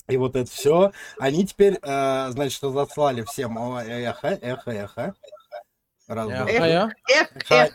[0.07, 0.91] И вот это все.
[1.19, 5.15] Они теперь, а, значит, разослали всем о, эхо, эхо, эхо.
[6.05, 6.91] Раз, два, эхо.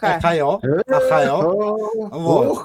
[0.03, 0.61] Ахайо.
[0.87, 1.41] Ахайо.
[2.11, 2.65] Вот.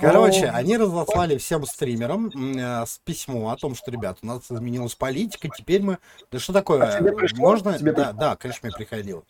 [0.00, 4.96] Короче, они разослали всем стримерам э, с письмо о том, что, ребят, у нас изменилась
[4.96, 5.98] политика, теперь мы...
[6.32, 6.82] Да что такое?
[6.82, 7.00] А?
[7.36, 7.78] Можно?
[7.78, 9.22] Тебе да, да, конечно, мне приходило.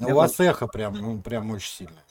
[0.00, 2.02] У вас эхо прям, ну, прям очень сильно.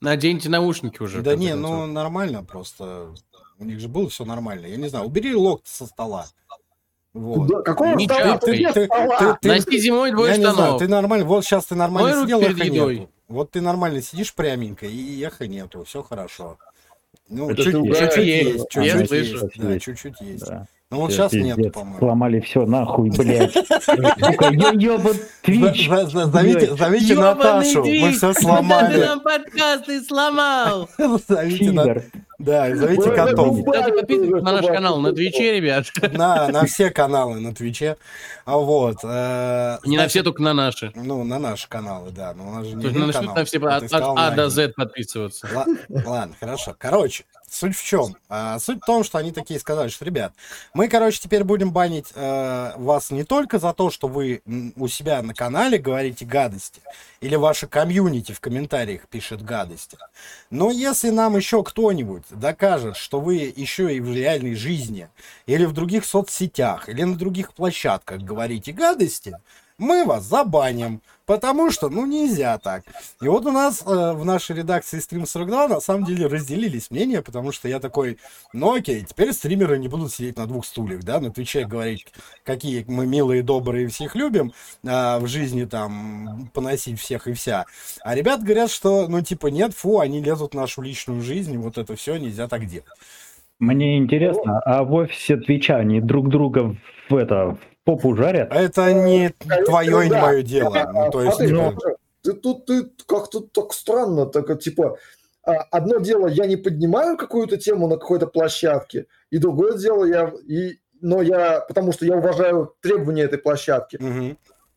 [0.00, 1.20] Наденьте наушники уже.
[1.22, 3.14] Да не, ну нормально просто.
[3.62, 4.66] У них же было все нормально.
[4.66, 6.26] Я не знаю, убери локти со стола.
[7.14, 7.46] Вот.
[7.46, 8.38] Да, какого Не стола?
[8.38, 9.38] Ты Ты- стола.
[9.40, 10.78] ты- Носи зимой двое Я не знаю, штанов.
[10.80, 13.08] ты нормально, вот сейчас ты нормально Мой сидел, эхо нету.
[13.28, 16.58] Вот ты нормально сидишь пряменько, и эхо нету, все хорошо.
[17.28, 18.16] Ну, Это чуть- ты чуть-чуть угораешь.
[18.18, 20.46] есть, чуть-чуть есть, да, чуть-чуть есть.
[20.46, 20.66] Да.
[20.90, 21.98] Ну вот сейчас нету, по-моему.
[22.00, 23.54] Сломали все нахуй, блядь.
[25.44, 29.00] Зовите, Наташу, мы все сломали.
[29.04, 30.88] нам подкасты сломал.
[31.28, 32.10] Зовите.
[32.44, 33.56] Да, зовите котов.
[33.64, 35.86] Кстати, подписывайтесь на наш канал на Твиче, ребят.
[36.12, 37.96] На, на все каналы на Твиче.
[38.44, 38.96] А вот.
[39.04, 40.90] э, Не на все, только на наши.
[40.94, 42.34] Ну, на наши каналы, да.
[42.34, 43.34] Но у нас же не То есть надо канал.
[43.36, 44.48] на все от от А на до.
[44.48, 45.48] Z подписываться.
[45.54, 45.66] Ла-
[46.04, 46.74] Ладно, хорошо.
[46.78, 48.16] Короче, суть в чем?
[48.28, 50.32] А, суть в том, что они такие сказали, что, ребят,
[50.74, 54.42] мы, короче, теперь будем банить э, вас не только за то, что вы
[54.76, 56.80] у себя на канале говорите гадости,
[57.20, 59.98] или ваше комьюнити в комментариях пишет гадости,
[60.50, 65.08] но если нам еще кто-нибудь докажет, что вы еще и в реальной жизни,
[65.46, 69.36] или в других соцсетях, или на других площадках говорите гадости,
[69.82, 72.84] мы вас забаним, потому что, ну, нельзя так.
[73.20, 77.20] И вот у нас э, в нашей редакции Stream 42 на самом деле разделились мнения,
[77.20, 78.18] потому что я такой,
[78.52, 82.06] ну окей, теперь стримеры не будут сидеть на двух стульях, да, на Твиче говорить,
[82.44, 84.52] какие мы милые, добрые, всех любим,
[84.86, 87.66] а в жизни там поносить всех и вся.
[88.02, 91.76] А ребят говорят, что, ну, типа, нет, фу, они лезут в нашу личную жизнь, вот
[91.76, 92.86] это все нельзя так делать.
[93.58, 96.76] Мне интересно, а в офисе Твича они друг друга
[97.08, 98.52] в это попу жарят?
[98.52, 99.30] Это не
[99.66, 100.90] твое и не мое дело.
[100.92, 104.98] Ну, то есть, Смотри, типа, ну, ты тут ты как-то так странно, так а, типа
[105.44, 110.32] а, одно дело я не поднимаю какую-то тему на какой-то площадке, и другое дело я
[110.46, 113.98] и но я потому что я уважаю требования этой площадки,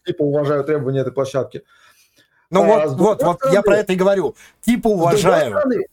[0.05, 1.63] типа уважаю требования этой площадки.
[2.49, 4.35] Ну А, вот, вот, другой вот, я стороны- про это и говорю.
[4.61, 5.51] Типа уважаю.
[5.51, 5.85] стороны,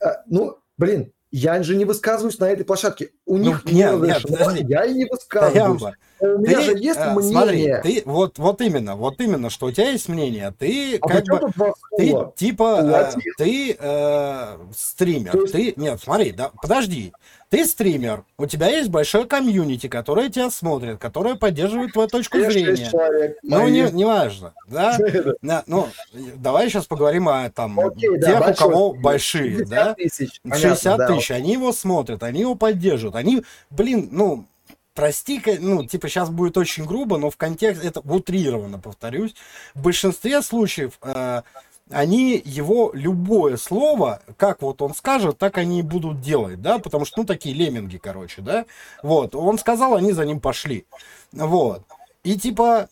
[0.00, 3.10] а, ну блин, я же не высказываюсь на этой площадке.
[3.30, 4.66] У Ну, них нет, не нет, подожди.
[4.68, 5.82] я и не высказываюсь.
[5.84, 7.30] А У меня ты, же есть э, мнение.
[7.32, 10.52] Смотри, ты, вот, вот именно, вот именно, что у тебя есть мнение.
[10.58, 11.52] Ты а как бы...
[11.96, 17.12] Ты типа, Ты э, ты э, стример, То есть- ты, нет, смотри, да, подожди,
[17.50, 22.88] ты стример, у тебя есть большое комьюнити, которое тебя смотрит, которое поддерживает твою точку зрения.
[22.90, 23.38] человек.
[23.42, 23.72] Ну, мои.
[23.72, 24.96] не, неважно, да?
[25.42, 25.88] На- ну,
[26.36, 28.56] давай сейчас поговорим о там Окей, да, тех, у большой.
[28.68, 29.94] кого большие, 60 да?
[29.94, 30.40] тысяч.
[30.42, 31.06] понятно, 60 да.
[31.08, 34.46] тысяч, они его смотрят, они его поддерживают, они, блин, ну,
[34.94, 39.34] прости, ну, типа, сейчас будет очень грубо, но в контексте, это утрированно, повторюсь,
[39.74, 41.42] в большинстве случаев э,
[41.90, 47.04] они его любое слово, как вот он скажет, так они и будут делать, да, потому
[47.04, 48.66] что, ну, такие лемминги, короче, да,
[49.02, 50.86] вот, он сказал, они за ним пошли,
[51.32, 51.82] вот,
[52.22, 52.88] и типа,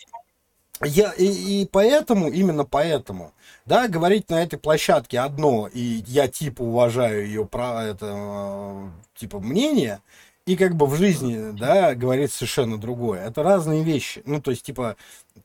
[0.83, 3.33] я, и, и поэтому, именно поэтому,
[3.69, 10.01] да, говорить на этой площадке одно, и я типа уважаю ее про это, типа, мнение,
[10.49, 13.22] и как бы в жизни, да, говорит совершенно другое.
[13.22, 14.22] Это разные вещи.
[14.24, 14.96] Ну, то есть, типа,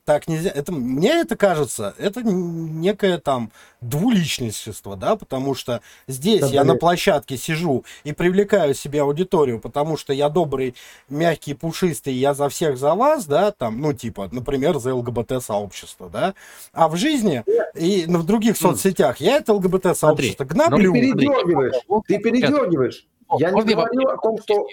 [0.06, 0.48] так нельзя.
[0.48, 3.50] Это, мне это кажется, это некое там
[3.82, 9.60] двуличничество, да, потому что здесь да, я да, на площадке сижу и привлекаю себе аудиторию,
[9.60, 10.74] потому что я добрый,
[11.10, 16.34] мягкий, пушистый, я за всех за вас, да, там, ну, типа, например, за ЛГБТ-сообщество, да,
[16.72, 17.44] а в жизни
[17.74, 20.94] и в других соцсетях я это ЛГБТ-сообщество гноблю.
[20.94, 21.74] Ты передергиваешь,
[22.06, 23.06] ты передергиваешь.
[23.38, 24.66] Я не говорил о том, что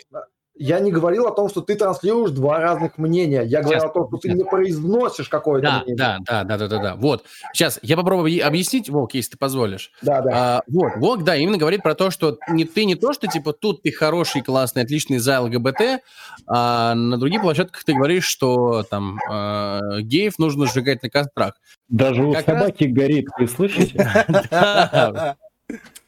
[0.55, 3.41] я не говорил о том, что ты транслируешь два разных мнения.
[3.41, 5.95] Я говорил о том, что ты не произносишь какое-то да, мнение.
[5.95, 6.95] Да, да, да, да, да, да.
[6.95, 7.23] Вот.
[7.53, 9.91] Сейчас я попробую объяснить, Волк, если ты позволишь.
[10.01, 10.31] Да, да.
[10.33, 13.53] А, вот, Волк, да, именно говорит про то, что не, ты не то, что типа
[13.53, 16.03] тут ты хороший, классный, отличный за ЛГБТ,
[16.47, 21.53] а на других площадках ты говоришь, что там э, геев нужно сжигать на кострах.
[21.87, 23.97] Даже у собаки горит, вы слышите?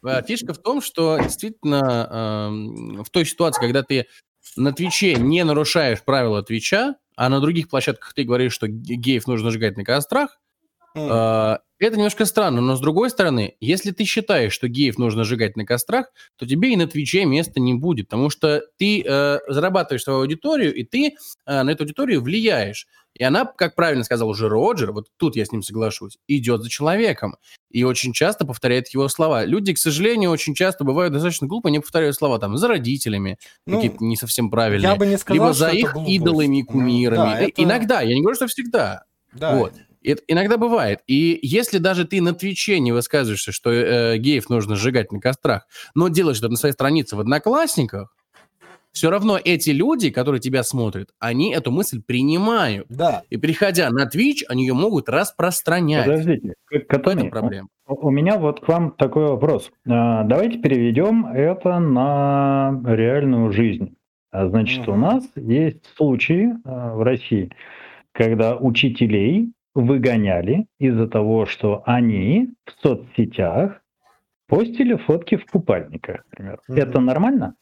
[0.05, 2.49] Э, фишка в том, что действительно
[3.03, 4.07] в той ситуации, когда ты
[4.55, 9.51] на Твиче не нарушаешь правила Твича, а на других площадках ты говоришь, что геев нужно
[9.51, 10.39] сжигать на кострах,
[10.95, 11.59] mm.
[11.87, 12.61] Это немножко странно.
[12.61, 16.07] Но с другой стороны, если ты считаешь, что геев нужно сжигать на кострах,
[16.37, 20.73] то тебе и на Твиче места не будет, потому что ты э, зарабатываешь свою аудиторию,
[20.73, 21.15] и ты
[21.45, 22.87] э, на эту аудиторию влияешь.
[23.15, 26.69] И она, как правильно сказал уже Роджер, вот тут я с ним соглашусь, идет за
[26.69, 27.35] человеком.
[27.69, 29.45] И очень часто повторяет его слова.
[29.45, 33.75] Люди, к сожалению, очень часто бывают достаточно глупо, не повторяют слова там за родителями, ну,
[33.75, 34.91] какие-то не совсем правильные.
[34.91, 36.15] Я бы не сказал, либо за их глупость.
[36.15, 37.17] идолами и кумирами.
[37.17, 37.63] Ну, да, это...
[37.63, 39.03] Иногда, я не говорю, что всегда.
[39.33, 39.55] Да.
[39.55, 39.73] Вот.
[40.03, 40.99] Это иногда бывает.
[41.07, 45.67] И если даже ты на Твиче не высказываешься, что э, геев нужно сжигать на кострах,
[45.95, 48.13] но делаешь это на своей странице в Одноклассниках,
[48.93, 52.85] все равно эти люди, которые тебя смотрят, они эту мысль принимают.
[52.89, 53.23] Да.
[53.31, 56.05] И приходя на Twitch, они ее могут распространять.
[56.05, 56.53] Подождите,
[56.87, 57.69] Катони, проблема.
[57.87, 59.71] У меня вот к вам такой вопрос.
[59.87, 63.95] А, давайте переведем это на реальную жизнь.
[64.31, 67.51] А, значит, у нас есть случаи а, в России,
[68.11, 73.81] когда учителей выгоняли из-за того, что они в соцсетях
[74.47, 76.59] постили фотки в купальниках, например.
[76.69, 76.79] Mm-hmm.
[76.79, 77.55] Это нормально?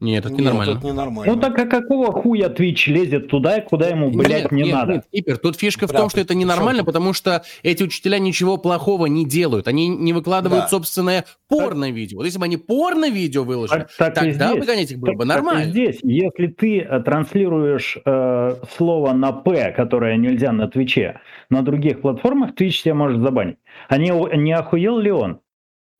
[0.00, 0.78] Нет, это ненормально.
[0.78, 1.34] Это ненормально.
[1.34, 4.92] Ну так а какого хуя Twitch лезет туда, куда ему, блядь, нет, не нет, надо?
[4.94, 6.86] Нет, Ипер, тут фишка Брат, в том, что это ненормально, что?
[6.86, 9.68] потому что эти учителя ничего плохого не делают.
[9.68, 10.68] Они не выкладывают да.
[10.68, 12.18] собственное порно-видео.
[12.18, 15.62] Вот если бы они порно-видео выложили, так, так тогда выгонять их было так, бы нормально.
[15.62, 21.20] Так здесь, если ты э, транслируешь э, слово на «п», которое нельзя на Твиче,
[21.50, 23.58] на других платформах, Twitch тебя может забанить.
[23.88, 25.40] А не, не охуел ли он?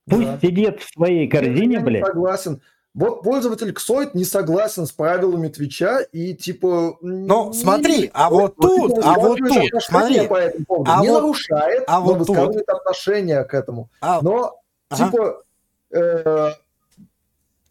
[0.08, 0.38] Пусть да.
[0.40, 2.04] сидит в своей корзине, я блядь.
[2.04, 2.60] согласен.
[2.94, 6.96] Вот пользователь Ксоид не согласен с правилами Твича и типа...
[7.00, 10.28] Ну, смотри, а вот тут, а вот тут, смотри.
[10.28, 10.90] По этому поводу.
[10.92, 12.76] А не вот, нарушает, а но вот высказывает тут.
[12.76, 13.90] отношение к этому.
[14.00, 15.04] А, но, ага.
[15.10, 15.42] типа...
[15.90, 16.50] Э,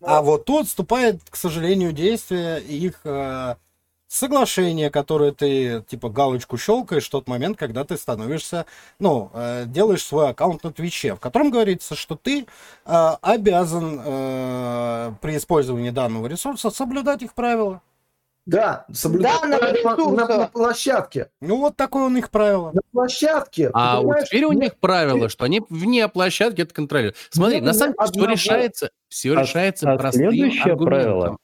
[0.01, 3.55] а вот тут вступает, к сожалению, действие их э,
[4.13, 8.65] соглашение, которое ты, типа, галочку щелкаешь в тот момент, когда ты становишься,
[8.99, 12.45] ну, э, делаешь свой аккаунт на Твиче, в котором говорится, что ты
[12.85, 17.81] э, обязан э, при использовании данного ресурса соблюдать их правила.
[18.45, 21.29] Да, соблюдать да, правила на, на, на площадке.
[21.41, 22.71] Ну, вот такое у них правило.
[22.73, 23.71] На площадке.
[23.73, 27.15] А вот теперь у них правило, что они вне площадки это контролируют.
[27.31, 30.85] Смотри, Нет, на самом деле все решается, все а, решается а простым следующее аргументом.
[30.85, 31.37] правило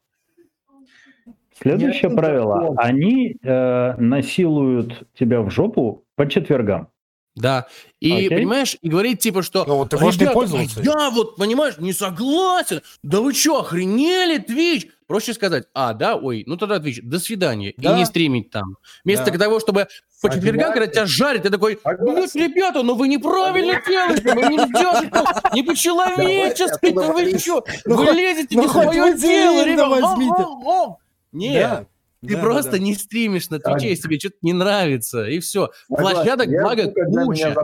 [1.61, 2.73] Следующее правило.
[2.77, 6.89] Они э, насилуют тебя в жопу по четвергам.
[7.35, 7.67] Да.
[7.99, 8.29] И Окей.
[8.29, 10.81] понимаешь, и говорить типа, что ну, вот ты можешь не пользоваться.
[10.81, 12.81] Я вот, понимаешь, не согласен.
[13.03, 14.89] Да вы что, охренели, Twitch?
[15.07, 17.73] Проще сказать, а, да, ой, ну тогда Twitch, до свидания.
[17.77, 17.93] Да.
[17.93, 18.75] И не стримить там.
[19.03, 19.37] Вместо да.
[19.37, 19.87] того, чтобы
[20.21, 24.57] по четвергам, когда тебя жарят, ты такой, ну ребята, ну вы неправильно делаете, вы не
[24.57, 25.11] делаете,
[25.53, 27.63] не по-человечески, вы что?
[27.85, 30.97] Вы лезете не в свое дело, ребята.
[31.31, 31.87] Нет.
[32.21, 32.79] Ты да, просто да.
[32.79, 35.69] не стримишь на Твиче, если тебе что-то не нравится, и все.
[35.87, 37.55] Площадок, благо, куча.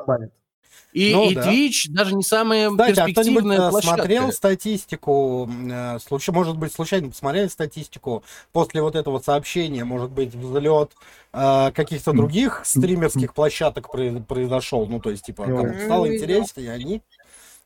[0.93, 1.51] И, ну, и да.
[1.51, 3.97] Twitch даже не самая Кстати, перспективная а площадка.
[3.97, 10.33] смотрел статистику, э, случай, может быть, случайно посмотрели статистику после вот этого сообщения, может быть,
[10.33, 10.93] взлет
[11.33, 13.91] э, каких-то других стримерских площадок
[14.25, 17.01] произошел, ну, то есть, типа, кому стало интереснее, они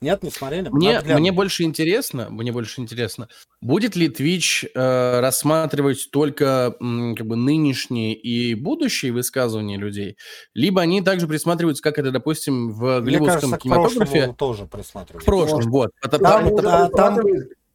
[0.01, 0.69] Нет, не смотрели?
[0.69, 3.27] Мне, мне больше интересно, мне больше интересно,
[3.59, 10.15] будет ли Twitch э, рассматривать только м, как бы нынешние и будущие высказывания людей,
[10.53, 15.25] либо они также присматриваются, как это, допустим, в Мне голливудском кинематографе тоже в присматривают.
[15.25, 15.91] прошлом, вот.
[16.01, 17.17] Там- да, там-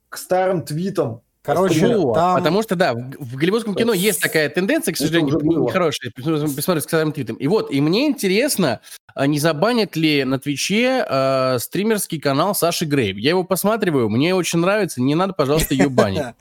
[0.08, 1.20] к старым твитам.
[1.44, 2.36] Короче, Вот, там...
[2.38, 7.12] Потому что, да, в, голливудском кино есть такая тенденция, к сожалению, нехорошая, присмотреть к старым
[7.12, 7.36] твитам.
[7.36, 8.80] И вот, и мне интересно,
[9.14, 13.18] а не забанят ли на Твиче э, стримерский канал Саши Грейв.
[13.18, 16.22] Я его посматриваю, мне очень нравится, не надо, пожалуйста, ее банить.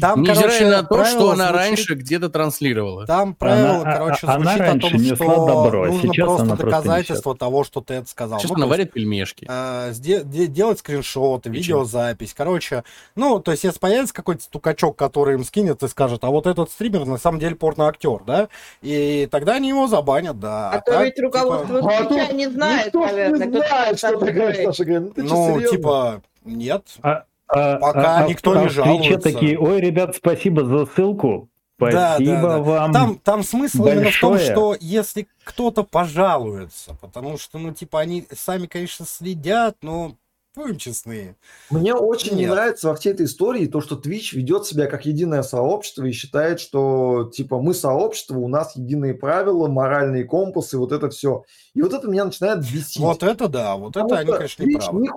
[0.00, 3.04] Там, Невзирая короче, на то, что она звучит- раньше где-то транслировала.
[3.06, 6.42] Там правило, Она- короче, а- она звучит о том, что добро, а нужно сейчас просто
[6.44, 8.38] она просто доказательство того, что ты это сказал.
[8.38, 9.46] Сейчас Ну, она то есть, варит пельмешки.
[9.50, 11.76] э, де- делать скриншоты, Причем?
[11.78, 12.34] видеозапись.
[12.36, 12.84] Короче,
[13.16, 16.70] ну, то есть, если появится какой-то стукачок, который им скинет и скажет, а вот этот
[16.70, 18.48] стример на самом деле порноактер, да?
[18.82, 20.70] И тогда они его забанят, да.
[20.70, 23.98] А то так, ведь типа, руководство А Твича тут не знает, наверное, не кто знает,
[23.98, 24.98] что такой такая Саша Саша Грей.
[25.16, 26.84] Ну, Ну, типа, нет.
[27.02, 29.20] А, а- Пока а- а никто не а Твиче жалуется.
[29.20, 31.48] такие, ой, ребят, спасибо за ссылку.
[31.78, 32.58] Да, Спасибо да, да.
[32.58, 32.92] вам.
[32.92, 34.52] Там, там смысл именно в том, большое.
[34.52, 40.16] что если кто-то пожалуется, потому что, ну, типа, они сами, конечно, следят, но
[40.56, 41.36] будем честны.
[41.70, 42.50] Мне очень не Нет.
[42.50, 46.58] нравится во всей этой истории то, что Twitch ведет себя как единое сообщество и считает,
[46.58, 51.44] что типа мы сообщество, у нас единые правила, моральные компасы, вот это все.
[51.74, 52.98] И вот это меня начинает бесить.
[52.98, 55.00] Вот это да, вот Потому это они, конечно, не Twitch правы.
[55.02, 55.10] ни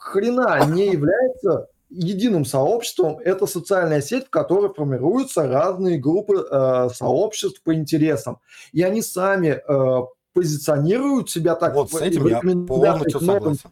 [0.00, 3.18] хрена не является единым сообществом.
[3.18, 8.38] Это социальная сеть, в которой формируются разные группы э, сообществ по интересам.
[8.72, 13.70] И они сами э, позиционируют себя так Вот с в- этим я полностью новым, согласен.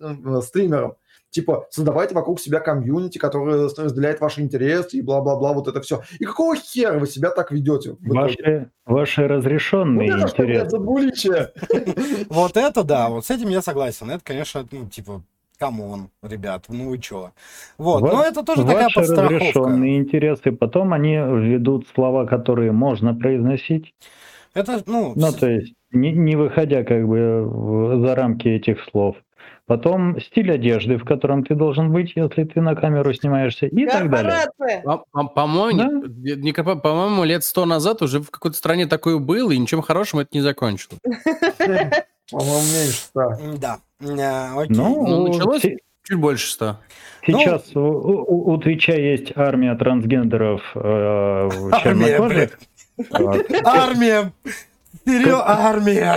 [0.00, 0.94] э, э, стримерам.
[1.30, 6.02] Типа, создавайте вокруг себя комьюнити, которое разделяет ваши интересы и бла-бла-бла, вот это все.
[6.18, 7.96] И какого хера вы себя так ведете?
[8.00, 11.52] Ваши, ваши разрешенные Вот это интересы.
[12.30, 14.10] Вот это да, вот с этим я согласен.
[14.10, 15.22] Это, конечно, ну, типа,
[15.64, 17.32] come on, ребят, ну вы чё.
[17.78, 19.34] Вот, Ва- но это тоже такая подстраховка.
[19.34, 20.52] разрешенные интересы.
[20.52, 23.92] Потом они ведут слова, которые можно произносить.
[24.54, 29.16] Это, ну, Ну, то есть, не, не выходя как бы в- за рамки этих слов.
[29.66, 34.10] Потом стиль одежды, в котором ты должен быть, если ты на камеру снимаешься, и так
[34.10, 34.46] далее.
[34.82, 39.18] По- по- По-моему, не- не корпо- по-моему, лет сто назад уже в какой-то стране такое
[39.18, 40.98] было, и ничем хорошим это не закончилось.
[42.30, 43.38] По-моему, меньше ста.
[43.58, 43.78] да.
[44.00, 44.76] Э, Окей.
[44.76, 46.80] Ну, Ну, началось се- чуть больше ста.
[47.26, 52.58] сейчас у, у- у Твича есть армия трансгендеров э, Армия, чернокожих,
[53.64, 54.32] Армия!
[55.06, 56.16] Серьё, армия!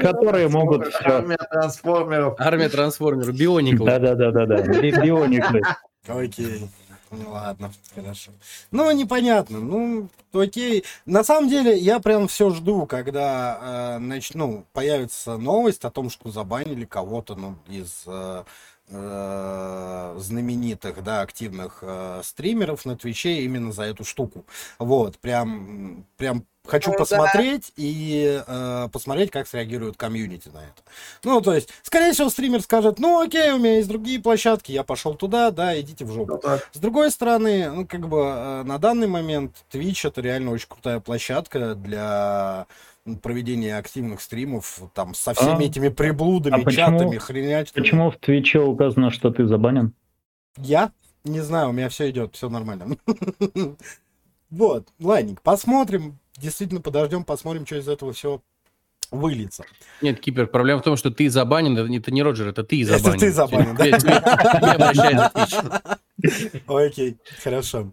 [0.00, 1.04] Которые могут все.
[1.04, 2.34] Армия трансформеров.
[2.38, 3.86] Армия трансформеров, биониклы.
[3.86, 4.56] Да-да-да-да-да.
[4.80, 5.62] Би- Биониклы.
[6.06, 6.68] Окей.
[7.10, 8.32] Ну ладно, хорошо.
[8.70, 9.60] Ну, непонятно.
[9.60, 10.84] Ну, окей.
[11.06, 16.10] На самом деле, я прям все жду, когда э, нач- ну, появится новость о том,
[16.10, 18.44] что забанили кого-то ну, из э,
[18.90, 24.44] знаменитых, да, активных э, стримеров на Твиче именно за эту штуку.
[24.78, 26.98] Вот, прям, прям хочу Ну да.
[27.00, 30.82] посмотреть и э, посмотреть, как среагирует комьюнити на это.
[31.24, 34.84] Ну, то есть, скорее всего, стример скажет, ну, окей, у меня есть другие площадки, я
[34.84, 36.32] пошел туда, да, идите в жопу.
[36.32, 36.68] Вот так.
[36.72, 41.00] С другой стороны, ну, как бы э, на данный момент Twitch это реально очень крутая
[41.00, 42.66] площадка для
[43.08, 47.82] м, проведения активных стримов, там, со всеми А- этими приблудами, а почему- чатами, хренячками.
[47.82, 49.92] Почему в Твиче указано, что ты забанен?
[50.56, 50.92] Я?
[51.24, 52.96] Не знаю, у меня все идет, все нормально.
[54.50, 56.18] Вот, ладненько, посмотрим.
[56.38, 58.40] Действительно, подождем, посмотрим, что из этого все
[59.10, 59.64] выльется.
[60.00, 62.82] Нет, Кипер, проблема в том, что ты забанен, это не, это не Роджер, это ты
[62.82, 63.18] Это забанен.
[63.18, 63.84] ты забанен, да?
[66.66, 67.92] Окей, хорошо.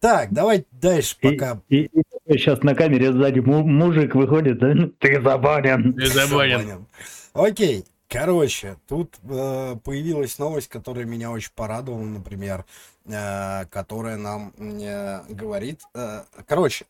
[0.00, 1.60] Так, давай дальше И, пока.
[1.68, 1.90] и-
[2.26, 4.72] и сейчас на камере сзади му- мужик выходит, да?
[5.00, 5.94] ты забанен.
[5.94, 6.58] Ты забанен.
[6.60, 6.86] Забанен.
[7.34, 7.84] Окей.
[8.10, 12.64] Короче, тут э, появилась новость, которая меня очень порадовала, например,
[13.06, 15.82] э, которая нам э, говорит.
[15.94, 16.86] э, короче,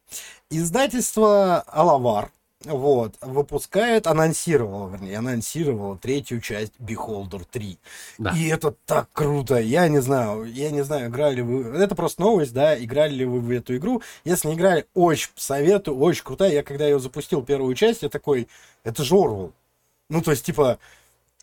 [0.48, 2.30] издательство Алавар
[2.64, 7.78] вот, выпускает, анонсировало, вернее, анонсировало третью часть Beholder 3.
[8.18, 8.30] Да.
[8.36, 9.60] И это так круто.
[9.60, 11.76] Я не знаю, я не знаю, играли вы...
[11.78, 14.02] Это просто новость, да, играли ли вы в эту игру.
[14.24, 16.52] Если не играли, очень советую, очень крутая.
[16.52, 18.48] Я когда ее запустил первую часть, я такой,
[18.82, 19.52] это же Орвал.
[20.10, 20.78] Ну, то есть, типа,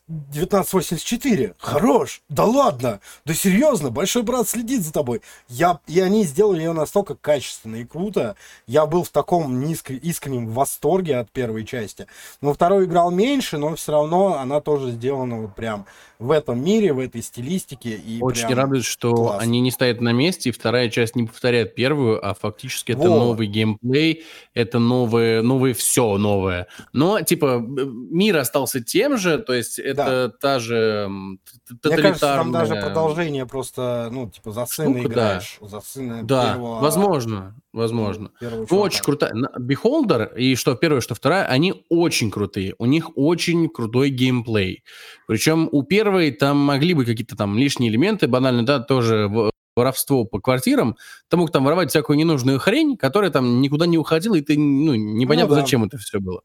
[0.07, 5.21] 1984, хорош, да ладно, да серьезно, большой брат следит за тобой.
[5.49, 8.35] Я, и они сделали ее настолько качественно и круто.
[8.67, 12.05] Я был в таком низк, искреннем восторге от первой части.
[12.39, 15.87] Но второй играл меньше, но все равно она тоже сделана вот прям
[16.19, 17.95] в этом мире, в этой стилистике.
[17.95, 19.41] И Очень радует, что класс.
[19.41, 23.19] они не стоят на месте, и вторая часть не повторяет первую, а фактически это Вот.
[23.19, 26.67] новый геймплей, это новое, новое все новое.
[26.93, 30.75] Но, типа, мир остался тем же, то есть это это та же
[31.07, 31.39] м,
[31.81, 35.57] т- Мне кажется, там даже тоталитарная- продолжение просто, ну, типа, за сына Штука, играешь.
[35.61, 38.31] За сына Да, первого- возможно, возможно.
[38.39, 38.79] первого Ну.
[38.79, 39.33] Очень крутая.
[39.59, 42.75] Beholder и что первое, что вторая, они очень крутые.
[42.77, 44.83] У них очень крутой геймплей.
[45.27, 49.29] Причем у первой там могли быть какие-то там лишние элементы, банально, да, тоже
[49.75, 50.95] воровство по квартирам.
[51.29, 54.95] Ты мог там воровать всякую ненужную хрень, которая там никуда не уходила, и ты, ну,
[54.95, 55.61] непонятно, да.
[55.61, 56.41] зачем это все было.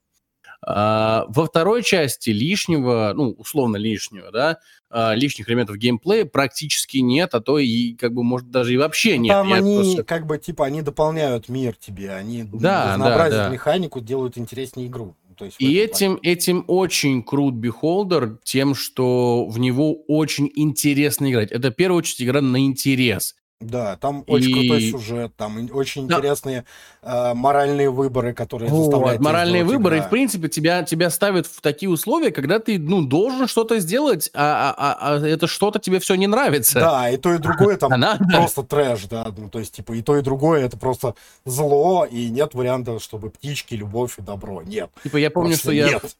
[0.62, 4.58] А, во второй части лишнего, ну, условно лишнего, да,
[4.90, 9.16] а, лишних элементов геймплея практически нет, а то и, как бы, может, даже и вообще
[9.16, 9.32] Ну, нет.
[9.32, 13.46] Там Я они, просто- как бы, типа, они дополняют мир тебе, они Да, разнообразят да,
[13.48, 13.52] да.
[13.54, 15.14] механику, делают интереснее игру.
[15.36, 21.30] То есть в И этим, этим очень крут Beholder тем, что в него очень интересно
[21.30, 21.50] играть.
[21.50, 23.36] Это, в первую очередь, игра на интерес.
[23.60, 26.16] Да, там очень И- крутой сюжет, там очень Да.
[26.16, 26.64] интересные
[27.02, 30.06] э, моральные выборы, которые Вот, заставляют моральные сделать выборы, и, игра.
[30.06, 34.74] в принципе, тебя, тебя ставят в такие условия, когда ты, ну, должен что-то сделать, а,
[34.76, 36.80] а- а- а это что-то тебе все не нравится.
[36.80, 38.24] Да, и то, и другое там А надо?
[38.32, 42.30] просто трэш, да, ну, то есть, типа, и то, и другое это просто зло, и
[42.30, 44.90] нет варианта, чтобы птички, любовь и добро, нет.
[45.02, 46.16] Типа, я помню, Просто что я нет.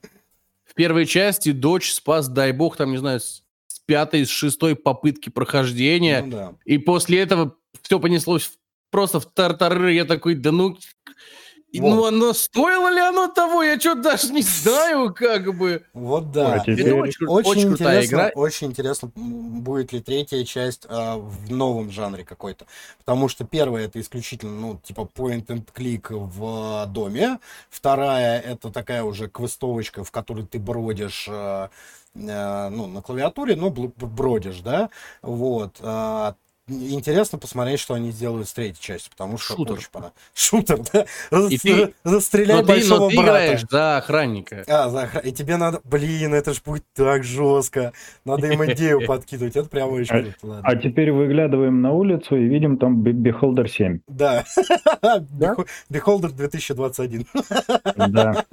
[0.67, 3.21] в первой части дочь спас, дай бог, там, не знаю,
[3.91, 6.53] пятой, с шестой попытки прохождения, Ну да.
[6.65, 8.53] И после этого все понеслось
[8.93, 9.95] просто в тартары.
[9.95, 10.77] Я такой, да ну...
[11.73, 12.09] Ну, Вот.
[12.09, 13.63] оно стоило ли оно того?
[13.63, 15.85] Я что даже не знаю, как бы.
[15.95, 16.55] Вот да.
[16.55, 18.31] А теперь- Это очень, Очень, очень крутая интересно, игра.
[18.35, 22.67] очень интересно, будет ли третья часть а, в новом жанре какой-то.
[22.99, 27.39] Потому что первая это исключительно, ну, типа point and click в а, доме.
[27.71, 31.71] Вторая это такая уже квестовочка, в которой ты бродишь а,
[32.15, 34.91] ну, на клавиатуре, но бродишь, да.
[35.23, 35.81] Вот.
[36.71, 39.75] А, Интересно посмотреть, что они сделают с третьей частью, потому что Шутер.
[39.75, 40.13] очень пора.
[40.35, 41.07] Шутер, да.
[41.49, 43.29] И ты- Застрелять Но ты, большого но ты брата.
[43.31, 44.65] играешь за охранника.
[44.69, 47.93] А, за охра- и тебе надо, блин, это ж будет так жестко.
[48.25, 49.57] Надо им идею подкидывать.
[49.57, 50.37] Это прям очень А- круто.
[50.43, 50.63] ладно.
[50.69, 54.01] А теперь выглядываем на улицу и видим там Be- Beholder 7.
[54.09, 54.45] Да.
[55.03, 57.27] Бехо- Beholder 2021.
[58.09, 58.45] Да.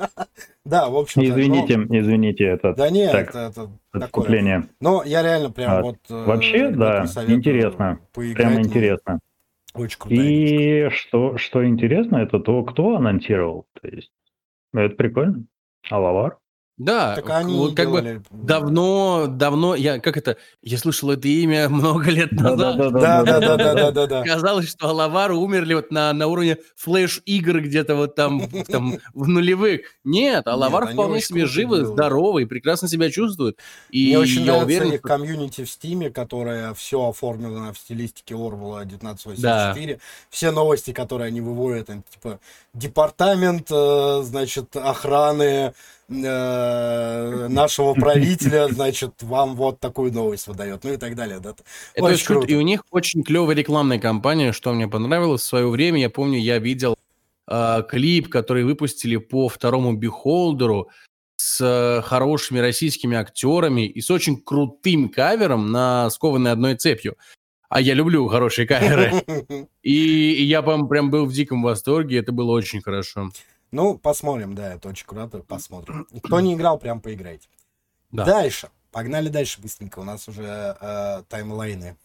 [0.65, 3.70] Да, в общем Извините, извините, это Да нет, Так, это.
[4.05, 4.67] Отступление.
[4.79, 5.97] Но я реально прям А, вот...
[6.09, 7.99] э, вообще, да, интересно.
[8.13, 9.19] Прямо ну, интересно.
[9.73, 10.63] Очень крутая игрушка.
[10.63, 13.65] И что, что интересно, это то, кто анонсировал.
[13.79, 14.11] То есть,
[14.73, 15.43] ну, это прикольно.
[15.89, 16.37] Алавар.
[16.78, 21.69] Да, Так они вот как бы давно, давно, я как это, я слышал это имя
[21.69, 22.78] много лет назад.
[22.78, 24.23] Да, да, да, да, да, да, да.
[24.23, 29.28] Казалось, что Алавары умерли вот на, на уровне флеш-игр где-то вот там, в- там в
[29.28, 29.82] нулевых.
[30.03, 33.57] Нет, Алавар вполне себе живы, здоровы и прекрасно себя чувствуют.
[33.89, 38.82] И Мне очень я нравится уверен, комьюнити в Стиме, которая все оформлена в стилистике Оруэлла
[38.82, 39.99] 1984.
[40.30, 42.39] Все новости, которые они выводят, типа
[42.78, 45.73] департамент, э, значит, охраны
[46.09, 51.39] э, нашего правителя, значит, вам вот такую новость выдает, ну и так далее.
[51.39, 51.55] Да?
[51.93, 52.47] Это очень круто.
[52.47, 55.99] И у них очень клевая рекламная кампания, что мне понравилось в свое время.
[55.99, 56.97] Я помню, я видел
[57.47, 60.89] э, клип, который выпустили по второму Бихолдеру
[61.38, 67.15] с э, хорошими российскими актерами и с очень крутым кавером на скованной одной цепью.
[67.70, 69.11] А я люблю хорошие каверы.
[69.84, 73.32] И, и я прям, прям был в диком восторге, это было очень хорошо.
[73.72, 76.05] Ну, посмотрим, да, это очень круто, посмотрим.
[76.24, 77.47] Кто не играл, прям поиграйте.
[78.11, 78.26] Да.
[78.26, 78.70] Дальше.
[78.91, 79.99] Погнали дальше быстренько.
[79.99, 81.95] У нас уже э, таймлайны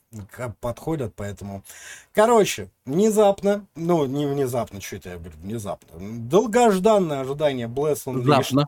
[0.60, 1.64] подходят, поэтому...
[2.12, 5.88] Короче, внезапно, ну, не внезапно, что это я говорю, внезапно.
[6.28, 8.22] Долгожданное ожидание Bless Unleashed.
[8.22, 8.66] Внезапно.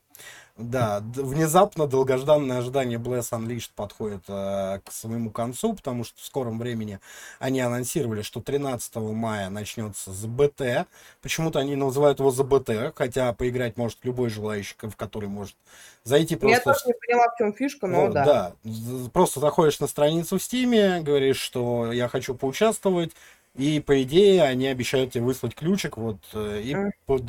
[0.56, 6.60] Да, внезапно долгожданное ожидание Bless Unleashed подходит э, к своему концу, потому что в скором
[6.60, 7.00] времени
[7.40, 10.86] они анонсировали, что 13 мая начнется ЗБТ.
[11.22, 15.56] Почему-то они называют его ЗБТ, хотя поиграть может любой желающий, в который может
[16.04, 16.72] зайти Я просто...
[16.72, 18.52] тоже не поняла, в чем фишка, но Вот, да.
[18.62, 23.10] З- Просто заходишь на страницу в Стиме, говоришь, что я хочу поучаствовать,
[23.56, 26.76] и по идее они обещают тебе выслать ключик вот э, и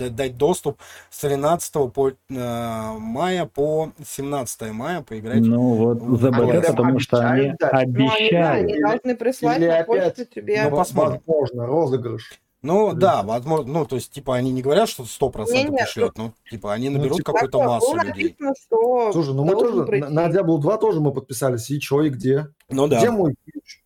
[0.10, 5.42] дать доступ с 13 по, э, мая по 17 мая поиграть.
[5.42, 6.66] Ну вот ЗБТ, Bless.
[6.68, 7.62] потому что они Обещают.
[7.62, 8.64] Ну, они, да, обещают.
[8.72, 10.64] они должны прислать Или на опять- почту тебе.
[10.70, 11.22] Ну, посмотрим.
[11.26, 12.40] Возможно, розыгрыш.
[12.64, 16.34] Ну да, возможно, ну то есть типа они не говорят, что 100% Не-не, пришлют, ну
[16.50, 18.24] типа они Ну, наберут типа, какую-то массу было людей.
[18.40, 20.08] написано, что Слушай, ну мы тоже пройти.
[20.08, 21.70] на, на Diablo 2 тоже мы подписались.
[21.70, 22.48] И чё, и где?
[22.70, 22.98] Ну да.
[22.98, 23.84] Где мой ключ?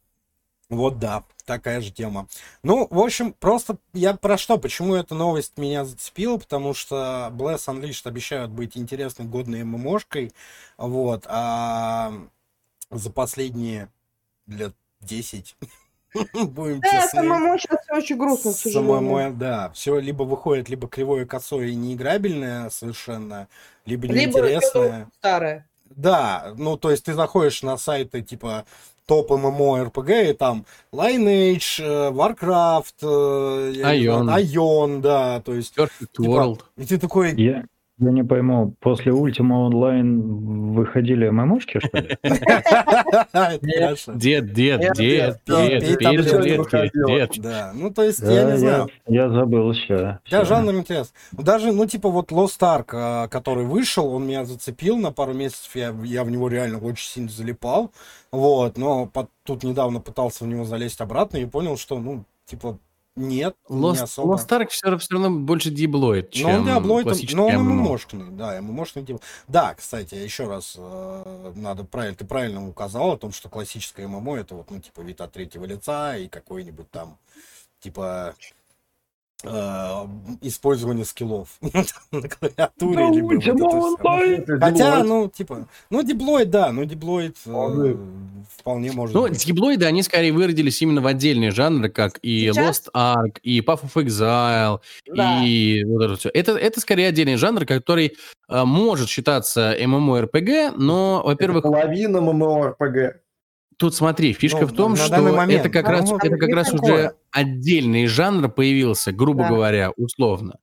[0.69, 2.27] Вот да, такая же тема.
[2.61, 7.65] Ну, в общем, просто я про что, почему эта новость меня зацепила, потому что Bless
[7.67, 10.31] Unleashed обещают быть интересной, годной ММОшкой,
[10.77, 12.13] вот, а
[12.91, 13.89] за последние
[14.45, 15.55] лет 10
[16.33, 17.21] будем Да, честны.
[17.21, 18.99] самому сейчас все очень грустно, к сожалению.
[18.99, 23.47] Самому, да, все либо выходит либо кривое косое и неиграбельное совершенно,
[23.85, 24.59] либо Либо неинтересное.
[24.69, 25.65] что-то старое.
[25.95, 28.65] Да, ну то есть ты заходишь на сайты типа
[29.09, 34.27] топ ММО РПГ, и там Lineage, э, Warcraft, э, Ion.
[34.43, 35.75] Ion, да, то есть...
[35.75, 36.59] Perfect типа, World.
[36.77, 37.65] И ты такой, Я,
[37.99, 40.21] я не пойму, после Ultima Online
[40.73, 42.17] выходили ММОшки, что ли?
[44.15, 45.81] Дед, дед, дед, дед,
[46.43, 47.31] дед, дед.
[47.41, 48.89] Да, ну то есть, я не знаю.
[49.07, 50.19] я забыл все.
[50.29, 51.15] Да, жанр интересный.
[51.31, 55.75] Даже, ну, типа, вот Lost Ark, а, который вышел, он меня зацепил на пару месяцев,
[55.75, 57.91] я, я в него реально очень сильно залипал,
[58.31, 62.77] вот, но по- тут недавно пытался в него залезть обратно и понял, что, ну, типа,
[63.15, 64.35] нет, не Lost, особо.
[64.35, 67.55] Lost Ark все, равно больше диблоид, Но чем диаблоид, он- классический но он.
[67.65, 69.23] ММОшный, да, ММОшный диаблоид.
[69.47, 74.37] Да, кстати, еще раз, э, надо правильно, ты правильно указал о том, что классическое ММО
[74.37, 77.17] это вот, ну, типа, вид от третьего лица и какой-нибудь там,
[77.79, 78.35] типа,
[80.41, 81.49] использование скиллов
[82.11, 83.09] на клавиатуре.
[83.41, 84.59] либо вот это.
[84.59, 87.95] Хотя, ну, типа, ну, диблоид, да, ну, диблоид э,
[88.57, 89.45] вполне может Ну, быть.
[89.45, 92.83] диблоиды, они скорее выродились именно в отдельные жанры, как и Сейчас?
[92.87, 95.41] Lost Ark, и Path of Exile, Да.
[95.43, 96.29] и вот это все.
[96.33, 98.17] Это, это скорее отдельный жанр, который
[98.49, 103.13] э, может считаться MMORPG, но, во-первых, Половина ММО-РПГ.
[103.79, 106.49] Тут смотри, фишка Ну, в том, что момент, это как ну, раз, вот это как
[106.49, 106.91] раз такое.
[106.93, 109.49] уже отдельный жанр появился, грубо Да.
[109.49, 110.57] говоря, условно.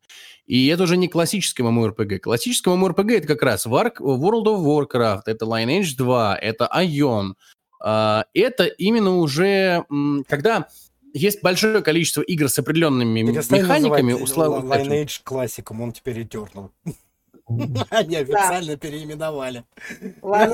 [0.47, 2.19] И это уже не классическое MMORPG.
[2.21, 7.33] Классическое MMORPG это как раз World of Warcraft, это Lineage 2, это Ion.
[7.83, 9.85] А, Это именно уже,
[10.29, 10.69] когда
[11.15, 16.71] есть большое количество игр с определенными Перестань механиками, условно, Li- Lineage классиком, он теперь Eternal.
[17.91, 19.65] Они официально переименовали.
[20.23, 20.47] А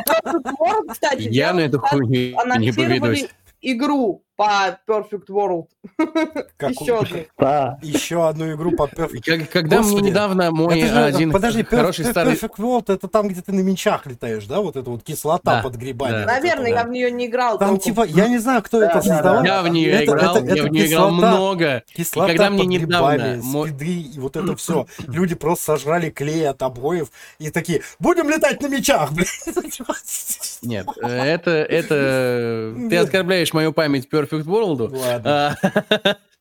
[0.00, 3.28] Perfect World, кстати, я на эту хуйню не поведусь.
[3.62, 5.66] игру по Perfect World.
[6.56, 7.16] Как Еще одну.
[7.38, 11.30] Да, Еще одну игру по Perfect Как- Когда Господи, мне недавно мой Это же- один
[11.32, 12.34] подожди, хороший Perf- старый...
[12.34, 14.60] Perfect World это там, где ты на мечах летаешь, да?
[14.60, 16.12] Вот это вот кислота Да, под грибами.
[16.12, 16.18] да.
[16.18, 16.84] вот это, Наверное, я да.
[16.84, 17.58] в нее не играл.
[17.58, 17.84] Там толком.
[17.84, 19.44] типа, я не знаю, кто Да, это да, создавал.
[19.44, 21.28] Я в нее Это- играл, это- я это в нее играл кислота.
[21.36, 21.82] много.
[21.94, 24.86] Кислота И когда мне под недавно грибами, мой- спиды и вот это все.
[25.08, 29.26] Люди просто сожрали клей от обоев и такие, будем летать на мечах, блин.
[30.62, 32.72] Нет, э, это, это...
[32.76, 33.04] Ты Нет.
[33.04, 34.96] оскорбляешь мою память Perfect World.
[34.96, 35.56] Ладно.
[35.60, 36.16] А,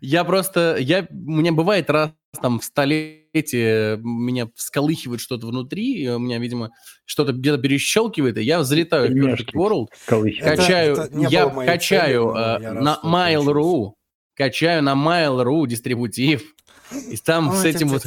[0.00, 0.76] Я просто...
[0.78, 2.10] Я, у меня бывает раз
[2.42, 6.70] там в столетие меня всколыхивает что-то внутри, и у меня, видимо,
[7.04, 9.54] что-то где-то перещелкивает, и я залетаю в Perfect.
[9.54, 9.86] World.
[10.06, 13.92] Это- качаю, это я качаю э, рад, на Mail.ru,
[14.34, 16.42] качаю на Mail.ru дистрибутив,
[17.10, 18.04] и там с Ой, этим вот.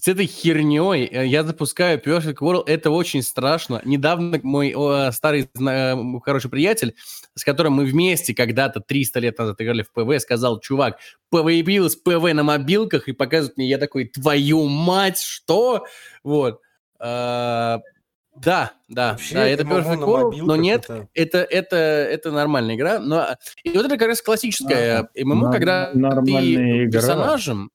[0.00, 3.80] С- этой херней э, я запускаю Perfect World, это очень страшно.
[3.84, 5.94] Недавно мой о, старый э,
[6.24, 6.94] хороший приятель,
[7.34, 10.98] с которым мы вместе когда-то 300 лет назад играли в ПВ, сказал, чувак,
[11.30, 15.86] появилось ПВ на мобилках, и показывает мне, я такой, твою мать, что?
[16.24, 16.60] Вот.
[16.98, 17.80] А,
[18.36, 22.74] да, да, Вообще, да, это Perfect на World, но нет, это- это, это, это нормальная
[22.76, 22.98] игра.
[22.98, 23.28] Но...
[23.64, 26.54] И вот это как раз классическая ММО, Нар- когда ты
[26.84, 26.90] игра.
[27.00, 27.70] персонажем...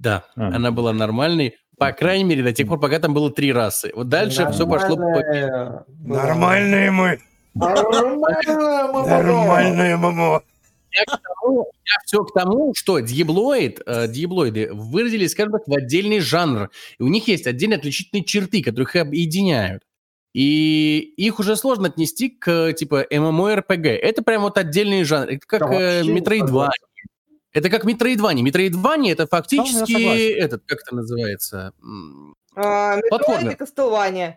[0.00, 0.48] Да, А.
[0.56, 3.92] она была нормальной, по крайней мере, до тех пор, пока там было три расы.
[3.94, 4.96] Вот дальше все пошло...
[4.96, 5.84] по- Нормальная.
[6.04, 7.18] Нормальные мы.
[7.54, 9.06] Нормальная ММО.
[9.06, 10.42] Нормальные ММО.
[10.92, 16.70] Я все к тому, что диаблоид, э, диаблоиды выразились, скажем так, в отдельный жанр.
[16.98, 19.82] И у них есть отдельные отличительные черты, которые их объединяют.
[20.32, 23.86] И их уже сложно отнести к, типа, MMORPG.
[23.88, 25.28] Это прям вот отдельный жанр.
[25.30, 26.46] Это как Да, э, Metroidvania.
[26.46, 26.84] согласен.
[27.52, 28.42] Это как Metroidvania.
[28.42, 31.72] Metroidvania это фактически этот, как это называется?
[32.54, 33.52] А, Платформер.
[33.52, 34.34] и Castlevania.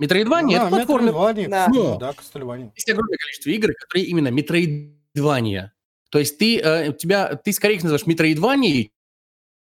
[0.00, 1.48] Metroidvania это Да, платформер.
[1.48, 1.68] Да.
[1.68, 2.70] Но- Да, Castlevania.
[2.74, 5.72] есть огромное количество игр, которые именно метроидвания.
[6.10, 8.92] То есть ты, э, у тебя, ты скорее их называешь метроидванией,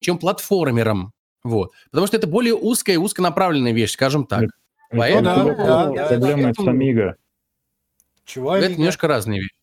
[0.01, 1.13] чем платформером.
[1.43, 1.73] Вот.
[1.91, 4.45] Потому что это более узкая и узконаправленная вещь, скажем так.
[4.91, 6.63] Поэтому- да, да, да, Проблема да.
[6.63, 7.17] с Амиго.
[8.25, 8.79] Чего это Амиго?
[8.81, 9.54] немножко разные вещи.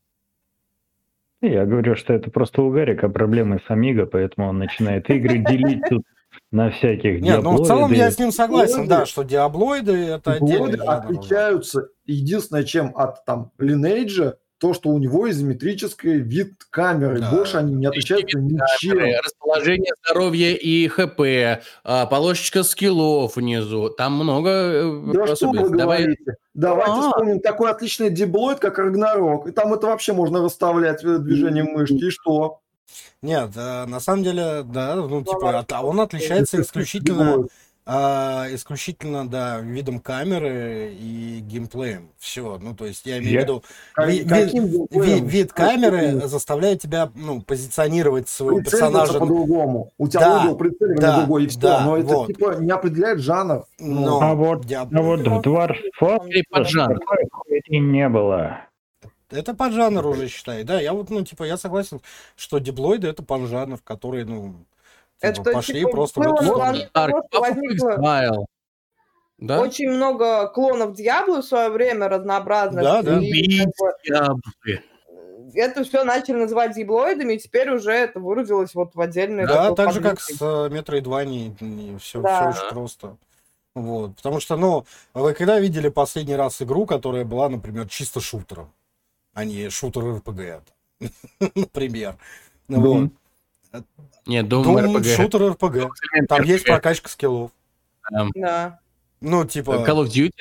[1.41, 5.81] Я говорю, что это просто у Гарика проблемы с Амиго, поэтому он начинает игры делить
[5.89, 6.03] тут
[6.51, 7.95] на всяких Нет, ну в целом диаблоиды.
[8.03, 13.51] я с ним согласен, Диаблоиды- да, что диаблоиды это Диаблоиды отличаются единственное, чем от там
[13.59, 17.19] Lineage, то, что у него изометрический вид камеры.
[17.19, 17.31] Да.
[17.31, 18.99] Больше они не отличаются ничем.
[19.25, 23.89] Расположение здоровья и ХП, а, полосочка скиллов внизу.
[23.89, 25.69] Там много э, Да что вы.
[25.75, 26.35] Давай- говорите?
[26.53, 27.01] Давайте А.
[27.09, 29.47] вспомним такой отличный диблоид, как Рагнарок.
[29.47, 31.93] И там это вообще можно расставлять э, движением мышки.
[32.05, 32.59] И что?
[33.21, 37.51] Нет, э, на самом деле, да, ну, типа, от- а он отличается исключительно Диблоид.
[37.85, 42.09] А, исключительно, да, видом камеры и геймплеем.
[42.19, 43.63] Все, ну, то есть я имею в виду,
[43.97, 45.25] ви- каким ви- геймплеем?
[45.25, 49.19] вид камеры заставляет тебя, ну, позиционировать своего персонажа.
[49.19, 49.91] по-другому.
[49.97, 51.59] У тебя Да, угол прицеливания да, другой, и все.
[51.59, 52.27] да, но это вот.
[52.27, 53.65] типа не определяет жанр.
[53.79, 58.61] Но А вот- я- А вот в Dwarf хуйни не было.
[59.31, 60.81] Это поджанр уже считай, да.
[60.81, 62.01] Я вот, ну, типа, я согласен,
[62.35, 64.55] что диплоиды это поджанр, который, ну,
[65.21, 66.65] типа, Это, пошли типа, просто в было эту на сторону.
[66.65, 68.47] волне того, что возникло.
[69.37, 69.59] Да?
[69.59, 72.83] очень много клонов Диабло в свое время разнообразных.
[72.83, 73.19] Да, да.
[73.19, 74.83] И, как бы, Яблоки.
[75.55, 79.47] это все начали называть диблоидами, и теперь уже это выразилось вот в отдельной...
[79.47, 82.49] Да, так же, как с э, Metroidvania, все, Да.
[82.49, 83.17] очень просто.
[83.73, 84.15] Вот.
[84.17, 84.85] Потому что, ну,
[85.15, 88.71] вы когда видели последний раз игру, которая была, например, чисто шутером,
[89.33, 90.61] а не шутер РПГ,
[91.55, 92.15] например.
[92.67, 93.11] Ну, вот.
[94.25, 95.15] Нет, Doom Doom RPG.
[95.15, 95.93] шутер РПГ.
[96.27, 97.51] Там есть прокачка скиллов.
[98.35, 98.79] Да.
[99.21, 99.85] Ну, типа...
[99.87, 100.31] Call of Duty?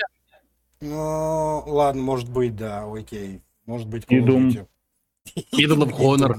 [0.80, 3.42] Ну, ладно, может быть, да, окей.
[3.66, 4.48] Может быть, Call of.
[4.48, 4.66] Duty.
[5.52, 6.32] Medal of Honor.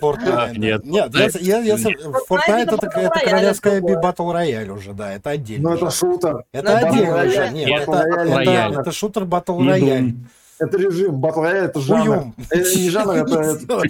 [0.00, 0.28] Fortnite.
[0.28, 1.38] А, нет, Нет, Fortnite.
[1.40, 5.70] я, я, я, Fortnite это королевская батл рояль уже, да, это отдельно.
[5.70, 6.44] Ну это шутер.
[6.52, 7.48] Это Ну, отдельно уже.
[7.50, 10.14] Нет, это, шутер батл рояль.
[10.60, 11.20] Это режим.
[11.20, 12.08] Батл Royale это жанр.
[12.10, 12.34] Уем.
[12.50, 13.82] Это не жанр, это, это типа,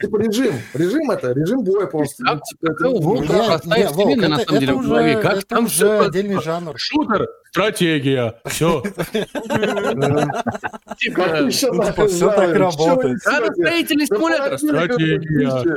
[0.00, 0.54] типа режим.
[0.74, 2.22] Режим это режим боя просто.
[2.24, 3.44] Как- Ну, типа, это- ну, да.
[3.46, 5.12] простая вселенная, на это- самом деле, это в голове.
[5.16, 6.74] уже- Как это там уже отдельный жанр.
[6.78, 8.82] Шутер, стратегия, все.
[11.14, 13.14] Как еще Ну, так типа, так работает.
[13.14, 13.52] несете?
[13.54, 15.48] Строительный симулятор, стратегия.
[15.50, 15.74] вообще?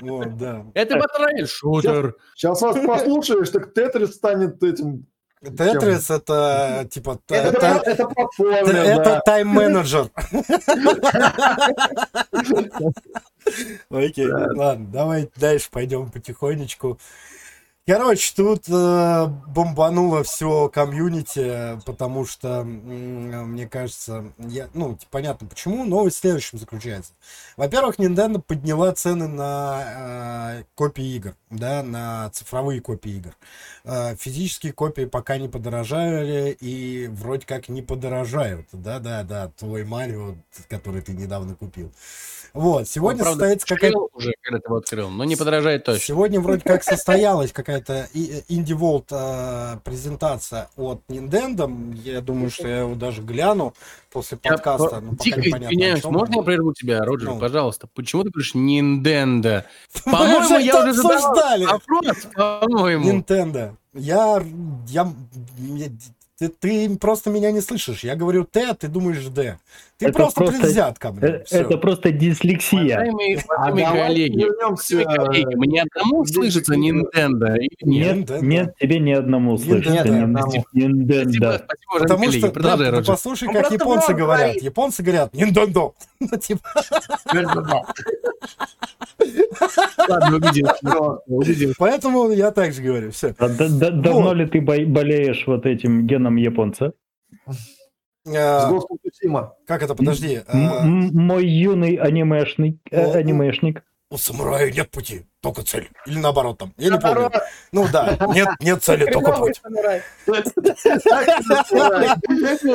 [0.00, 0.64] Вот, да.
[0.74, 2.14] Это Royale, шутер.
[2.34, 5.06] Сейчас вас послушаешь, так Тетрис станет этим.
[5.50, 9.20] Тетрис это типа Это Это, это, это платформер, т- это да.
[9.20, 10.10] тайм-менеджер.
[13.90, 16.98] Окей, ладно, давай дальше пойдем потихонечку.
[17.86, 25.46] Короче, тут э, бомбануло все комьюнити, потому что, м, мне кажется, я, ну, т- понятно
[25.46, 27.12] почему, новость в следующем заключается.
[27.58, 33.36] Во-первых, Nintendo подняла цены на э, копии игр, да, на цифровые копии игр.
[33.84, 40.36] Э, физические копии пока не подорожали и вроде как не подорожают, да-да-да, твой Марио,
[40.70, 41.92] который ты недавно купил.
[42.54, 46.00] Вот, сегодня Он, правда, состоится какая-то уже, когда ты его открыл, но не подорожает точно.
[46.04, 51.68] Сегодня вроде как состоялась какая-то Indie World э, презентация от Nintendo.
[52.04, 53.74] Я думаю, что я его даже гляну
[54.12, 55.00] после подкаста.
[55.00, 57.38] но пока Дико непонятно, о извиняюсь, можно я прерву тебя, Роджер, Ну.
[57.40, 57.88] пожалуйста?
[57.92, 59.64] Почему ты говоришь Nintendo?
[60.04, 61.64] По-моему, я уже обсуждали.
[61.64, 63.12] вопрос, по-моему.
[63.12, 63.74] Nintendo.
[63.94, 64.40] Я,
[64.88, 65.12] я,
[65.58, 65.90] я-
[66.38, 68.02] ты, ты просто меня не слышишь.
[68.04, 69.56] Я говорю Т, а ты думаешь Д.
[69.98, 71.20] Ты Это просто, просто- предвзят ко мне.
[71.28, 71.60] Э, Всё.
[71.60, 72.96] Это просто дислексия.
[72.96, 78.16] Уважаемые, А уважаемые коллеги, вернемся, коллеги, мне одному слышится Nintendo или нет?
[78.16, 78.40] Нет, Nintendo.
[78.44, 80.02] нет, тебе ни одному слышится.
[80.04, 80.40] Nintendo.
[80.40, 81.24] Спасибо, Nintendo.
[81.30, 82.38] спасибо, уважаемые Потому коллеги.
[82.38, 83.06] что, да, Продолжай, Роджер.
[83.06, 84.40] послушай, Он как японцы говорят.
[84.46, 84.62] говорит.
[84.64, 85.92] Японцы говорят Nintendo.
[86.20, 86.62] Ну, типа,
[90.08, 90.66] Ладно, убедил.
[91.26, 91.72] убедил.
[91.78, 93.10] поэтому я так же говорю.
[93.10, 93.34] Все.
[93.38, 96.92] А да- да- давно ли ты бо- болеешь вот этим геном японца?
[98.26, 99.54] С Гостом Цусима.
[99.66, 100.42] Как это, подожди.
[100.48, 103.82] М- Мой юный анимешник, э, анимешник.
[104.10, 105.90] У самурая нет пути, только цель.
[106.06, 106.72] Или наоборот там.
[106.78, 107.30] Я не помню.
[107.72, 109.60] Ну да, нет, нет цели, только путь.
[109.62, 110.02] самурай.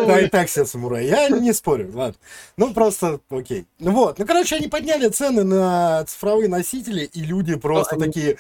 [0.07, 1.05] Да, и так все самураи.
[1.07, 2.15] Я не спорю, ладно.
[2.57, 3.65] Ну, просто, окей.
[3.79, 8.37] Ну вот, ну, короче, они подняли цены на цифровые носители, и люди просто такие...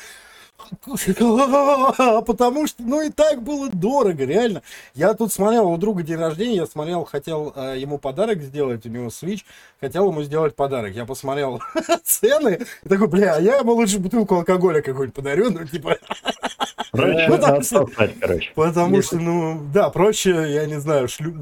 [2.25, 4.61] Потому что, ну, и так было дорого, реально.
[4.93, 8.89] Я тут смотрел, у друга день рождения, я смотрел, хотел э, ему подарок сделать, у
[8.89, 9.43] него Switch,
[9.79, 10.93] хотел ему сделать подарок.
[10.93, 11.61] Я посмотрел
[12.03, 15.97] цены, и такой, бля, я ему лучше бутылку алкоголя какой-нибудь подарю, ну, типа,
[16.91, 17.87] Проще Ну, так что-
[18.19, 18.51] короче.
[18.55, 21.33] Потому что, ну, да, проще, я не знаю, шлю...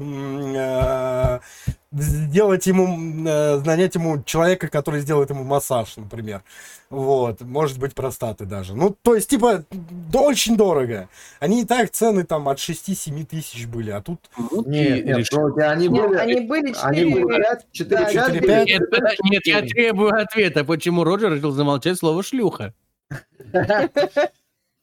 [1.90, 2.86] сделать ему,
[3.26, 6.42] э, нанять ему человека, который сделает ему массаж, например.
[6.90, 8.74] Вот, может быть, простаты даже.
[8.74, 11.08] Ну, то есть, типа, да, очень дорого.
[11.40, 15.62] Они и так цены там от 6-7 тысяч были, а тут Ну, Нет, нет, слушайте,
[15.62, 16.18] они Нет, были...
[16.18, 17.48] они были Они были 4...
[17.48, 18.68] 5, 4, Да, 5, 4-5.
[18.68, 18.82] Нет,
[19.24, 22.74] нет, я требую ответа, почему Роджер решил замолчать слово шлюха.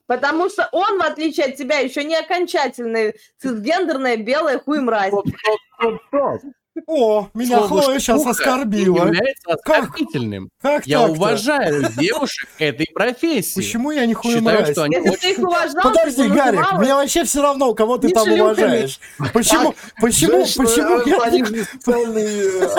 [0.08, 5.08] Потому что он, в отличие от тебя, еще не окончательная цисгендерная белая хуй мразь.
[5.08, 6.02] Стоп, стоп, стоп,
[6.40, 6.52] стоп.
[6.88, 9.06] О, меня Слово Хлоя сейчас оскорбила.
[9.06, 9.84] является Как?
[9.86, 10.50] оскорбительным.
[10.62, 11.14] Как Я так-то?
[11.14, 13.56] уважаю девушек этой профессии.
[13.56, 14.72] Почему я не Считаю, мразь?
[14.72, 18.14] что они Если ты их уважал, Подожди, Гарик, мне вообще все равно, кого ты Не
[18.14, 18.42] там шлюхами.
[18.44, 19.00] уважаешь.
[19.34, 22.70] Почему, почему, Знаешь, почему, я- Они же специальные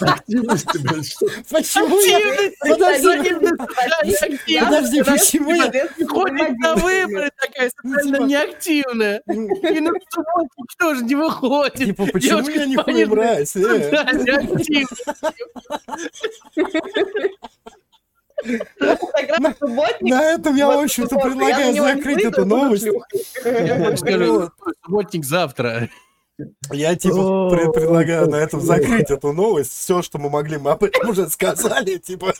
[0.00, 2.18] активности, блин, что почему я...
[2.60, 3.34] Подожди,
[4.60, 5.70] Подожди, почему я...
[6.08, 9.22] Ходит на выборы такая социально Типа- неактивная.
[9.28, 9.90] И на
[10.78, 11.74] тоже не выходит.
[11.74, 13.08] Типа, почему я не звонит,
[19.58, 22.86] субботника, На этом я, в общем-то, предлагаю закрыть эту новость.
[24.84, 25.88] субботник завтра.
[26.70, 29.72] Я типа пред- предлагаю на этом закрыть эту новость.
[29.72, 31.96] Все, что мы могли, мы об этом уже сказали.
[31.96, 32.34] Типа,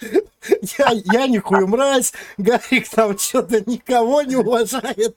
[0.00, 5.16] я, я нихуя мразь, Гарик там что-то никого не уважает.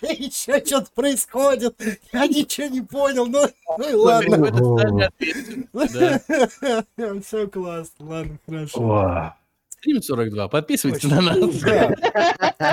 [0.00, 1.78] Еще что-то происходит.
[2.12, 3.26] Я ничего не понял.
[3.26, 3.46] Ну,
[3.78, 5.12] ну и ладно.
[7.26, 8.06] Все классно.
[8.06, 9.34] Ладно, хорошо.
[9.68, 10.48] Стрим 42.
[10.48, 11.36] Подписывайтесь на нас.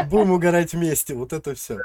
[0.10, 1.14] Будем угорать вместе.
[1.14, 1.78] Вот это все.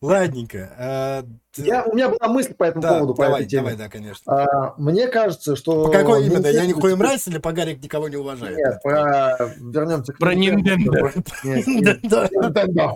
[0.00, 0.70] Ладненько.
[0.78, 1.24] а,
[1.56, 3.62] Я, у меня была мысль по этому Да, поводу, по давай, этой теме.
[3.62, 4.32] давай, да, конечно.
[4.32, 5.84] А, мне кажется, что...
[5.86, 6.46] По какой именно?
[6.46, 8.56] Я Nintendo нихуя теперь- мразь или по Гарик никого не уважает?
[8.58, 9.38] Нет, про...
[9.58, 11.22] Вернемся к Про Nintendo.
[12.02, 12.92] Да, Nintendo.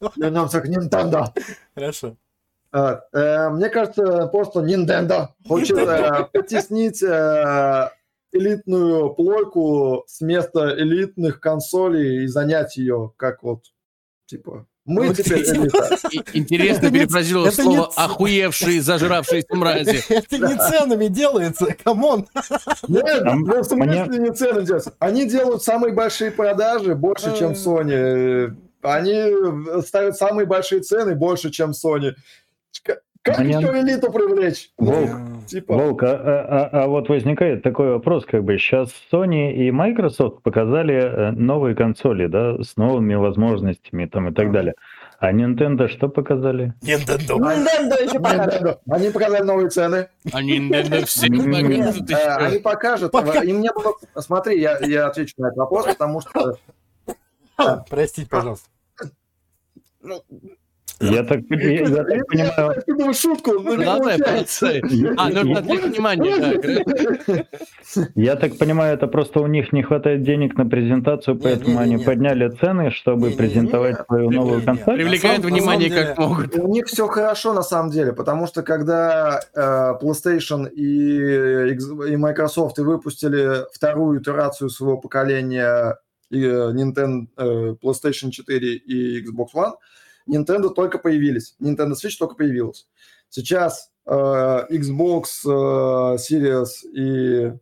[0.16, 1.26] Вернемся к Nintendo.
[1.74, 2.16] Хорошо.
[2.72, 7.90] А, э, Мне кажется, просто Nintendo хочет э, потеснить э,
[8.32, 13.62] элитную плойку с места элитных консолей и занять ее как вот,
[14.26, 15.44] типа, мы Вот теперь
[16.34, 20.02] Интересно перефразировал слово охуевшие, зажравшиеся мрази.
[20.08, 22.26] Это не ценами делается, come on.
[22.88, 23.22] Нет,
[23.66, 24.94] смысле мне- не цены делаются.
[24.98, 28.54] Они делают самые большие продажи больше, чем Sony.
[28.82, 32.12] Они ставят самые большие цены больше, чем Sony.
[33.24, 34.70] Как Мне- еще элиту привлечь?
[34.76, 35.10] Волк,
[35.46, 39.70] Типа, Волк, а, а- а- а вот возникает такой вопрос, как бы сейчас Sony и
[39.70, 44.74] Microsoft показали э, новые консоли, да, с новыми возможностями там и так далее.
[45.20, 46.74] А Nintendo что показали?
[46.82, 47.38] Nintendo.
[47.38, 48.62] Nintendo еще покажет.
[48.62, 48.78] Nintendo.
[48.90, 50.08] Они показали новые цены.
[50.30, 53.12] А Nintendo все покажут Э, Они покажут.
[53.12, 53.42] Пока.
[53.42, 53.94] И мне было...
[54.20, 56.58] Смотри, я, я отвечу на этот вопрос, потому что...
[57.88, 58.68] Простите, пожалуйста.
[61.00, 64.80] Я так, я- я так понимаю, Я придумал шутку, но не Давай, получается.
[65.16, 66.60] А, нужно отвлечь внимание.
[68.14, 72.48] я так понимаю, это просто у них не хватает денег на презентацию, поэтому они подняли
[72.48, 74.94] цены, чтобы презентовать свою новую консоль.
[74.96, 76.56] Привлекают внимание как могут.
[76.56, 82.82] У них все хорошо на самом деле, потому что когда э, PlayStation и, Microsoft и
[82.82, 85.98] выпустили вторую итерацию своего поколения
[86.30, 89.72] э, Nintendo, э, PlayStation 4 и Xbox One,
[90.28, 91.54] Nintendo только появились.
[91.60, 92.86] Nintendo Switch только появилась.
[93.28, 94.10] Сейчас э,
[94.70, 97.52] Xbox э, Series и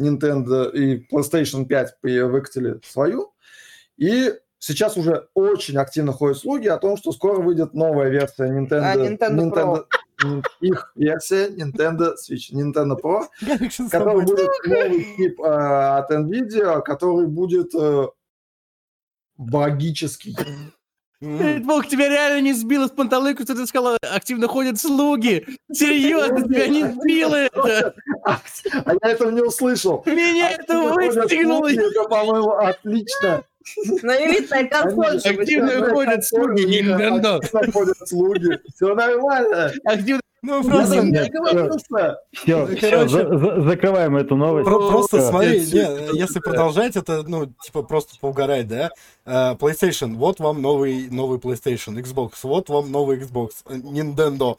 [0.00, 3.32] Nintendo и PlayStation 5 при- выкатили свою.
[3.96, 8.82] И сейчас уже очень активно ходят слуги о том, что скоро выйдет новая версия Nintendo.
[8.84, 8.94] А,
[9.36, 9.86] Nintendo
[10.24, 13.24] Nin- их версия Nintendo Switch, Nintendo Pro,
[13.90, 15.46] который будет новый тип э,
[15.98, 18.06] от Nvidia, который будет э,
[19.36, 20.36] богический.
[21.20, 21.62] М.
[21.64, 25.44] Бог, тебя реально не сбило с панталыку, что ты сказала, активно ходят слуги.
[25.72, 27.94] Серьезно, тебя не сбило это.
[28.24, 28.40] А
[29.02, 30.02] я этого не услышал.
[30.06, 31.70] Меня это Активно ходят выстегнуло.
[31.72, 33.42] Это, по-моему, отлично.
[34.02, 35.18] На элитная консоль.
[35.18, 36.62] Активно ходят слуги.
[36.90, 38.58] Активно ходят слуги.
[38.74, 39.72] Все нормально.
[39.84, 41.02] Активно Ну, просто...
[41.02, 42.18] Нет, оговорился.
[42.32, 44.68] Все, Ну, все, короче, закрываем эту новость.
[44.68, 48.90] Про- просто смотри, не, если продолжать, это, ну, типа, просто поугарать, да?
[49.24, 54.56] А, PlayStation, вот вам новый, новый PlayStation, Xbox, вот вам новый Xbox, э, Nintendo.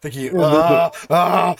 [0.00, 1.54] Такие, «А, а,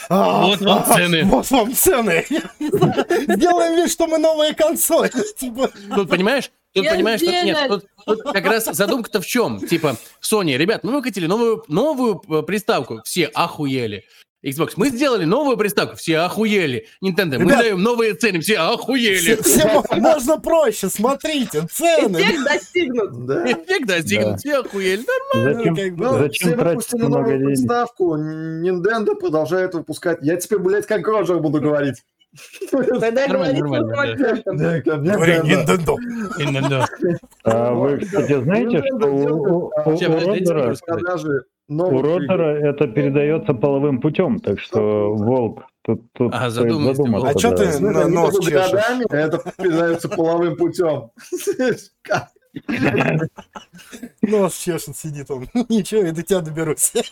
[0.47, 1.25] Вот вам цены».
[1.25, 2.27] Вот вам цены.
[2.59, 5.11] Сделаем вид, что мы новая консоль.
[5.39, 6.51] Типа, Тут понимаешь?
[6.75, 9.61] Тут Я понимаешь, что нет, тут, тут как раз задумка-то в чем?
[9.67, 14.05] Типа, Sony, ребят, мы выкатили новую, новую э, приставку, все охуели.
[14.45, 16.87] Xbox, мы сделали новую приставку, все охуели.
[17.05, 19.37] Nintendo, мы Ребят, даем новые цены, все охуели.
[19.41, 22.17] все- все можно проще, смотрите, цены.
[22.19, 23.27] Эффект достигнут.
[23.27, 23.45] Да.
[23.53, 24.37] Эффект достигнут, Да.
[24.39, 25.05] все охуели.
[25.35, 27.47] Зачем, как бы, зачем все выпустили новую денег?
[27.51, 30.19] приставку, Nintendo продолжает выпускать.
[30.23, 32.03] Я теперь, блядь, как Роджер буду говорить.
[32.71, 34.57] Тогда Нормально, говорить нормально, с акцентом.
[34.57, 35.97] Да, ко мне Говори, Nintendo.
[37.45, 39.71] А вы, кстати, знаете, что
[41.69, 47.29] у, Родера, это передается половым путем, так что, Волк, тут, тут задумайся.
[47.29, 47.57] А чё да.
[47.57, 48.73] ты- на нос чешешь.
[49.11, 51.11] а это передается половым путем.
[54.23, 55.49] Нос чешет, сидит он.
[55.69, 56.93] Ничего, я до тебя доберусь.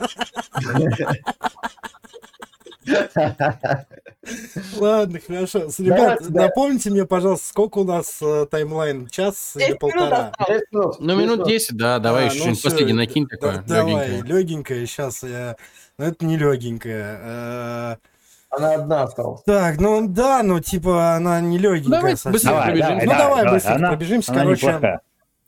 [4.76, 5.68] Ладно, хорошо.
[5.78, 9.08] Ребят, напомните мне, пожалуйста, сколько у нас э, таймлайн?
[9.08, 10.32] Час или 10 полтора?
[10.46, 10.96] Шесть минут.
[11.00, 14.22] Ну, минут Шесть 10, да, давай А, еще ну что-нибудь последнее накинь такое, Давай, легенькое.
[14.38, 15.56] легенькое, сейчас я...
[15.98, 17.98] Ну, это не легенькое.
[18.50, 19.42] Она одна осталась.
[19.44, 23.06] Так, ну да, ну типа она не легенькая Давай Давай, пробежимся.
[23.06, 25.00] Ну, давай быстренько пробежимся, она короче.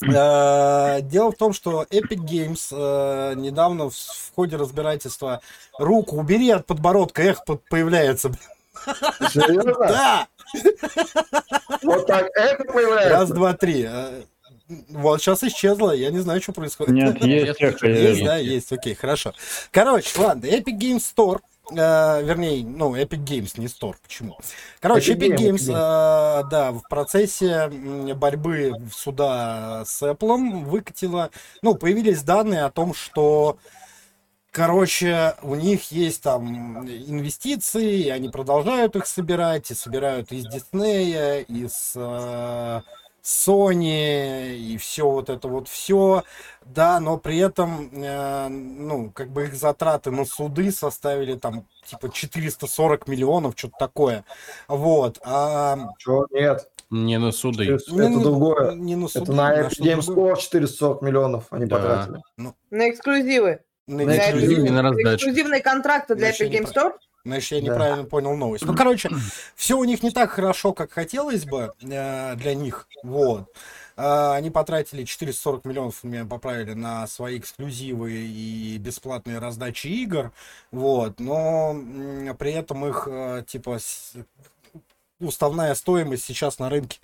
[0.02, 3.94] Э, Дело в том, что Epic Games э, недавно в,
[4.34, 5.40] ходе разбирательства
[5.78, 8.32] руку убери от подбородка, эх, появляется.
[9.30, 9.74] Серьезно?
[9.78, 10.28] Да!
[11.82, 13.08] Вот так это появляется?
[13.10, 13.84] Раз, два, три.
[13.88, 14.22] Э,
[14.88, 16.92] Вот, сейчас исчезла, я не знаю, что происходит.
[16.94, 18.24] Нет, Есть, Есть.
[18.24, 19.34] да, есть, окей, хорошо.
[19.70, 21.40] Короче, ладно, Epic Games Store,
[21.70, 24.38] э, вернее, ну, Epic Games, не Store, почему?
[24.80, 27.68] Короче, Epic Epic Games, Games, э, да, в процессе
[28.14, 31.30] борьбы в суда с Apple выкатила,
[31.62, 33.58] ну, появились данные о том, что
[34.52, 41.40] Короче, у них есть там инвестиции, и они продолжают их собирать, и собирают из Диснея,
[41.40, 42.82] из э,
[43.22, 46.24] Sony, и все вот это вот все,
[46.64, 52.10] да, но при этом, э, ну, как бы их затраты на суды составили там типа
[52.10, 54.24] 440 миллионов, что-то такое,
[54.68, 56.68] вот, а Чё, нет.
[56.90, 57.64] Не на суды.
[57.74, 58.72] Это не другое.
[58.74, 60.00] не на суды, Это на Epic Games.
[60.00, 61.76] Store 440 миллионов они Да.
[61.76, 62.22] потратили.
[62.70, 63.60] На эксклюзивы.
[63.86, 65.14] На На эксклюзивы, Epic- на раздачу.
[65.26, 66.92] Эксклюзивные контракты для Epic Game не Store.
[67.24, 67.64] Значит, я Да.
[67.74, 68.64] неправильно понял новость.
[68.64, 69.10] Ну, короче,
[69.54, 72.88] все у них не так хорошо, как хотелось бы э, для них.
[73.04, 73.48] Вот.
[73.96, 80.32] Э, они потратили 440 миллионов, меня поправили, на свои эксклюзивы и бесплатные раздачи игр.
[80.72, 81.20] Вот.
[81.20, 83.78] Но м, при этом их, э, типа,
[85.20, 86.98] уставная стоимость сейчас на рынке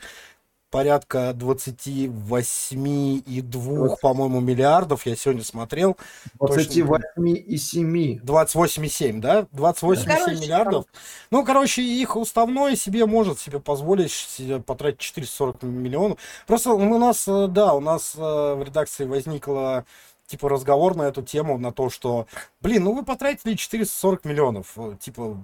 [0.70, 5.06] порядка 28,2, по-моему, миллиардов.
[5.06, 5.96] Я сегодня смотрел.
[6.40, 8.18] 28 и 7.
[8.18, 9.46] 28,7, да?
[9.52, 10.84] 28,7 Короче, миллиардов.
[11.30, 16.18] Ну, короче, их уставной себе может себе позволить себе потратить 440 миллионов.
[16.46, 19.84] Просто у нас, э, да, у нас э, в редакции возникла
[20.28, 22.26] типа разговор на эту тему, на то, что,
[22.60, 25.38] блин, ну вы потратили 440 миллионов, э, типа,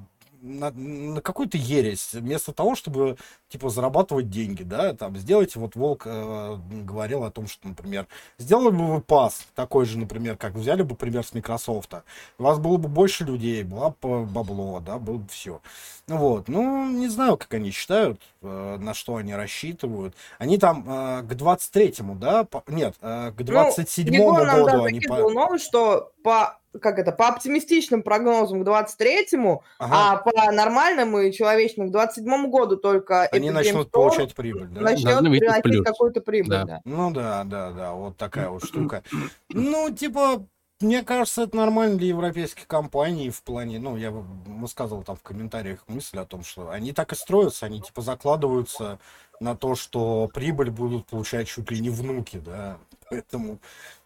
[0.44, 3.16] на, на какую-то ересь, вместо того, чтобы,
[3.48, 8.06] типа, зарабатывать деньги, да, там, сделайте, вот Волк э, говорил о том, что, например,
[8.38, 11.94] сделали бы вы пас такой же, например, как взяли бы пример с Microsoft,
[12.38, 15.60] у вас было бы больше людей, была бы бабло, да, было бы все.
[16.06, 20.14] Вот, ну, не знаю, как они считают, э, на что они рассчитывают.
[20.38, 25.00] Они там э, к 23-му, да, по- нет, э, к 27-му Ну, году они...
[25.00, 29.94] по- новость, что по как это, по оптимистичным прогнозам к 23-му, Ага.
[29.94, 34.80] а по нормальным и человечным к 27-му году только они начнут получать прибыль, да?
[34.80, 36.50] начнет приносить какую-то прибыль.
[36.50, 36.64] Да.
[36.64, 36.80] Да.
[36.84, 39.04] Ну да, да, да, вот такая вот штука.
[39.50, 40.46] Ну, типа,
[40.80, 45.84] мне кажется, это нормально для европейских компаний в плане, ну, я высказывал там в комментариях
[45.86, 48.98] мысль о том, что они так и строятся, они типа закладываются
[49.38, 52.78] на то, что прибыль будут получать чуть ли не внуки, да,
[53.08, 53.58] поэтому,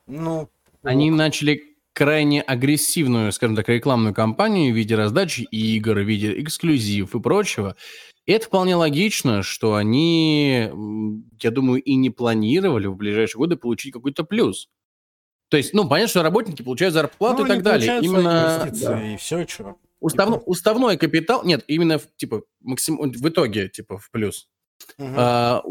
[0.06, 0.50] ну...
[0.82, 1.16] Они ок.
[1.16, 7.20] начали крайне агрессивную, скажем так, рекламную кампанию в виде раздачи игр, в виде эксклюзив и
[7.20, 7.74] прочего.
[8.24, 10.70] И это вполне логично, что они,
[11.42, 14.68] я думаю, и не планировали в ближайшие годы получить какой-то плюс.
[15.48, 17.98] То есть, ну, понятно, что работники получают зарплату Ну, и так далее.
[18.00, 19.14] Именно инвестиции, да.
[19.14, 19.76] и все, что.
[20.00, 24.46] уставно- уставной капитал, нет, именно типа максим, в итоге типа в плюс.
[24.98, 25.62] А,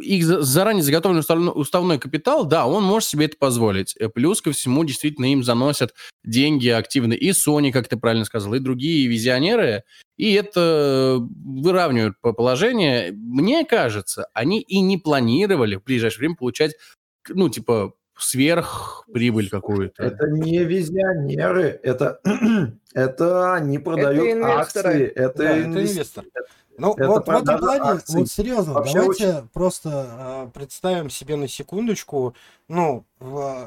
[0.00, 1.22] их за- заранее заготовленный
[1.54, 3.94] уставной, капитал, да, он может себе это позволить.
[3.98, 8.54] Э, Плюс ко всему, действительно, им заносят деньги активно и Sony, как ты правильно сказал,
[8.54, 9.82] и другие визионеры,
[10.16, 13.12] и это выравнивает по- положение.
[13.12, 16.74] Мне кажется, они и не планировали в ближайшее время получать,
[17.28, 20.02] ну, типа, сверхприбыль какую-то.
[20.02, 22.20] Это не визионеры, это,
[22.94, 24.88] это они продают инвесторы.
[24.88, 26.24] акции, это, Да, это инвес- инвестор.
[26.80, 28.20] Ну, это вот в этом плане, акций.
[28.20, 32.34] вот серьезно, Вообще давайте просто э, представим себе на секундочку,
[32.70, 33.04] ну,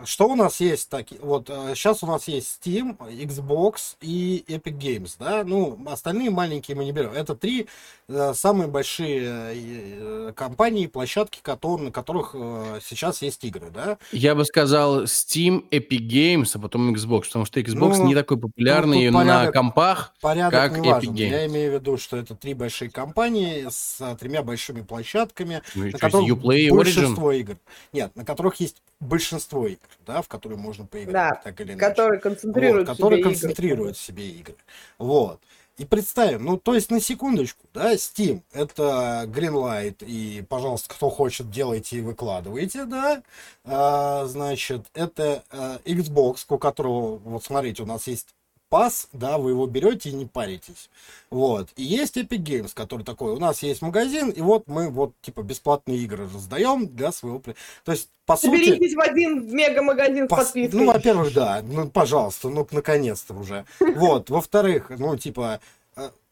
[0.06, 5.16] что у нас есть таки, вот сейчас у нас есть Steam, Xbox и Epic Games,
[5.20, 7.12] да, ну, остальные маленькие мы не берем.
[7.12, 7.68] Это три
[8.08, 13.98] э, самые большие э, компании, площадки, которые, на которых э, сейчас есть игры, да.
[14.12, 18.40] Я бы сказал Steam, Epic Games, а потом Xbox, потому что Xbox Ну, не такой
[18.40, 20.14] популярный тут на порядок- компах.
[20.22, 21.12] Порядок Как не важен.
[21.12, 21.30] Epic Games.
[21.30, 25.86] Я имею в виду, что это три большие компании с тремя большими площадками, Ну, на
[25.88, 26.76] есть которых Uplay и Origin.
[26.76, 27.58] большинство игр.
[27.92, 31.80] Нет, на которых есть большинство игр, да, в которые можно поиграть, Да, так или иначе.
[31.80, 33.40] Который концентрирует Вот, которые себе игры.
[33.40, 34.56] концентрируют в себе игры.
[34.98, 35.40] Вот.
[35.78, 41.50] И представим, ну, то есть на секундочку, да, Steam это Greenlight, и, пожалуйста, кто хочет,
[41.50, 43.24] делайте и выкладывайте, да.
[43.66, 48.36] А, значит, это а, Xbox, у которого, вот смотрите, у нас есть
[48.74, 50.90] пас, да, вы его берете и не паритесь.
[51.30, 51.70] Вот.
[51.76, 55.44] И есть Epic Games, который такой, у нас есть магазин, и вот мы вот, типа,
[55.44, 57.40] бесплатные игры раздаем для своего...
[57.86, 58.66] То есть, по сути...
[58.66, 60.80] Соберитесь в один мега-магазин с Пос- подпиской.
[60.80, 63.66] Ну, во-первых, да, ну, пожалуйста, ну, наконец-то уже.
[63.80, 65.60] Вот, во-вторых, ну, типа,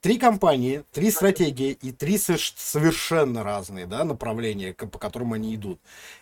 [0.02, 5.80] три компании, три стратегии и три соверш- совершенно разные, да, направления, по которым они идут.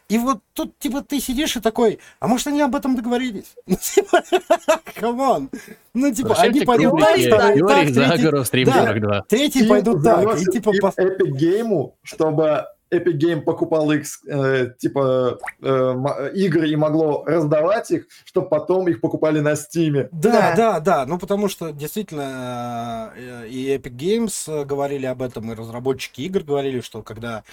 [0.10, 3.54] И вот тут, типа, ты сидишь и такой, а может, они об этом договорились?
[3.68, 4.22] Ну, типа,
[4.96, 5.50] come on.
[5.94, 8.24] Ну, типа, они пойдут так, второй так, третий-
[8.66, 8.82] да.
[8.84, 9.22] 42.
[9.30, 10.42] третий пойдут так.
[10.42, 16.70] И, типа, по- Epic Game, чтобы Epic Game покупал их, э, типа, э, м- игры
[16.70, 20.10] и могло раздавать их, чтобы потом их покупали на Steam е.
[20.12, 20.56] Да, Да.
[20.56, 25.56] да, да, ну потому что действительно э, и Epic Games э, говорили об этом, и
[25.56, 27.44] разработчики игр говорили, что когда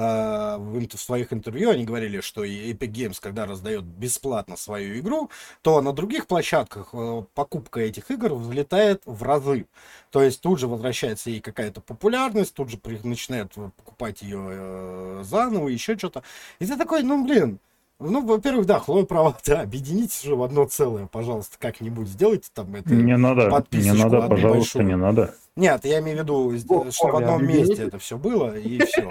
[0.00, 5.30] в, ин- в своих интервью они говорили, что Epic Games, когда раздает бесплатно свою игру,
[5.62, 9.66] то на других площадках э, покупка этих игр взлетает в разы.
[10.10, 15.68] То есть тут же возвращается ей какая-то популярность, тут же начинают покупать ее э, заново,
[15.68, 16.22] еще что-то.
[16.58, 17.58] И ты такой, ну блин,
[17.98, 22.74] ну, во-первых, да, Хлоя права, да, объединитесь же в одно целое, пожалуйста, как-нибудь сделайте там
[22.74, 22.90] это.
[22.90, 24.86] Не надо, не надо, пожалуйста, большую.
[24.86, 25.34] не надо.
[25.56, 29.08] Нет, я имею в виду, Гоккоме что в одном месте это все было, и все.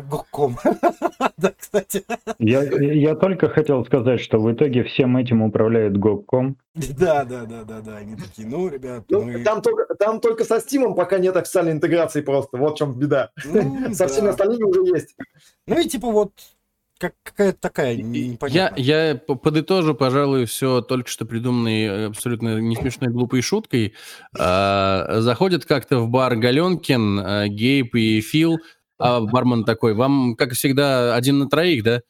[0.00, 0.56] Гокком.
[1.36, 2.04] Да, кстати.
[2.38, 6.56] Я, я только хотел сказать, что в итоге всем этим управляет Гокком.
[6.74, 7.96] Да, да, да, да, да.
[7.96, 9.42] Они такие, ну, ребят, Ну, мы...
[9.42, 12.56] там, только, там только со Стимом пока нет официальной интеграции просто.
[12.58, 13.30] Вот в чем беда.
[13.44, 14.08] ну, Со да.
[14.08, 15.16] всеми остальными уже есть.
[15.66, 16.32] Ну и типа вот
[16.98, 18.84] как, какая-то такая Я, непонятная.
[18.84, 23.94] я п- подытожу, пожалуй, все только что придуманной э, абсолютно не смешной глупой шуткой.
[24.38, 28.58] А, заходят как-то в бар Галенкин, а, Гейб и Фил,
[29.02, 32.02] а бармен такой, вам, как всегда, один на троих, да?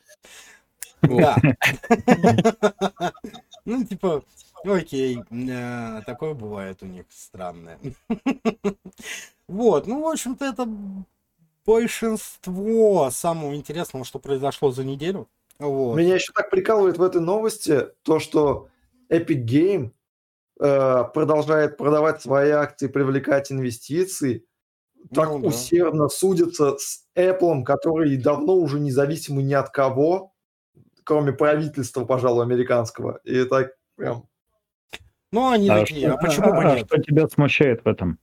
[1.02, 1.36] Да.
[3.64, 4.24] Ну, типа,
[4.64, 7.78] окей, э, такое бывает у них странное.
[9.48, 10.66] Вот, ну, в общем-то, это
[11.66, 15.28] большинство самого интересного, что произошло за неделю.
[15.58, 15.96] Вот.
[15.96, 18.68] Меня еще так прикалывает в этой новости то, что
[19.10, 19.90] Epic Game
[20.58, 24.44] э, продолжает продавать свои акции, привлекать инвестиции,
[25.14, 25.48] так Ну да.
[25.48, 30.32] усердно судится с Apple, который давно уже независимый ни от кого,
[31.04, 33.20] кроме правительства, пожалуй, американского.
[33.24, 34.24] И так прям
[35.32, 36.86] Ну, они А такие, что- а почему бы а нет?
[36.86, 38.18] что тебя смущает в этом?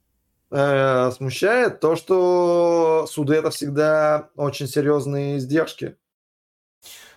[0.52, 5.96] э, смущает то, что суды это всегда очень серьезные издержки.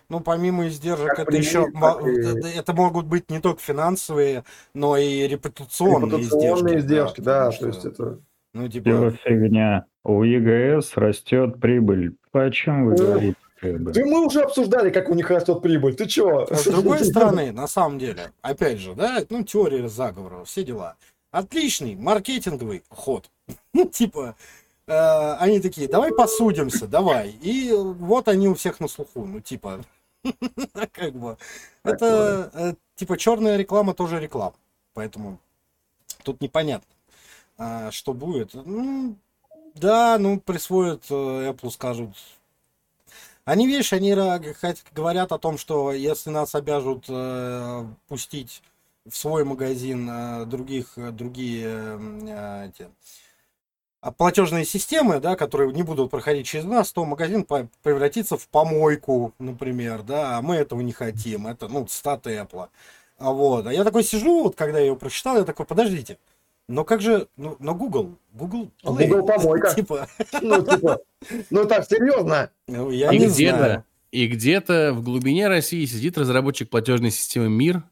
[0.09, 4.43] Ну, помимо издержек, Как это еще и- это, могут быть не только финансовые,
[4.75, 8.19] но и репутационные, Репутационные издержки, да, потому то есть это...
[8.53, 9.85] Ну, Все типа, фигня.
[10.03, 12.15] У ЕГС растет прибыль.
[12.31, 13.37] О чем вы говорите?
[13.61, 15.95] Да мы уже обсуждали, как у них растет прибыль.
[15.95, 16.45] Ты чего?
[16.49, 20.95] А С другой стороны, на самом деле, опять же, да, ну, теория заговора, все дела.
[21.31, 23.29] Отличный маркетинговый ход.
[23.73, 24.35] Ну, типа,
[24.87, 27.31] э, они такие, давай посудимся, давай.
[27.41, 29.79] И вот они у всех на слуху, ну, типа,
[30.91, 31.37] как бы,
[31.83, 34.53] это, э, типа, черная реклама тоже реклама.
[34.93, 35.39] Поэтому
[36.23, 36.92] тут непонятно,
[37.63, 38.53] а, что будет.
[38.53, 39.15] Ну,
[39.75, 42.09] да, ну, присвоят э, Apple, скажут,
[43.45, 44.13] они, видишь, они
[44.93, 48.61] говорят о том, что если нас обяжут э, пустить
[49.05, 52.89] в свой магазин э, других, э, другие э, эти,
[53.99, 57.45] а, платежные системы, да, которые не будут проходить через нас, то магазин
[57.81, 61.47] превратится в помойку, например, да, а мы этого не хотим.
[61.47, 62.69] Это, ну, стат Apple.
[63.17, 66.17] А вот, а я такой сижу, вот когда я его прочитал, я такой, подождите,
[66.67, 69.73] но как же, ну, но Google, Google А Play, Google помойка.
[69.75, 70.07] типа,
[70.41, 70.99] Ну, типа,
[71.49, 72.49] ну так, серьезно.
[72.67, 73.83] ну, я и не где-то, знаю.
[74.11, 77.83] и где-то в глубине России сидит разработчик платежной системы МИР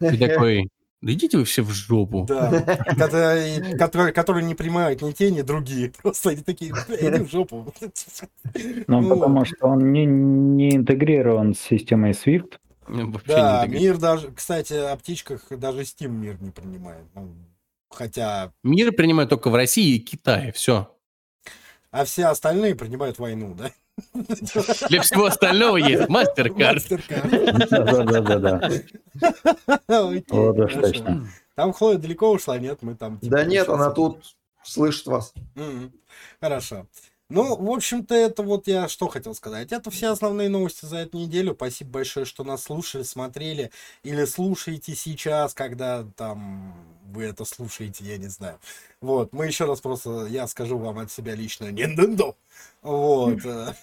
[0.00, 0.68] и такой,
[1.00, 2.26] да идите вы все в жопу.
[2.28, 2.50] Да,
[2.96, 5.92] которые, которые, не принимают ни те, ни другие.
[6.02, 7.72] Просто они такие, «Бля, иди в жопу.
[8.86, 12.58] Ну, ну, потому что он не, не интегрирован с системой SWIFT.
[12.86, 17.04] Вообще Да, мир даже, кстати, о птичках даже Steam мир не принимает.
[17.14, 17.28] Ну,
[17.94, 20.94] хотя, Мир принимает только в России и Китае, все.
[21.90, 23.70] а все остальные принимают войну, да?
[24.88, 26.84] Для всего остального есть мастер-карт.
[29.86, 31.28] Окей, Вот уж точно.
[31.54, 32.78] Там Хлоя далеко ушла, нет?
[32.80, 33.18] Мы там...
[33.18, 35.34] типа, Да нет, она тут слышит вас.
[36.40, 36.86] Хорошо.
[37.32, 39.72] Ну, в общем-то, это вот я что хотел сказать.
[39.72, 41.54] Это все основные новости за эту неделю.
[41.54, 43.70] Спасибо большое, что нас слушали, смотрели
[44.02, 46.74] или слушаете сейчас, когда там
[47.12, 48.58] вы это слушаете, я не знаю.
[49.00, 52.34] Вот, мы еще раз просто, я скажу вам от себя лично, Nintendo.
[52.82, 53.44] Вот.
[53.44, 53.74] э,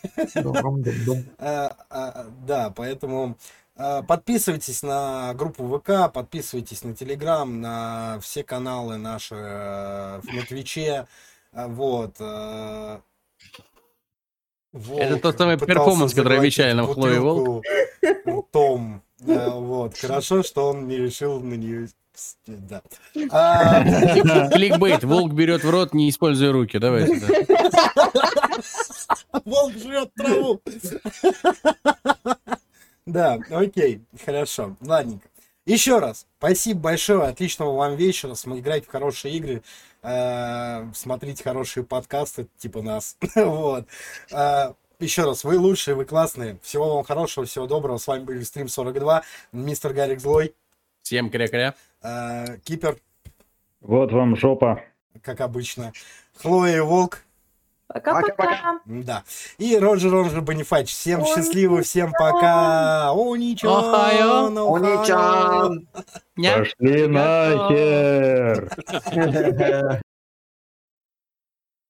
[1.38, 3.38] э, э, Да, поэтому
[3.80, 11.08] Э, Подписывайтесь на группу ВК, подписывайтесь на Телеграм, на все каналы наши э, на Твиче.
[11.54, 12.16] Э, Вот.
[14.74, 17.64] Э, Это Волк тот самый перформанс, который обещали нам Хлоя и Волк.
[18.02, 19.02] бутылку Ртом.
[19.28, 19.98] Э, Вот.
[19.98, 21.88] Хорошо, что он не решил на нее...
[22.48, 22.82] Да.
[23.32, 23.82] А,
[24.52, 25.04] Кликбейт.
[25.06, 26.78] Волк берет в рот, не используя руки.
[26.78, 27.20] Давайте.
[27.20, 28.12] да.
[29.46, 30.62] Волк жрет траву.
[33.06, 35.28] Да, окей, хорошо, ладненько.
[35.66, 39.62] Еще раз, спасибо большое, отличного вам вечера, см- играйте в хорошие игры,
[40.02, 43.86] смотрите хорошие подкасты, типа нас, вот.
[44.32, 48.44] Э, Еще раз, вы лучшие, вы классные, всего вам хорошего, всего доброго, с вами были
[48.44, 50.54] Стрим 42, мистер Гарик Злой,
[51.04, 51.74] Всем кря-кря.
[52.04, 52.98] э, Кипер,
[53.82, 54.84] Вот вам жопа.
[55.22, 55.94] как обычно,
[56.42, 57.24] Хлоя и Волк,
[57.91, 58.80] Пока-пока.
[58.86, 59.24] Да.
[59.57, 60.91] И Роджер, он же Бонифач.
[60.91, 63.11] Всем счастливо, всем пока.
[63.14, 63.78] О, ничего.
[63.78, 64.49] Охайо.
[64.49, 65.88] ну, Они-чан.
[66.36, 68.70] Пошли нахер!